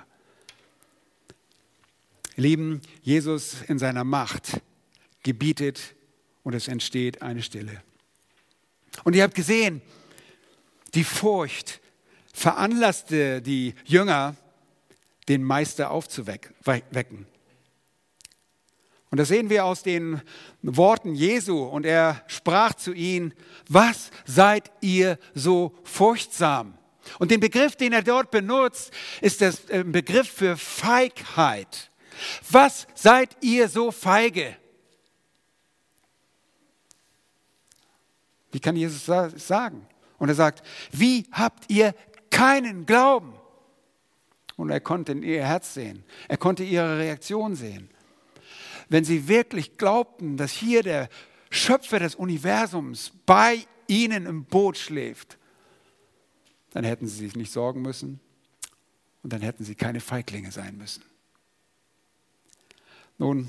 Lieben, 2.34 2.80
Jesus 3.02 3.62
in 3.62 3.78
seiner 3.78 4.02
Macht 4.02 4.60
gebietet 5.22 5.94
und 6.42 6.52
es 6.52 6.66
entsteht 6.66 7.22
eine 7.22 7.42
Stille. 7.42 7.80
Und 9.04 9.14
ihr 9.14 9.22
habt 9.22 9.36
gesehen, 9.36 9.80
die 10.94 11.04
Furcht, 11.04 11.80
veranlasste 12.32 13.42
die 13.42 13.76
Jünger, 13.84 14.34
den 15.28 15.44
Meister 15.44 15.92
aufzuwecken. 15.92 17.26
Und 19.10 19.18
das 19.18 19.28
sehen 19.28 19.50
wir 19.50 19.64
aus 19.64 19.82
den 19.82 20.22
Worten 20.62 21.14
Jesu. 21.14 21.62
Und 21.62 21.84
er 21.84 22.22
sprach 22.26 22.74
zu 22.74 22.92
ihnen, 22.92 23.34
was 23.68 24.10
seid 24.24 24.70
ihr 24.80 25.18
so 25.34 25.74
furchtsam? 25.82 26.78
Und 27.18 27.30
den 27.30 27.40
Begriff, 27.40 27.74
den 27.76 27.92
er 27.92 28.02
dort 28.02 28.30
benutzt, 28.30 28.92
ist 29.20 29.40
der 29.40 29.52
äh, 29.68 29.82
Begriff 29.82 30.28
für 30.28 30.56
Feigheit. 30.56 31.90
Was 32.50 32.86
seid 32.94 33.36
ihr 33.40 33.68
so 33.68 33.90
feige? 33.90 34.56
Wie 38.52 38.60
kann 38.60 38.76
Jesus 38.76 39.04
sagen? 39.04 39.86
Und 40.18 40.28
er 40.28 40.34
sagt, 40.34 40.62
wie 40.92 41.26
habt 41.32 41.64
ihr 41.68 41.94
keinen 42.30 42.86
Glauben. 42.86 43.34
Und 44.56 44.70
er 44.70 44.80
konnte 44.80 45.12
in 45.12 45.22
ihr 45.22 45.44
Herz 45.44 45.74
sehen. 45.74 46.04
Er 46.28 46.36
konnte 46.36 46.62
ihre 46.62 46.98
Reaktion 46.98 47.54
sehen. 47.54 47.90
Wenn 48.90 49.04
sie 49.04 49.28
wirklich 49.28 49.78
glaubten, 49.78 50.36
dass 50.36 50.52
hier 50.52 50.82
der 50.82 51.08
Schöpfer 51.48 52.00
des 52.00 52.16
Universums 52.16 53.12
bei 53.24 53.64
ihnen 53.86 54.26
im 54.26 54.44
Boot 54.44 54.76
schläft, 54.76 55.38
dann 56.72 56.84
hätten 56.84 57.06
sie 57.06 57.16
sich 57.16 57.36
nicht 57.36 57.52
sorgen 57.52 57.82
müssen 57.82 58.20
und 59.22 59.32
dann 59.32 59.40
hätten 59.40 59.64
sie 59.64 59.76
keine 59.76 60.00
Feiglinge 60.00 60.50
sein 60.50 60.76
müssen. 60.76 61.02
Nun, 63.16 63.48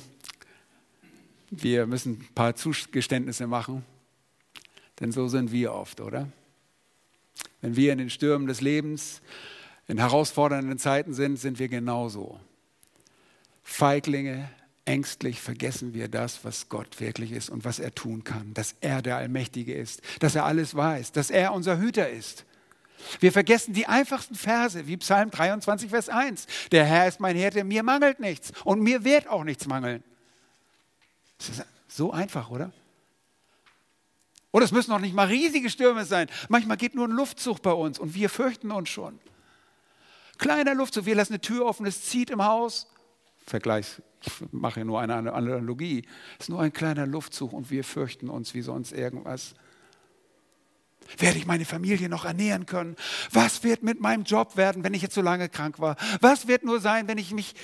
wir 1.49 1.87
müssen 1.87 2.19
ein 2.19 2.33
paar 2.35 2.55
Zugeständnisse 2.55 3.47
machen, 3.47 3.83
denn 4.99 5.11
so 5.11 5.27
sind 5.27 5.51
wir 5.51 5.73
oft, 5.73 6.01
oder? 6.01 6.31
Wenn 7.61 7.75
wir 7.75 7.91
in 7.91 7.97
den 7.97 8.09
Stürmen 8.11 8.47
des 8.47 8.61
Lebens, 8.61 9.21
in 9.87 9.97
herausfordernden 9.97 10.77
Zeiten 10.77 11.13
sind, 11.15 11.37
sind 11.37 11.57
wir 11.57 11.67
genauso. 11.67 12.39
Feiglinge, 13.63 14.51
ängstlich 14.85 15.39
vergessen 15.39 15.93
wir 15.93 16.07
das, 16.07 16.43
was 16.43 16.69
Gott 16.69 16.99
wirklich 16.99 17.31
ist 17.31 17.49
und 17.49 17.65
was 17.65 17.79
er 17.79 17.93
tun 17.93 18.23
kann, 18.23 18.53
dass 18.53 18.75
er 18.81 19.01
der 19.01 19.17
Allmächtige 19.17 19.73
ist, 19.73 20.01
dass 20.19 20.35
er 20.35 20.45
alles 20.45 20.75
weiß, 20.75 21.11
dass 21.11 21.29
er 21.29 21.53
unser 21.53 21.77
Hüter 21.77 22.09
ist. 22.09 22.45
Wir 23.19 23.31
vergessen 23.31 23.73
die 23.73 23.87
einfachsten 23.87 24.35
Verse, 24.35 24.87
wie 24.87 24.97
Psalm 24.97 25.31
23, 25.31 25.89
Vers 25.89 26.09
1. 26.09 26.45
Der 26.71 26.85
Herr 26.85 27.07
ist 27.07 27.19
mein 27.19 27.35
Hirte, 27.35 27.63
mir 27.63 27.83
mangelt 27.83 28.19
nichts 28.19 28.51
und 28.63 28.81
mir 28.81 29.03
wird 29.03 29.27
auch 29.27 29.43
nichts 29.43 29.67
mangeln. 29.67 30.03
Das 31.37 31.49
ist 31.49 31.65
so 31.87 32.11
einfach, 32.11 32.49
oder? 32.49 32.71
Und 34.51 34.61
es 34.63 34.71
müssen 34.71 34.91
noch 34.91 34.99
nicht 34.99 35.15
mal 35.15 35.27
riesige 35.27 35.69
Stürme 35.69 36.05
sein. 36.05 36.27
Manchmal 36.49 36.77
geht 36.77 36.93
nur 36.93 37.07
ein 37.07 37.11
Luftzug 37.11 37.61
bei 37.61 37.71
uns 37.71 37.97
und 37.97 38.13
wir 38.13 38.29
fürchten 38.29 38.71
uns 38.71 38.89
schon. 38.89 39.19
Kleiner 40.37 40.75
Luftzug, 40.75 41.05
wir 41.05 41.15
lassen 41.15 41.33
eine 41.33 41.41
Tür 41.41 41.65
offen, 41.65 41.85
es 41.85 42.03
zieht 42.03 42.29
im 42.29 42.43
Haus. 42.43 42.87
Vergleich, 43.45 44.01
ich 44.23 44.31
mache 44.51 44.85
nur 44.85 45.01
eine 45.01 45.33
Analogie. 45.33 46.03
Es 46.37 46.45
ist 46.45 46.49
nur 46.49 46.61
ein 46.61 46.73
kleiner 46.73 47.07
Luftzug 47.07 47.53
und 47.53 47.71
wir 47.71 47.83
fürchten 47.83 48.29
uns 48.29 48.53
wie 48.53 48.61
sonst 48.61 48.91
irgendwas. 48.91 49.55
Werde 51.17 51.37
ich 51.37 51.45
meine 51.45 51.65
Familie 51.65 52.07
noch 52.07 52.25
ernähren 52.25 52.65
können? 52.65 52.95
Was 53.31 53.63
wird 53.63 53.83
mit 53.83 53.99
meinem 53.99 54.23
Job 54.23 54.55
werden, 54.55 54.83
wenn 54.83 54.93
ich 54.93 55.01
jetzt 55.01 55.15
so 55.15 55.21
lange 55.21 55.49
krank 55.49 55.79
war? 55.79 55.97
Was 56.21 56.47
wird 56.47 56.63
nur 56.63 56.79
sein, 56.79 57.07
wenn 57.07 57.17
ich 57.17 57.33
mich 57.33 57.55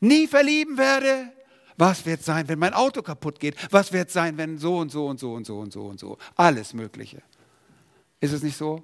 nie 0.00 0.26
verlieben 0.26 0.76
werde? 0.76 1.32
Was 1.76 2.04
wird 2.04 2.24
sein, 2.24 2.48
wenn 2.48 2.58
mein 2.58 2.74
Auto 2.74 3.02
kaputt 3.02 3.38
geht? 3.38 3.56
Was 3.72 3.92
wird 3.92 4.10
sein, 4.10 4.36
wenn 4.36 4.58
so 4.58 4.78
und 4.78 4.90
so 4.90 5.06
und 5.06 5.20
so 5.20 5.32
und 5.32 5.46
so 5.46 5.58
und 5.58 5.72
so 5.72 5.86
und 5.86 6.00
so? 6.00 6.18
Alles 6.34 6.74
Mögliche. 6.74 7.22
Ist 8.20 8.32
es 8.32 8.42
nicht 8.42 8.56
so? 8.56 8.82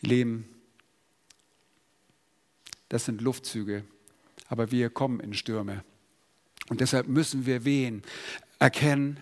Leben, 0.00 0.53
das 2.94 3.06
sind 3.06 3.22
Luftzüge, 3.22 3.82
aber 4.46 4.70
wir 4.70 4.88
kommen 4.88 5.18
in 5.18 5.34
Stürme. 5.34 5.82
Und 6.68 6.80
deshalb 6.80 7.08
müssen 7.08 7.44
wir 7.44 7.64
wen 7.64 8.02
erkennen, 8.60 9.20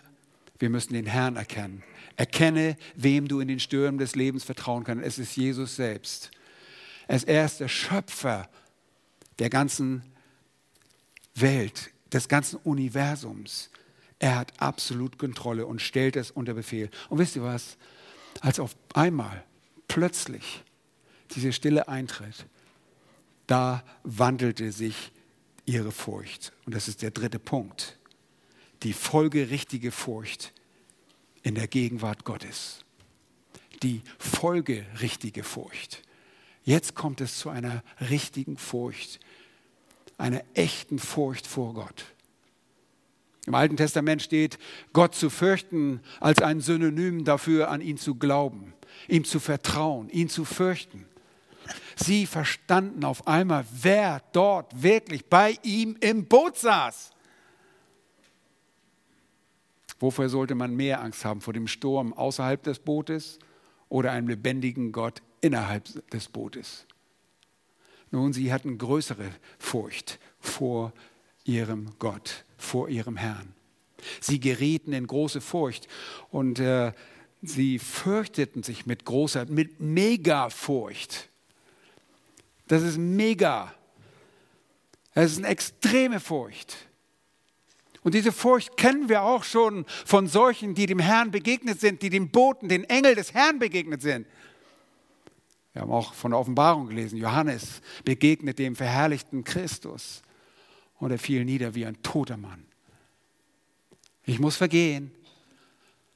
wir 0.58 0.68
müssen 0.68 0.92
den 0.92 1.06
Herrn 1.06 1.36
erkennen. 1.36 1.82
Erkenne, 2.16 2.76
wem 2.96 3.28
du 3.28 3.40
in 3.40 3.48
den 3.48 3.60
Stürmen 3.60 3.96
des 3.96 4.14
Lebens 4.14 4.44
vertrauen 4.44 4.84
kannst. 4.84 5.06
Es 5.06 5.18
ist 5.18 5.34
Jesus 5.38 5.74
selbst. 5.76 6.30
Er 7.08 7.46
ist 7.46 7.60
der 7.60 7.68
Schöpfer 7.68 8.50
der 9.38 9.48
ganzen 9.48 10.02
Welt, 11.34 11.92
des 12.12 12.28
ganzen 12.28 12.56
Universums. 12.64 13.70
Er 14.18 14.36
hat 14.36 14.52
absolut 14.60 15.16
Kontrolle 15.16 15.64
und 15.64 15.80
stellt 15.80 16.16
es 16.16 16.30
unter 16.30 16.52
Befehl. 16.52 16.90
Und 17.08 17.16
wisst 17.16 17.36
ihr 17.36 17.42
was? 17.42 17.78
Als 18.42 18.60
auf 18.60 18.76
einmal 18.92 19.42
plötzlich 19.88 20.62
diese 21.30 21.54
Stille 21.54 21.88
eintritt, 21.88 22.46
da 23.46 23.84
wandelte 24.02 24.72
sich 24.72 25.12
ihre 25.64 25.92
Furcht. 25.92 26.52
Und 26.66 26.74
das 26.74 26.88
ist 26.88 27.02
der 27.02 27.10
dritte 27.10 27.38
Punkt 27.38 27.98
die 28.82 28.92
folgerichtige 28.92 29.90
Furcht 29.90 30.52
in 31.42 31.54
der 31.54 31.68
Gegenwart 31.68 32.24
Gottes. 32.24 32.84
Die 33.82 34.02
folgerichtige 34.18 35.44
Furcht. 35.44 36.02
Jetzt 36.64 36.94
kommt 36.94 37.20
es 37.20 37.38
zu 37.38 37.48
einer 37.48 37.82
richtigen 38.00 38.56
Furcht, 38.56 39.18
einer 40.18 40.42
echten 40.54 40.98
Furcht 40.98 41.46
vor 41.46 41.74
Gott. 41.74 42.04
Im 43.46 43.56
Alten 43.56 43.76
Testament 43.76 44.22
steht, 44.22 44.58
Gott 44.92 45.16
zu 45.16 45.28
fürchten 45.28 46.00
als 46.20 46.40
ein 46.40 46.60
Synonym 46.60 47.24
dafür, 47.24 47.70
an 47.70 47.80
ihn 47.80 47.96
zu 47.96 48.14
glauben, 48.14 48.72
ihm 49.08 49.24
zu 49.24 49.40
vertrauen, 49.40 50.08
ihn 50.10 50.28
zu 50.28 50.44
fürchten. 50.44 51.06
Sie 51.96 52.26
verstanden 52.26 53.04
auf 53.04 53.26
einmal, 53.26 53.64
wer 53.70 54.22
dort 54.32 54.82
wirklich 54.82 55.26
bei 55.26 55.58
ihm 55.62 55.96
im 56.00 56.26
Boot 56.26 56.56
saß. 56.56 57.10
Wofür 60.00 60.28
sollte 60.28 60.54
man 60.54 60.74
mehr 60.74 61.00
Angst 61.00 61.24
haben? 61.24 61.40
Vor 61.40 61.52
dem 61.52 61.68
Sturm 61.68 62.12
außerhalb 62.12 62.62
des 62.62 62.80
Bootes 62.80 63.38
oder 63.88 64.10
einem 64.10 64.28
lebendigen 64.28 64.90
Gott 64.90 65.22
innerhalb 65.40 65.84
des 66.10 66.28
Bootes? 66.28 66.86
Nun, 68.10 68.32
sie 68.32 68.52
hatten 68.52 68.78
größere 68.78 69.30
Furcht 69.58 70.18
vor 70.40 70.92
ihrem 71.44 71.92
Gott, 71.98 72.44
vor 72.56 72.88
ihrem 72.88 73.16
Herrn. 73.16 73.54
Sie 74.20 74.40
gerieten 74.40 74.92
in 74.92 75.06
große 75.06 75.40
Furcht 75.40 75.86
und 76.30 76.58
äh, 76.58 76.92
sie 77.40 77.78
fürchteten 77.78 78.62
sich 78.62 78.86
mit 78.86 79.04
großer, 79.04 79.46
mit 79.46 79.80
Mega-Furcht. 79.80 81.28
Das 82.68 82.82
ist 82.82 82.98
mega. 82.98 83.74
Das 85.14 85.32
ist 85.32 85.38
eine 85.38 85.48
extreme 85.48 86.20
Furcht. 86.20 86.76
Und 88.02 88.14
diese 88.14 88.32
Furcht 88.32 88.76
kennen 88.76 89.08
wir 89.08 89.22
auch 89.22 89.44
schon 89.44 89.84
von 90.04 90.26
solchen, 90.26 90.74
die 90.74 90.86
dem 90.86 90.98
Herrn 90.98 91.30
begegnet 91.30 91.80
sind, 91.80 92.02
die 92.02 92.10
dem 92.10 92.30
Boten, 92.30 92.68
den 92.68 92.84
Engel 92.84 93.14
des 93.14 93.32
Herrn 93.32 93.58
begegnet 93.58 94.02
sind. 94.02 94.26
Wir 95.72 95.82
haben 95.82 95.92
auch 95.92 96.12
von 96.12 96.32
der 96.32 96.40
Offenbarung 96.40 96.88
gelesen, 96.88 97.16
Johannes 97.16 97.80
begegnet 98.04 98.58
dem 98.58 98.76
verherrlichten 98.76 99.44
Christus 99.44 100.22
und 100.98 101.10
er 101.10 101.18
fiel 101.18 101.44
nieder 101.44 101.74
wie 101.74 101.86
ein 101.86 102.02
toter 102.02 102.36
Mann. 102.36 102.66
Ich 104.24 104.38
muss 104.38 104.56
vergehen. 104.56 105.12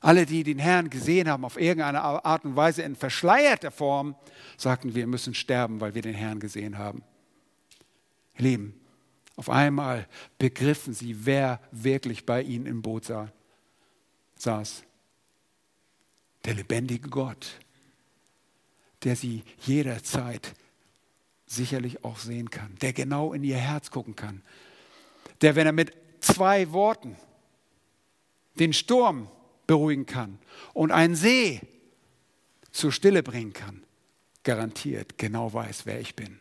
Alle, 0.06 0.24
die 0.24 0.44
den 0.44 0.60
Herrn 0.60 0.88
gesehen 0.88 1.28
haben, 1.28 1.44
auf 1.44 1.60
irgendeine 1.60 2.00
Art 2.00 2.44
und 2.44 2.54
Weise 2.54 2.82
in 2.82 2.94
verschleierter 2.94 3.72
Form, 3.72 4.14
sagten, 4.56 4.94
wir 4.94 5.04
müssen 5.08 5.34
sterben, 5.34 5.80
weil 5.80 5.96
wir 5.96 6.02
den 6.02 6.14
Herrn 6.14 6.38
gesehen 6.38 6.78
haben. 6.78 7.02
Lieben, 8.36 8.80
auf 9.34 9.50
einmal 9.50 10.06
begriffen 10.38 10.94
sie, 10.94 11.26
wer 11.26 11.60
wirklich 11.72 12.24
bei 12.24 12.40
ihnen 12.42 12.66
im 12.66 12.82
Boot 12.82 13.12
saß. 14.36 14.84
Der 16.44 16.54
lebendige 16.54 17.08
Gott, 17.08 17.58
der 19.02 19.16
sie 19.16 19.42
jederzeit 19.58 20.54
sicherlich 21.46 22.04
auch 22.04 22.20
sehen 22.20 22.48
kann, 22.48 22.76
der 22.80 22.92
genau 22.92 23.32
in 23.32 23.42
ihr 23.42 23.58
Herz 23.58 23.90
gucken 23.90 24.14
kann, 24.14 24.42
der, 25.40 25.56
wenn 25.56 25.66
er 25.66 25.72
mit 25.72 25.92
zwei 26.20 26.70
Worten 26.70 27.16
den 28.54 28.72
Sturm 28.72 29.28
beruhigen 29.66 30.06
kann 30.06 30.38
und 30.72 30.92
einen 30.92 31.14
See 31.14 31.60
zur 32.70 32.92
Stille 32.92 33.22
bringen 33.22 33.52
kann, 33.52 33.82
garantiert 34.44 35.18
genau 35.18 35.52
weiß, 35.52 35.86
wer 35.86 36.00
ich 36.00 36.14
bin. 36.14 36.38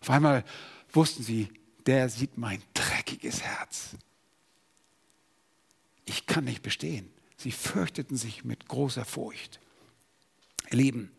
Auf 0.00 0.10
einmal 0.10 0.44
wussten 0.92 1.22
sie, 1.22 1.48
der 1.86 2.08
sieht 2.08 2.38
mein 2.38 2.62
dreckiges 2.74 3.42
Herz. 3.42 3.96
Ich 6.06 6.26
kann 6.26 6.44
nicht 6.44 6.62
bestehen. 6.62 7.10
Sie 7.36 7.52
fürchteten 7.52 8.16
sich 8.16 8.44
mit 8.44 8.68
großer 8.68 9.04
Furcht. 9.04 9.60
Ihr 10.70 10.78
Lieben, 10.78 11.12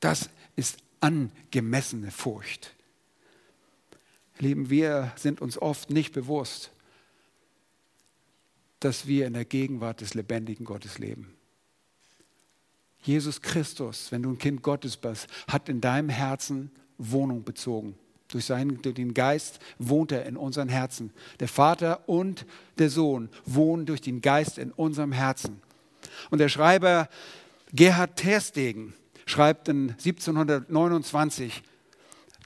das 0.00 0.30
ist 0.56 0.78
angemessene 1.00 2.10
Furcht. 2.10 2.74
Lieben, 4.38 4.70
wir 4.70 5.12
sind 5.16 5.40
uns 5.40 5.58
oft 5.58 5.90
nicht 5.90 6.12
bewusst, 6.12 6.70
dass 8.80 9.06
wir 9.06 9.26
in 9.26 9.34
der 9.34 9.44
Gegenwart 9.44 10.00
des 10.00 10.14
lebendigen 10.14 10.64
Gottes 10.64 10.98
leben. 10.98 11.34
Jesus 13.02 13.40
Christus, 13.40 14.12
wenn 14.12 14.22
du 14.22 14.30
ein 14.30 14.38
Kind 14.38 14.62
Gottes 14.62 14.96
bist, 14.96 15.26
hat 15.48 15.68
in 15.68 15.80
deinem 15.80 16.08
Herzen 16.08 16.70
Wohnung 16.98 17.44
bezogen. 17.44 17.94
Durch, 18.28 18.44
seinen, 18.44 18.80
durch 18.82 18.94
den 18.94 19.14
Geist 19.14 19.58
wohnt 19.78 20.12
er 20.12 20.26
in 20.26 20.36
unseren 20.36 20.68
Herzen. 20.68 21.12
Der 21.40 21.48
Vater 21.48 22.08
und 22.08 22.46
der 22.78 22.90
Sohn 22.90 23.28
wohnen 23.44 23.86
durch 23.86 24.00
den 24.00 24.20
Geist 24.20 24.58
in 24.58 24.70
unserem 24.70 25.12
Herzen. 25.12 25.60
Und 26.30 26.38
der 26.38 26.48
Schreiber 26.48 27.08
Gerhard 27.72 28.16
Terstegen 28.16 28.94
schreibt 29.26 29.68
in 29.68 29.90
1729 29.90 31.62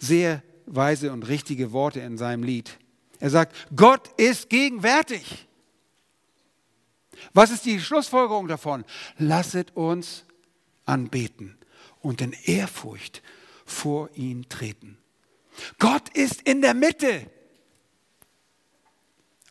sehr 0.01 0.43
weise 0.67 1.13
und 1.13 1.29
richtige 1.29 1.73
Worte 1.73 2.01
in 2.01 2.17
seinem 2.17 2.43
Lied. 2.43 2.79
Er 3.21 3.31
sagt, 3.31 3.55
Gott 3.75 4.09
ist 4.17 4.49
gegenwärtig. 4.51 5.47
Was 7.33 7.51
ist 7.51 7.65
die 7.65 7.81
Schlussfolgerung 7.81 8.49
davon? 8.49 8.85
Lasset 9.19 9.77
uns 9.77 10.25
anbeten 10.87 11.57
und 12.01 12.21
in 12.21 12.35
Ehrfurcht 12.45 13.23
vor 13.65 14.11
ihn 14.15 14.49
treten. 14.49 14.99
Gott 15.79 16.09
ist 16.11 16.43
in 16.43 16.61
der 16.61 16.75
Mitte. 16.75 17.31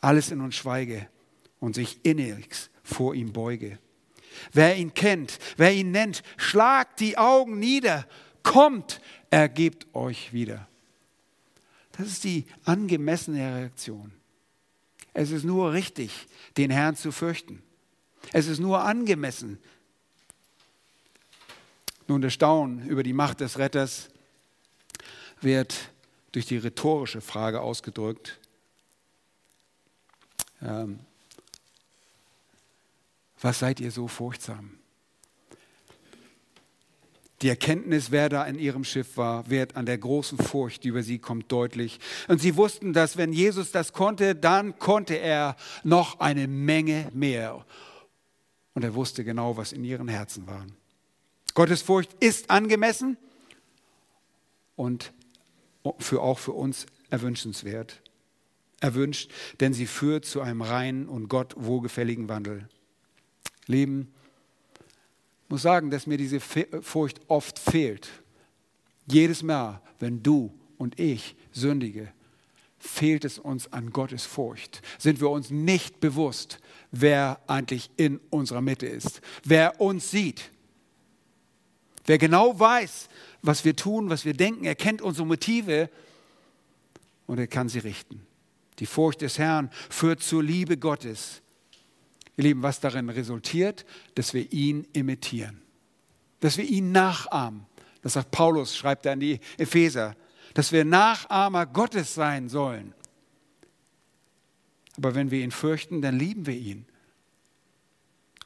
Alles 0.01 0.31
in 0.31 0.41
uns 0.41 0.55
schweige 0.55 1.07
und 1.59 1.75
sich 1.75 2.03
innerlich 2.03 2.69
vor 2.83 3.15
ihm 3.15 3.31
beuge. 3.31 3.79
Wer 4.51 4.75
ihn 4.77 4.93
kennt, 4.93 5.39
wer 5.57 5.73
ihn 5.73 5.91
nennt, 5.91 6.23
schlagt 6.37 6.99
die 6.99 7.17
Augen 7.17 7.59
nieder, 7.59 8.05
kommt, 8.41 8.99
ergebt 9.29 9.87
euch 9.95 10.33
wieder. 10.33 10.67
Das 11.93 12.07
ist 12.07 12.23
die 12.23 12.45
angemessene 12.65 13.55
Reaktion. 13.55 14.11
Es 15.13 15.31
ist 15.31 15.43
nur 15.43 15.73
richtig, 15.73 16.27
den 16.57 16.71
Herrn 16.71 16.95
zu 16.95 17.11
fürchten. 17.11 17.61
Es 18.31 18.47
ist 18.47 18.59
nur 18.59 18.83
angemessen. 18.83 19.59
Nun, 22.07 22.21
der 22.21 22.29
Staunen 22.29 22.87
über 22.87 23.03
die 23.03 23.13
Macht 23.13 23.39
des 23.39 23.57
Retters 23.57 24.09
wird 25.41 25.89
durch 26.31 26.45
die 26.45 26.57
rhetorische 26.57 27.21
Frage 27.21 27.61
ausgedrückt. 27.61 28.39
Ähm, 30.61 30.99
was 33.41 33.59
seid 33.59 33.79
ihr 33.79 33.91
so 33.91 34.07
furchtsam? 34.07 34.79
Die 37.43 37.49
Erkenntnis, 37.49 38.09
wer 38.09 38.29
da 38.29 38.45
in 38.45 38.57
ihrem 38.57 38.85
Schiff 38.85 39.17
war, 39.17 39.49
wird 39.49 39.75
an 39.75 39.85
der 39.85 39.97
großen 39.97 40.37
Furcht, 40.37 40.85
die 40.85 40.87
über 40.87 41.03
sie 41.03 41.19
kommt, 41.19 41.51
deutlich. 41.51 41.99
Und 42.29 42.39
sie 42.39 42.55
wussten, 42.55 42.93
dass 42.93 43.17
wenn 43.17 43.33
Jesus 43.33 43.71
das 43.73 43.91
konnte, 43.91 44.33
dann 44.33 44.79
konnte 44.79 45.15
er 45.15 45.57
noch 45.83 46.21
eine 46.21 46.47
Menge 46.47 47.09
mehr. 47.13 47.65
Und 48.73 48.85
er 48.85 48.95
wusste 48.95 49.25
genau, 49.25 49.57
was 49.57 49.73
in 49.73 49.83
ihren 49.83 50.07
Herzen 50.07 50.47
war. 50.47 50.65
Gottes 51.53 51.81
Furcht 51.81 52.13
ist 52.21 52.49
angemessen 52.49 53.17
und 54.77 55.11
für, 55.99 56.21
auch 56.21 56.39
für 56.39 56.53
uns 56.53 56.85
erwünschenswert. 57.09 58.01
Erwünscht, 58.79 59.29
denn 59.59 59.73
sie 59.73 59.85
führt 59.85 60.23
zu 60.23 60.39
einem 60.39 60.61
reinen 60.61 61.09
und 61.09 61.27
Gott 61.27 61.55
wohlgefälligen 61.57 62.29
Wandel. 62.29 62.69
Leben, 63.67 64.13
muss 65.53 65.61
sagen, 65.61 65.91
dass 65.91 66.07
mir 66.07 66.17
diese 66.17 66.39
Furcht 66.39 67.21
oft 67.27 67.59
fehlt. 67.59 68.09
Jedes 69.05 69.43
Mal, 69.43 69.83
wenn 69.99 70.23
du 70.23 70.51
und 70.79 70.99
ich 70.99 71.35
sündige, 71.51 72.11
fehlt 72.79 73.23
es 73.23 73.37
uns 73.37 73.71
an 73.71 73.91
Gottes 73.91 74.25
Furcht. 74.25 74.81
Sind 74.97 75.21
wir 75.21 75.29
uns 75.29 75.51
nicht 75.51 75.99
bewusst, 75.99 76.57
wer 76.89 77.39
eigentlich 77.45 77.91
in 77.97 78.19
unserer 78.31 78.61
Mitte 78.61 78.87
ist, 78.87 79.21
wer 79.43 79.79
uns 79.79 80.09
sieht, 80.09 80.49
wer 82.07 82.17
genau 82.17 82.59
weiß, 82.59 83.07
was 83.43 83.63
wir 83.63 83.75
tun, 83.75 84.09
was 84.09 84.25
wir 84.25 84.33
denken, 84.33 84.65
er 84.65 84.73
kennt 84.73 85.03
unsere 85.03 85.27
Motive 85.27 85.87
und 87.27 87.37
er 87.37 87.45
kann 87.45 87.69
sie 87.69 87.77
richten. 87.77 88.25
Die 88.79 88.87
Furcht 88.87 89.21
des 89.21 89.37
Herrn 89.37 89.69
führt 89.91 90.23
zur 90.23 90.41
Liebe 90.41 90.77
Gottes. 90.77 91.42
Ihr 92.37 92.45
Lieben, 92.45 92.63
was 92.63 92.79
darin 92.79 93.09
resultiert, 93.09 93.85
dass 94.15 94.33
wir 94.33 94.51
ihn 94.51 94.87
imitieren, 94.93 95.61
dass 96.39 96.57
wir 96.57 96.65
ihn 96.65 96.91
nachahmen. 96.91 97.65
Das 98.01 98.13
sagt 98.13 98.31
Paulus, 98.31 98.75
schreibt 98.75 99.05
er 99.05 99.13
an 99.13 99.19
die 99.19 99.39
Epheser, 99.57 100.15
dass 100.53 100.71
wir 100.71 100.83
Nachahmer 100.83 101.65
Gottes 101.65 102.13
sein 102.13 102.49
sollen. 102.49 102.93
Aber 104.97 105.15
wenn 105.15 105.31
wir 105.31 105.43
ihn 105.43 105.51
fürchten, 105.51 106.01
dann 106.01 106.17
lieben 106.17 106.45
wir 106.45 106.55
ihn. 106.55 106.85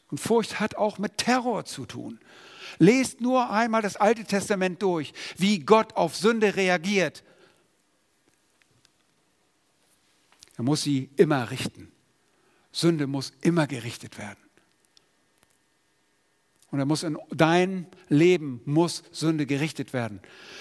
Und 0.10 0.20
Furcht 0.20 0.60
hat 0.60 0.76
auch 0.76 1.00
mit 1.00 1.18
Terror 1.18 1.66
zu 1.66 1.86
tun. 1.86 2.20
Lest 2.80 3.22
nur 3.22 3.50
einmal 3.50 3.82
das 3.82 3.98
Alte 3.98 4.24
Testament 4.24 4.82
durch, 4.82 5.14
wie 5.38 5.60
Gott 5.60 5.96
auf 5.96 6.16
Sünde 6.16 6.56
reagiert. 6.56 7.24
Er 10.56 10.64
muss 10.64 10.84
sie 10.84 11.10
immer 11.18 11.52
richten. 11.52 11.92
Sünde 12.78 13.08
muss 13.08 13.34
immer 13.42 13.66
gerichtet 13.66 14.20
werden. 14.20 14.38
Und 16.70 16.78
er 16.78 16.86
muss 16.86 17.02
in 17.02 17.18
dein 17.32 17.88
Leben 18.08 18.62
muss 18.66 19.02
Sünde 19.12 19.48
gerichtet 19.48 19.94
werden. 19.94 20.20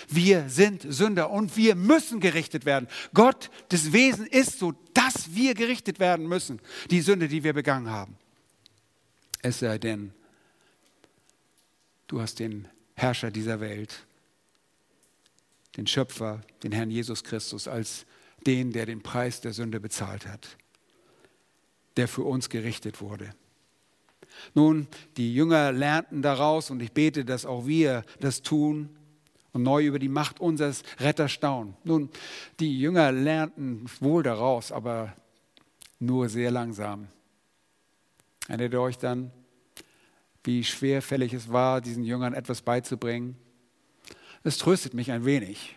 Wir 0.09 0.49
sind 0.49 0.87
Sünder 0.89 1.31
und 1.31 1.59
wir 1.59 1.75
müssen 1.75 2.21
gerichtet 2.21 2.64
werden. 2.64 2.89
Gott, 3.12 3.51
das 3.69 3.93
Wesen 3.93 4.27
ist 4.27 4.59
so, 4.59 4.73
dass 4.95 5.35
wir 5.35 5.53
gerichtet 5.55 5.99
werden 5.99 6.27
müssen. 6.27 6.61
Die 6.91 7.03
Sünde, 7.03 7.29
die 7.29 7.45
wir 7.45 7.53
begangen 7.53 7.91
haben. 7.91 8.17
Es 9.43 9.59
sei 9.59 9.77
denn, 9.77 10.14
du 12.07 12.23
hast 12.23 12.39
den 12.39 12.67
Herrscher 12.95 13.31
dieser 13.31 13.61
Welt, 13.61 14.07
den 15.77 15.87
Schöpfer, 15.87 16.41
den 16.62 16.73
Herrn 16.73 16.91
Jesus 16.91 17.23
Christus, 17.25 17.69
als 17.69 18.07
den, 18.47 18.73
der 18.73 18.87
den 18.87 19.03
Preis 19.03 19.43
der 19.43 19.53
Sünde 19.53 19.81
bezahlt 19.81 20.27
hat 20.27 20.57
der 21.97 22.09
für 22.09 22.22
uns 22.22 22.49
gerichtet 22.49 23.01
wurde. 23.01 23.30
Nun, 24.55 24.86
die 25.16 25.34
Jünger 25.34 25.72
lernten 25.72 26.22
daraus 26.22 26.70
und 26.70 26.82
ich 26.82 26.92
bete, 26.92 27.24
dass 27.24 27.47
auch 27.47 27.66
wir 27.66 28.05
das 28.20 28.42
tun 28.42 28.90
und 29.53 29.62
neu 29.62 29.86
über 29.86 29.99
die 29.99 30.09
Macht 30.09 30.40
unseres 30.40 30.82
Retters 30.99 31.32
staunen. 31.32 31.74
Nun, 31.84 32.11
die 32.61 32.78
Jünger 32.78 33.12
lernten 33.12 33.86
wohl 34.01 34.22
daraus, 34.22 34.72
aber 34.72 35.16
nur 35.99 36.28
sehr 36.28 36.51
langsam. 36.51 37.09
Erinnert 38.49 38.74
ihr 38.74 38.80
euch 38.80 38.99
dann, 38.99 39.30
wie 40.44 40.62
schwerfällig 40.62 41.32
es 41.32 41.51
war, 41.51 41.80
diesen 41.80 42.05
Jüngern 42.05 42.34
etwas 42.34 42.62
beizubringen? 42.62 43.36
Es 44.44 44.59
tröstet 44.59 44.94
mich 44.94 45.11
ein 45.11 45.24
wenig, 45.24 45.76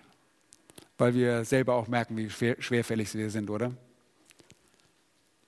weil 0.97 1.15
wir 1.15 1.43
selber 1.45 1.73
auch 1.73 1.87
merken, 1.87 2.17
wie 2.17 2.29
schwer, 2.29 2.55
schwerfällig 2.59 3.13
wir 3.15 3.31
sind, 3.31 3.49
oder? 3.49 3.71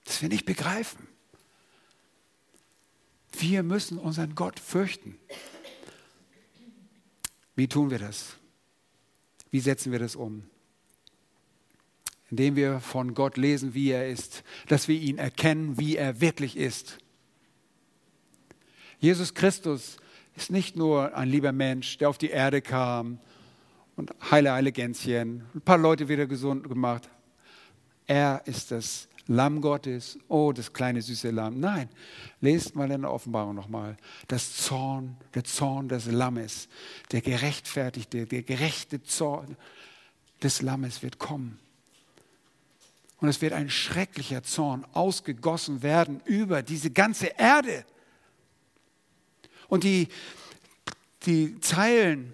Dass 0.04 0.22
wir 0.22 0.30
nicht 0.30 0.46
begreifen. 0.46 1.08
Wir 3.34 3.64
müssen 3.64 3.98
unseren 3.98 4.36
Gott 4.36 4.60
fürchten. 4.60 5.18
Wie 7.56 7.68
tun 7.68 7.90
wir 7.90 8.00
das? 8.00 8.36
Wie 9.52 9.60
setzen 9.60 9.92
wir 9.92 10.00
das 10.00 10.16
um? 10.16 10.44
Indem 12.30 12.56
wir 12.56 12.80
von 12.80 13.14
Gott 13.14 13.38
lesen, 13.38 13.74
wie 13.74 13.92
er 13.92 14.08
ist, 14.08 14.44
dass 14.68 14.88
wir 14.88 15.00
ihn 15.00 15.18
erkennen, 15.18 15.78
wie 15.78 15.98
er 15.98 16.22
wirklich 16.22 16.56
ist. 16.56 16.98
Jesus 19.00 19.34
Christus 19.34 19.98
ist 20.36 20.52
nicht 20.52 20.76
nur 20.76 21.16
ein 21.16 21.28
lieber 21.28 21.52
Mensch, 21.52 21.98
der 21.98 22.10
auf 22.10 22.18
die 22.18 22.30
Erde 22.30 22.62
kam 22.62 23.20
und 23.96 24.12
heile, 24.32 24.54
heile 24.54 24.72
Gänschen, 24.72 25.44
ein 25.54 25.62
paar 25.62 25.78
Leute 25.78 26.08
wieder 26.08 26.28
gesund 26.28 26.70
gemacht. 26.70 27.10
Er 28.08 28.44
ist 28.46 28.72
das 28.72 29.10
Lamm 29.32 29.62
Gottes, 29.62 30.20
oh, 30.28 30.52
das 30.52 30.74
kleine 30.74 31.02
süße 31.02 31.30
Lamm. 31.30 31.62
Nein, 31.62 31.88
lest 32.42 32.76
mal 32.76 32.92
in 32.92 33.04
der 33.04 33.14
Offenbarung 33.14 33.56
nochmal. 33.56 33.96
Das 34.28 34.58
Zorn, 34.58 35.16
der 35.34 35.46
Zorn 35.46 35.88
des 35.88 36.08
Lammes, 36.08 36.68
der 37.14 37.22
gerechtfertigte, 37.22 38.26
der 38.26 38.44
gerechte 38.44 39.02
Zorn 39.04 39.56
des 40.44 40.62
Lammes 40.62 41.02
wird 41.02 41.18
kommen. 41.18 41.60
Und 43.22 43.30
es 43.30 43.42
wird 43.42 43.54
ein 43.54 43.70
schrecklicher 43.70 44.44
Zorn 44.44 44.86
ausgegossen 44.92 45.82
werden 45.82 46.20
über 46.26 46.62
diese 46.62 46.92
ganze 46.92 47.28
Erde. 47.28 47.86
Und 49.70 49.86
die, 49.86 50.10
die 51.26 51.58
Zeilen 51.62 52.34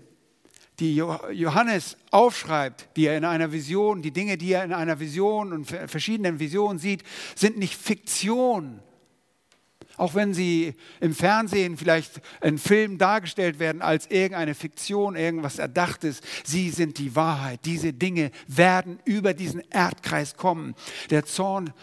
die 0.80 0.95
Johannes 0.95 1.97
aufschreibt, 2.11 2.89
die 2.95 3.07
er 3.07 3.17
in 3.17 3.25
einer 3.25 3.51
Vision, 3.51 4.01
die 4.01 4.11
Dinge, 4.11 4.38
die 4.38 4.53
er 4.53 4.63
in 4.63 4.73
einer 4.73 4.99
Vision 4.99 5.51
und 5.51 5.65
verschiedenen 5.65 6.39
Visionen 6.39 6.78
sieht, 6.78 7.03
sind 7.36 7.57
nicht 7.57 7.75
Fiktion. 7.75 8.80
Auch 9.97 10.13
wenn 10.13 10.36
sie 10.36 10.75
im 10.99 11.15
Fernsehen 11.15 11.75
vielleicht 11.75 12.21
in 12.43 12.59
Filmen 12.59 12.99
dargestellt 12.99 13.57
werden 13.57 13.82
als 13.82 14.05
irgendeine 14.05 14.53
Fiktion, 14.53 15.15
irgendwas 15.15 15.57
Erdachtes, 15.57 16.21
sie 16.43 16.69
sind 16.69 16.99
die 16.99 17.15
Wahrheit. 17.15 17.61
Diese 17.65 17.93
Dinge 17.93 18.30
werden 18.45 18.99
über 19.05 19.34
diesen 19.34 19.63
Erdkreis 19.71 20.38
kommen. 20.38 20.75
Der 21.09 21.25
Zorn 21.25 21.73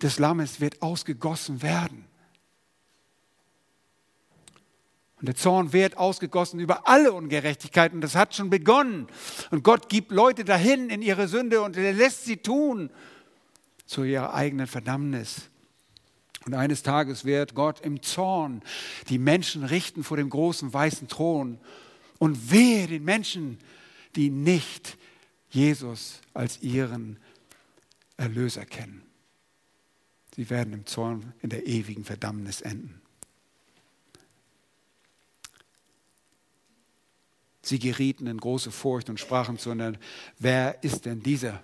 des 0.00 0.20
Lammes 0.20 0.60
wird 0.60 0.82
ausgegossen 0.82 1.62
werden. 1.62 2.06
Und 5.24 5.28
der 5.28 5.36
Zorn 5.36 5.72
wird 5.72 5.96
ausgegossen 5.96 6.60
über 6.60 6.86
alle 6.86 7.14
Ungerechtigkeiten. 7.14 8.02
Das 8.02 8.14
hat 8.14 8.34
schon 8.34 8.50
begonnen. 8.50 9.06
Und 9.50 9.64
Gott 9.64 9.88
gibt 9.88 10.12
Leute 10.12 10.44
dahin 10.44 10.90
in 10.90 11.00
ihre 11.00 11.28
Sünde 11.28 11.62
und 11.62 11.78
er 11.78 11.94
lässt 11.94 12.26
sie 12.26 12.36
tun 12.36 12.90
zu 13.86 14.04
ihrer 14.04 14.34
eigenen 14.34 14.66
Verdammnis. 14.66 15.48
Und 16.44 16.52
eines 16.52 16.82
Tages 16.82 17.24
wird 17.24 17.54
Gott 17.54 17.80
im 17.80 18.02
Zorn 18.02 18.60
die 19.08 19.16
Menschen 19.16 19.64
richten 19.64 20.04
vor 20.04 20.18
dem 20.18 20.28
großen 20.28 20.70
weißen 20.70 21.08
Thron. 21.08 21.58
Und 22.18 22.50
wehe 22.50 22.86
den 22.86 23.04
Menschen, 23.04 23.56
die 24.16 24.28
nicht 24.28 24.98
Jesus 25.48 26.20
als 26.34 26.60
ihren 26.60 27.18
Erlöser 28.18 28.66
kennen. 28.66 29.00
Sie 30.36 30.50
werden 30.50 30.74
im 30.74 30.84
Zorn 30.84 31.32
in 31.40 31.48
der 31.48 31.66
ewigen 31.66 32.04
Verdammnis 32.04 32.60
enden. 32.60 33.00
Sie 37.64 37.78
gerieten 37.78 38.26
in 38.26 38.38
große 38.38 38.70
Furcht 38.70 39.08
und 39.08 39.18
sprachen 39.18 39.58
zueinander, 39.58 39.98
wer 40.38 40.82
ist 40.84 41.06
denn 41.06 41.22
dieser? 41.22 41.62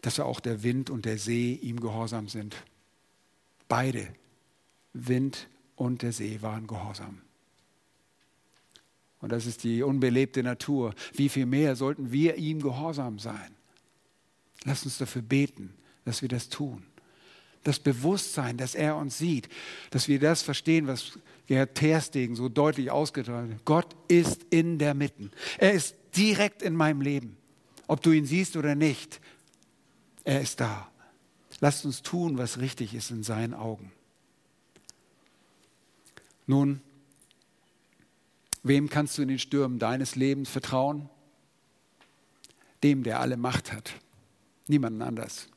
Dass 0.00 0.18
auch 0.18 0.40
der 0.40 0.62
Wind 0.62 0.90
und 0.90 1.04
der 1.04 1.18
See 1.18 1.54
ihm 1.54 1.78
gehorsam 1.78 2.28
sind. 2.28 2.56
Beide, 3.68 4.08
Wind 4.94 5.48
und 5.76 6.02
der 6.02 6.12
See, 6.12 6.40
waren 6.40 6.66
gehorsam. 6.66 7.20
Und 9.20 9.30
das 9.30 9.46
ist 9.46 9.62
die 9.62 9.82
unbelebte 9.82 10.42
Natur. 10.42 10.94
Wie 11.12 11.28
viel 11.28 11.46
mehr 11.46 11.76
sollten 11.76 12.10
wir 12.10 12.36
ihm 12.36 12.60
gehorsam 12.60 13.18
sein? 13.18 13.54
Lass 14.64 14.84
uns 14.84 14.98
dafür 14.98 15.22
beten, 15.22 15.74
dass 16.04 16.22
wir 16.22 16.28
das 16.28 16.48
tun 16.48 16.84
das 17.64 17.78
Bewusstsein, 17.78 18.56
dass 18.56 18.74
er 18.74 18.96
uns 18.96 19.18
sieht, 19.18 19.48
dass 19.90 20.08
wir 20.08 20.18
das 20.18 20.42
verstehen, 20.42 20.86
was 20.86 21.18
Gerhard 21.52 21.74
Terstegen 21.74 22.34
so 22.34 22.48
deutlich 22.48 22.88
hat. 22.88 23.64
Gott 23.66 23.94
ist 24.08 24.46
in 24.48 24.78
der 24.78 24.94
Mitte. 24.94 25.30
Er 25.58 25.72
ist 25.72 25.94
direkt 26.16 26.62
in 26.62 26.74
meinem 26.74 27.02
Leben. 27.02 27.36
ob 27.88 28.00
du 28.00 28.10
ihn 28.10 28.24
siehst 28.24 28.56
oder 28.56 28.74
nicht. 28.74 29.20
Er 30.24 30.40
ist 30.40 30.60
da. 30.60 30.90
Lasst 31.60 31.84
uns 31.84 32.00
tun, 32.00 32.38
was 32.38 32.58
richtig 32.58 32.94
ist 32.94 33.10
in 33.10 33.22
seinen 33.22 33.52
Augen. 33.52 33.92
Nun, 36.46 36.80
wem 38.62 38.88
kannst 38.88 39.18
du 39.18 39.22
in 39.22 39.28
den 39.28 39.38
Stürmen 39.38 39.78
deines 39.78 40.16
Lebens 40.16 40.48
vertrauen? 40.48 41.10
Dem, 42.82 43.02
der 43.02 43.20
alle 43.20 43.36
Macht 43.36 43.74
hat. 43.74 43.92
Niemanden 44.68 45.02
anders. 45.02 45.48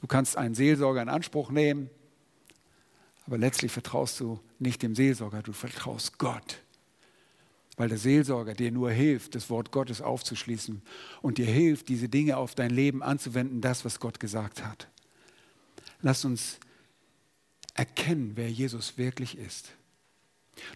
Du 0.00 0.08
kannst 0.08 0.36
einen 0.36 0.56
Seelsorger 0.56 1.02
in 1.02 1.08
Anspruch 1.08 1.52
nehmen, 1.52 1.88
aber 3.26 3.38
letztlich 3.38 3.72
vertraust 3.72 4.20
du 4.20 4.40
nicht 4.58 4.82
dem 4.82 4.94
Seelsorger, 4.94 5.42
du 5.42 5.52
vertraust 5.52 6.18
Gott. 6.18 6.60
Weil 7.76 7.88
der 7.88 7.98
Seelsorger 7.98 8.54
dir 8.54 8.70
nur 8.70 8.90
hilft, 8.90 9.34
das 9.34 9.50
Wort 9.50 9.72
Gottes 9.72 10.00
aufzuschließen 10.00 10.82
und 11.22 11.38
dir 11.38 11.46
hilft, 11.46 11.88
diese 11.88 12.08
Dinge 12.08 12.36
auf 12.36 12.54
dein 12.54 12.70
Leben 12.70 13.02
anzuwenden, 13.02 13.60
das, 13.60 13.84
was 13.84 13.98
Gott 13.98 14.20
gesagt 14.20 14.64
hat. 14.64 14.88
Lass 16.00 16.24
uns 16.24 16.58
erkennen, 17.74 18.32
wer 18.36 18.50
Jesus 18.50 18.96
wirklich 18.98 19.36
ist. 19.38 19.72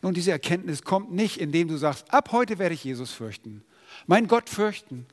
Nun, 0.03 0.15
diese 0.15 0.33
Erkenntnis 0.33 0.83
kommt 0.83 1.13
nicht, 1.13 1.37
indem 1.37 1.69
du 1.69 1.77
sagst, 1.77 2.13
ab 2.13 2.33
heute 2.33 2.59
werde 2.59 2.75
ich 2.75 2.83
Jesus 2.83 3.13
fürchten, 3.13 3.63
mein 4.07 4.27
Gott 4.27 4.49
fürchten. 4.49 5.07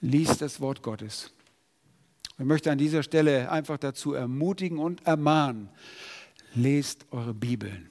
Lies 0.00 0.36
das 0.36 0.60
Wort 0.60 0.82
Gottes. 0.82 1.32
Ich 2.38 2.44
möchte 2.44 2.70
an 2.70 2.78
dieser 2.78 3.02
Stelle 3.02 3.50
einfach 3.50 3.78
dazu 3.78 4.12
ermutigen 4.12 4.78
und 4.78 5.06
ermahnen, 5.06 5.68
lest 6.54 7.06
eure 7.10 7.34
Bibeln. 7.34 7.90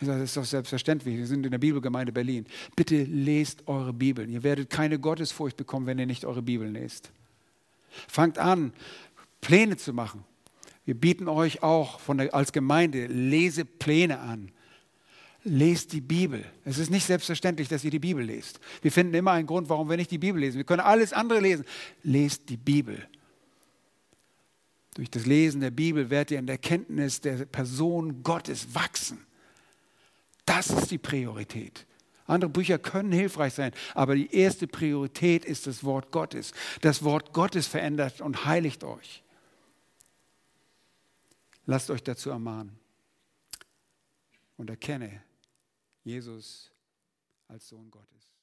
Das 0.00 0.20
ist 0.20 0.36
doch 0.36 0.44
selbstverständlich. 0.44 1.16
Wir 1.16 1.26
sind 1.26 1.44
in 1.44 1.50
der 1.50 1.58
Bibelgemeinde 1.58 2.12
Berlin. 2.12 2.46
Bitte 2.76 3.02
lest 3.02 3.66
eure 3.66 3.92
Bibeln. 3.92 4.30
Ihr 4.30 4.44
werdet 4.44 4.70
keine 4.70 4.98
Gottesfurcht 4.98 5.56
bekommen, 5.56 5.86
wenn 5.86 5.98
ihr 5.98 6.06
nicht 6.06 6.24
eure 6.24 6.42
Bibeln 6.42 6.72
lest. 6.72 7.10
Fangt 8.06 8.38
an, 8.38 8.72
Pläne 9.40 9.76
zu 9.76 9.92
machen. 9.92 10.24
Wir 10.84 10.94
bieten 10.94 11.28
euch 11.28 11.62
auch 11.62 12.00
der, 12.00 12.32
als 12.32 12.52
Gemeinde 12.52 13.06
Lesepläne 13.06 14.20
an. 14.20 14.52
Lest 15.48 15.92
die 15.92 16.00
Bibel. 16.00 16.44
Es 16.64 16.78
ist 16.78 16.90
nicht 16.90 17.06
selbstverständlich, 17.06 17.68
dass 17.68 17.84
ihr 17.84 17.90
die 17.90 17.98
Bibel 17.98 18.24
lest. 18.24 18.60
Wir 18.82 18.92
finden 18.92 19.14
immer 19.14 19.32
einen 19.32 19.46
Grund, 19.46 19.68
warum 19.68 19.88
wir 19.88 19.96
nicht 19.96 20.10
die 20.10 20.18
Bibel 20.18 20.40
lesen. 20.40 20.58
Wir 20.58 20.64
können 20.64 20.80
alles 20.80 21.12
andere 21.12 21.40
lesen. 21.40 21.64
Lest 22.02 22.48
die 22.48 22.56
Bibel. 22.56 23.08
Durch 24.94 25.10
das 25.10 25.26
Lesen 25.26 25.60
der 25.60 25.70
Bibel 25.70 26.10
werdet 26.10 26.32
ihr 26.32 26.38
in 26.38 26.46
der 26.46 26.58
Kenntnis 26.58 27.20
der 27.20 27.46
Person 27.46 28.22
Gottes 28.22 28.74
wachsen. 28.74 29.24
Das 30.44 30.70
ist 30.70 30.90
die 30.90 30.98
Priorität. 30.98 31.86
Andere 32.26 32.50
Bücher 32.50 32.78
können 32.78 33.12
hilfreich 33.12 33.54
sein, 33.54 33.72
aber 33.94 34.14
die 34.14 34.34
erste 34.34 34.66
Priorität 34.66 35.44
ist 35.44 35.66
das 35.66 35.82
Wort 35.82 36.12
Gottes. 36.12 36.52
Das 36.82 37.02
Wort 37.02 37.32
Gottes 37.32 37.66
verändert 37.66 38.20
und 38.20 38.44
heiligt 38.44 38.84
euch. 38.84 39.22
Lasst 41.64 41.90
euch 41.90 42.02
dazu 42.02 42.30
ermahnen 42.30 42.78
und 44.56 44.68
erkenne 44.68 45.22
Jesus 46.08 46.72
als 47.48 47.68
Sohn 47.68 47.90
Gottes. 47.90 48.37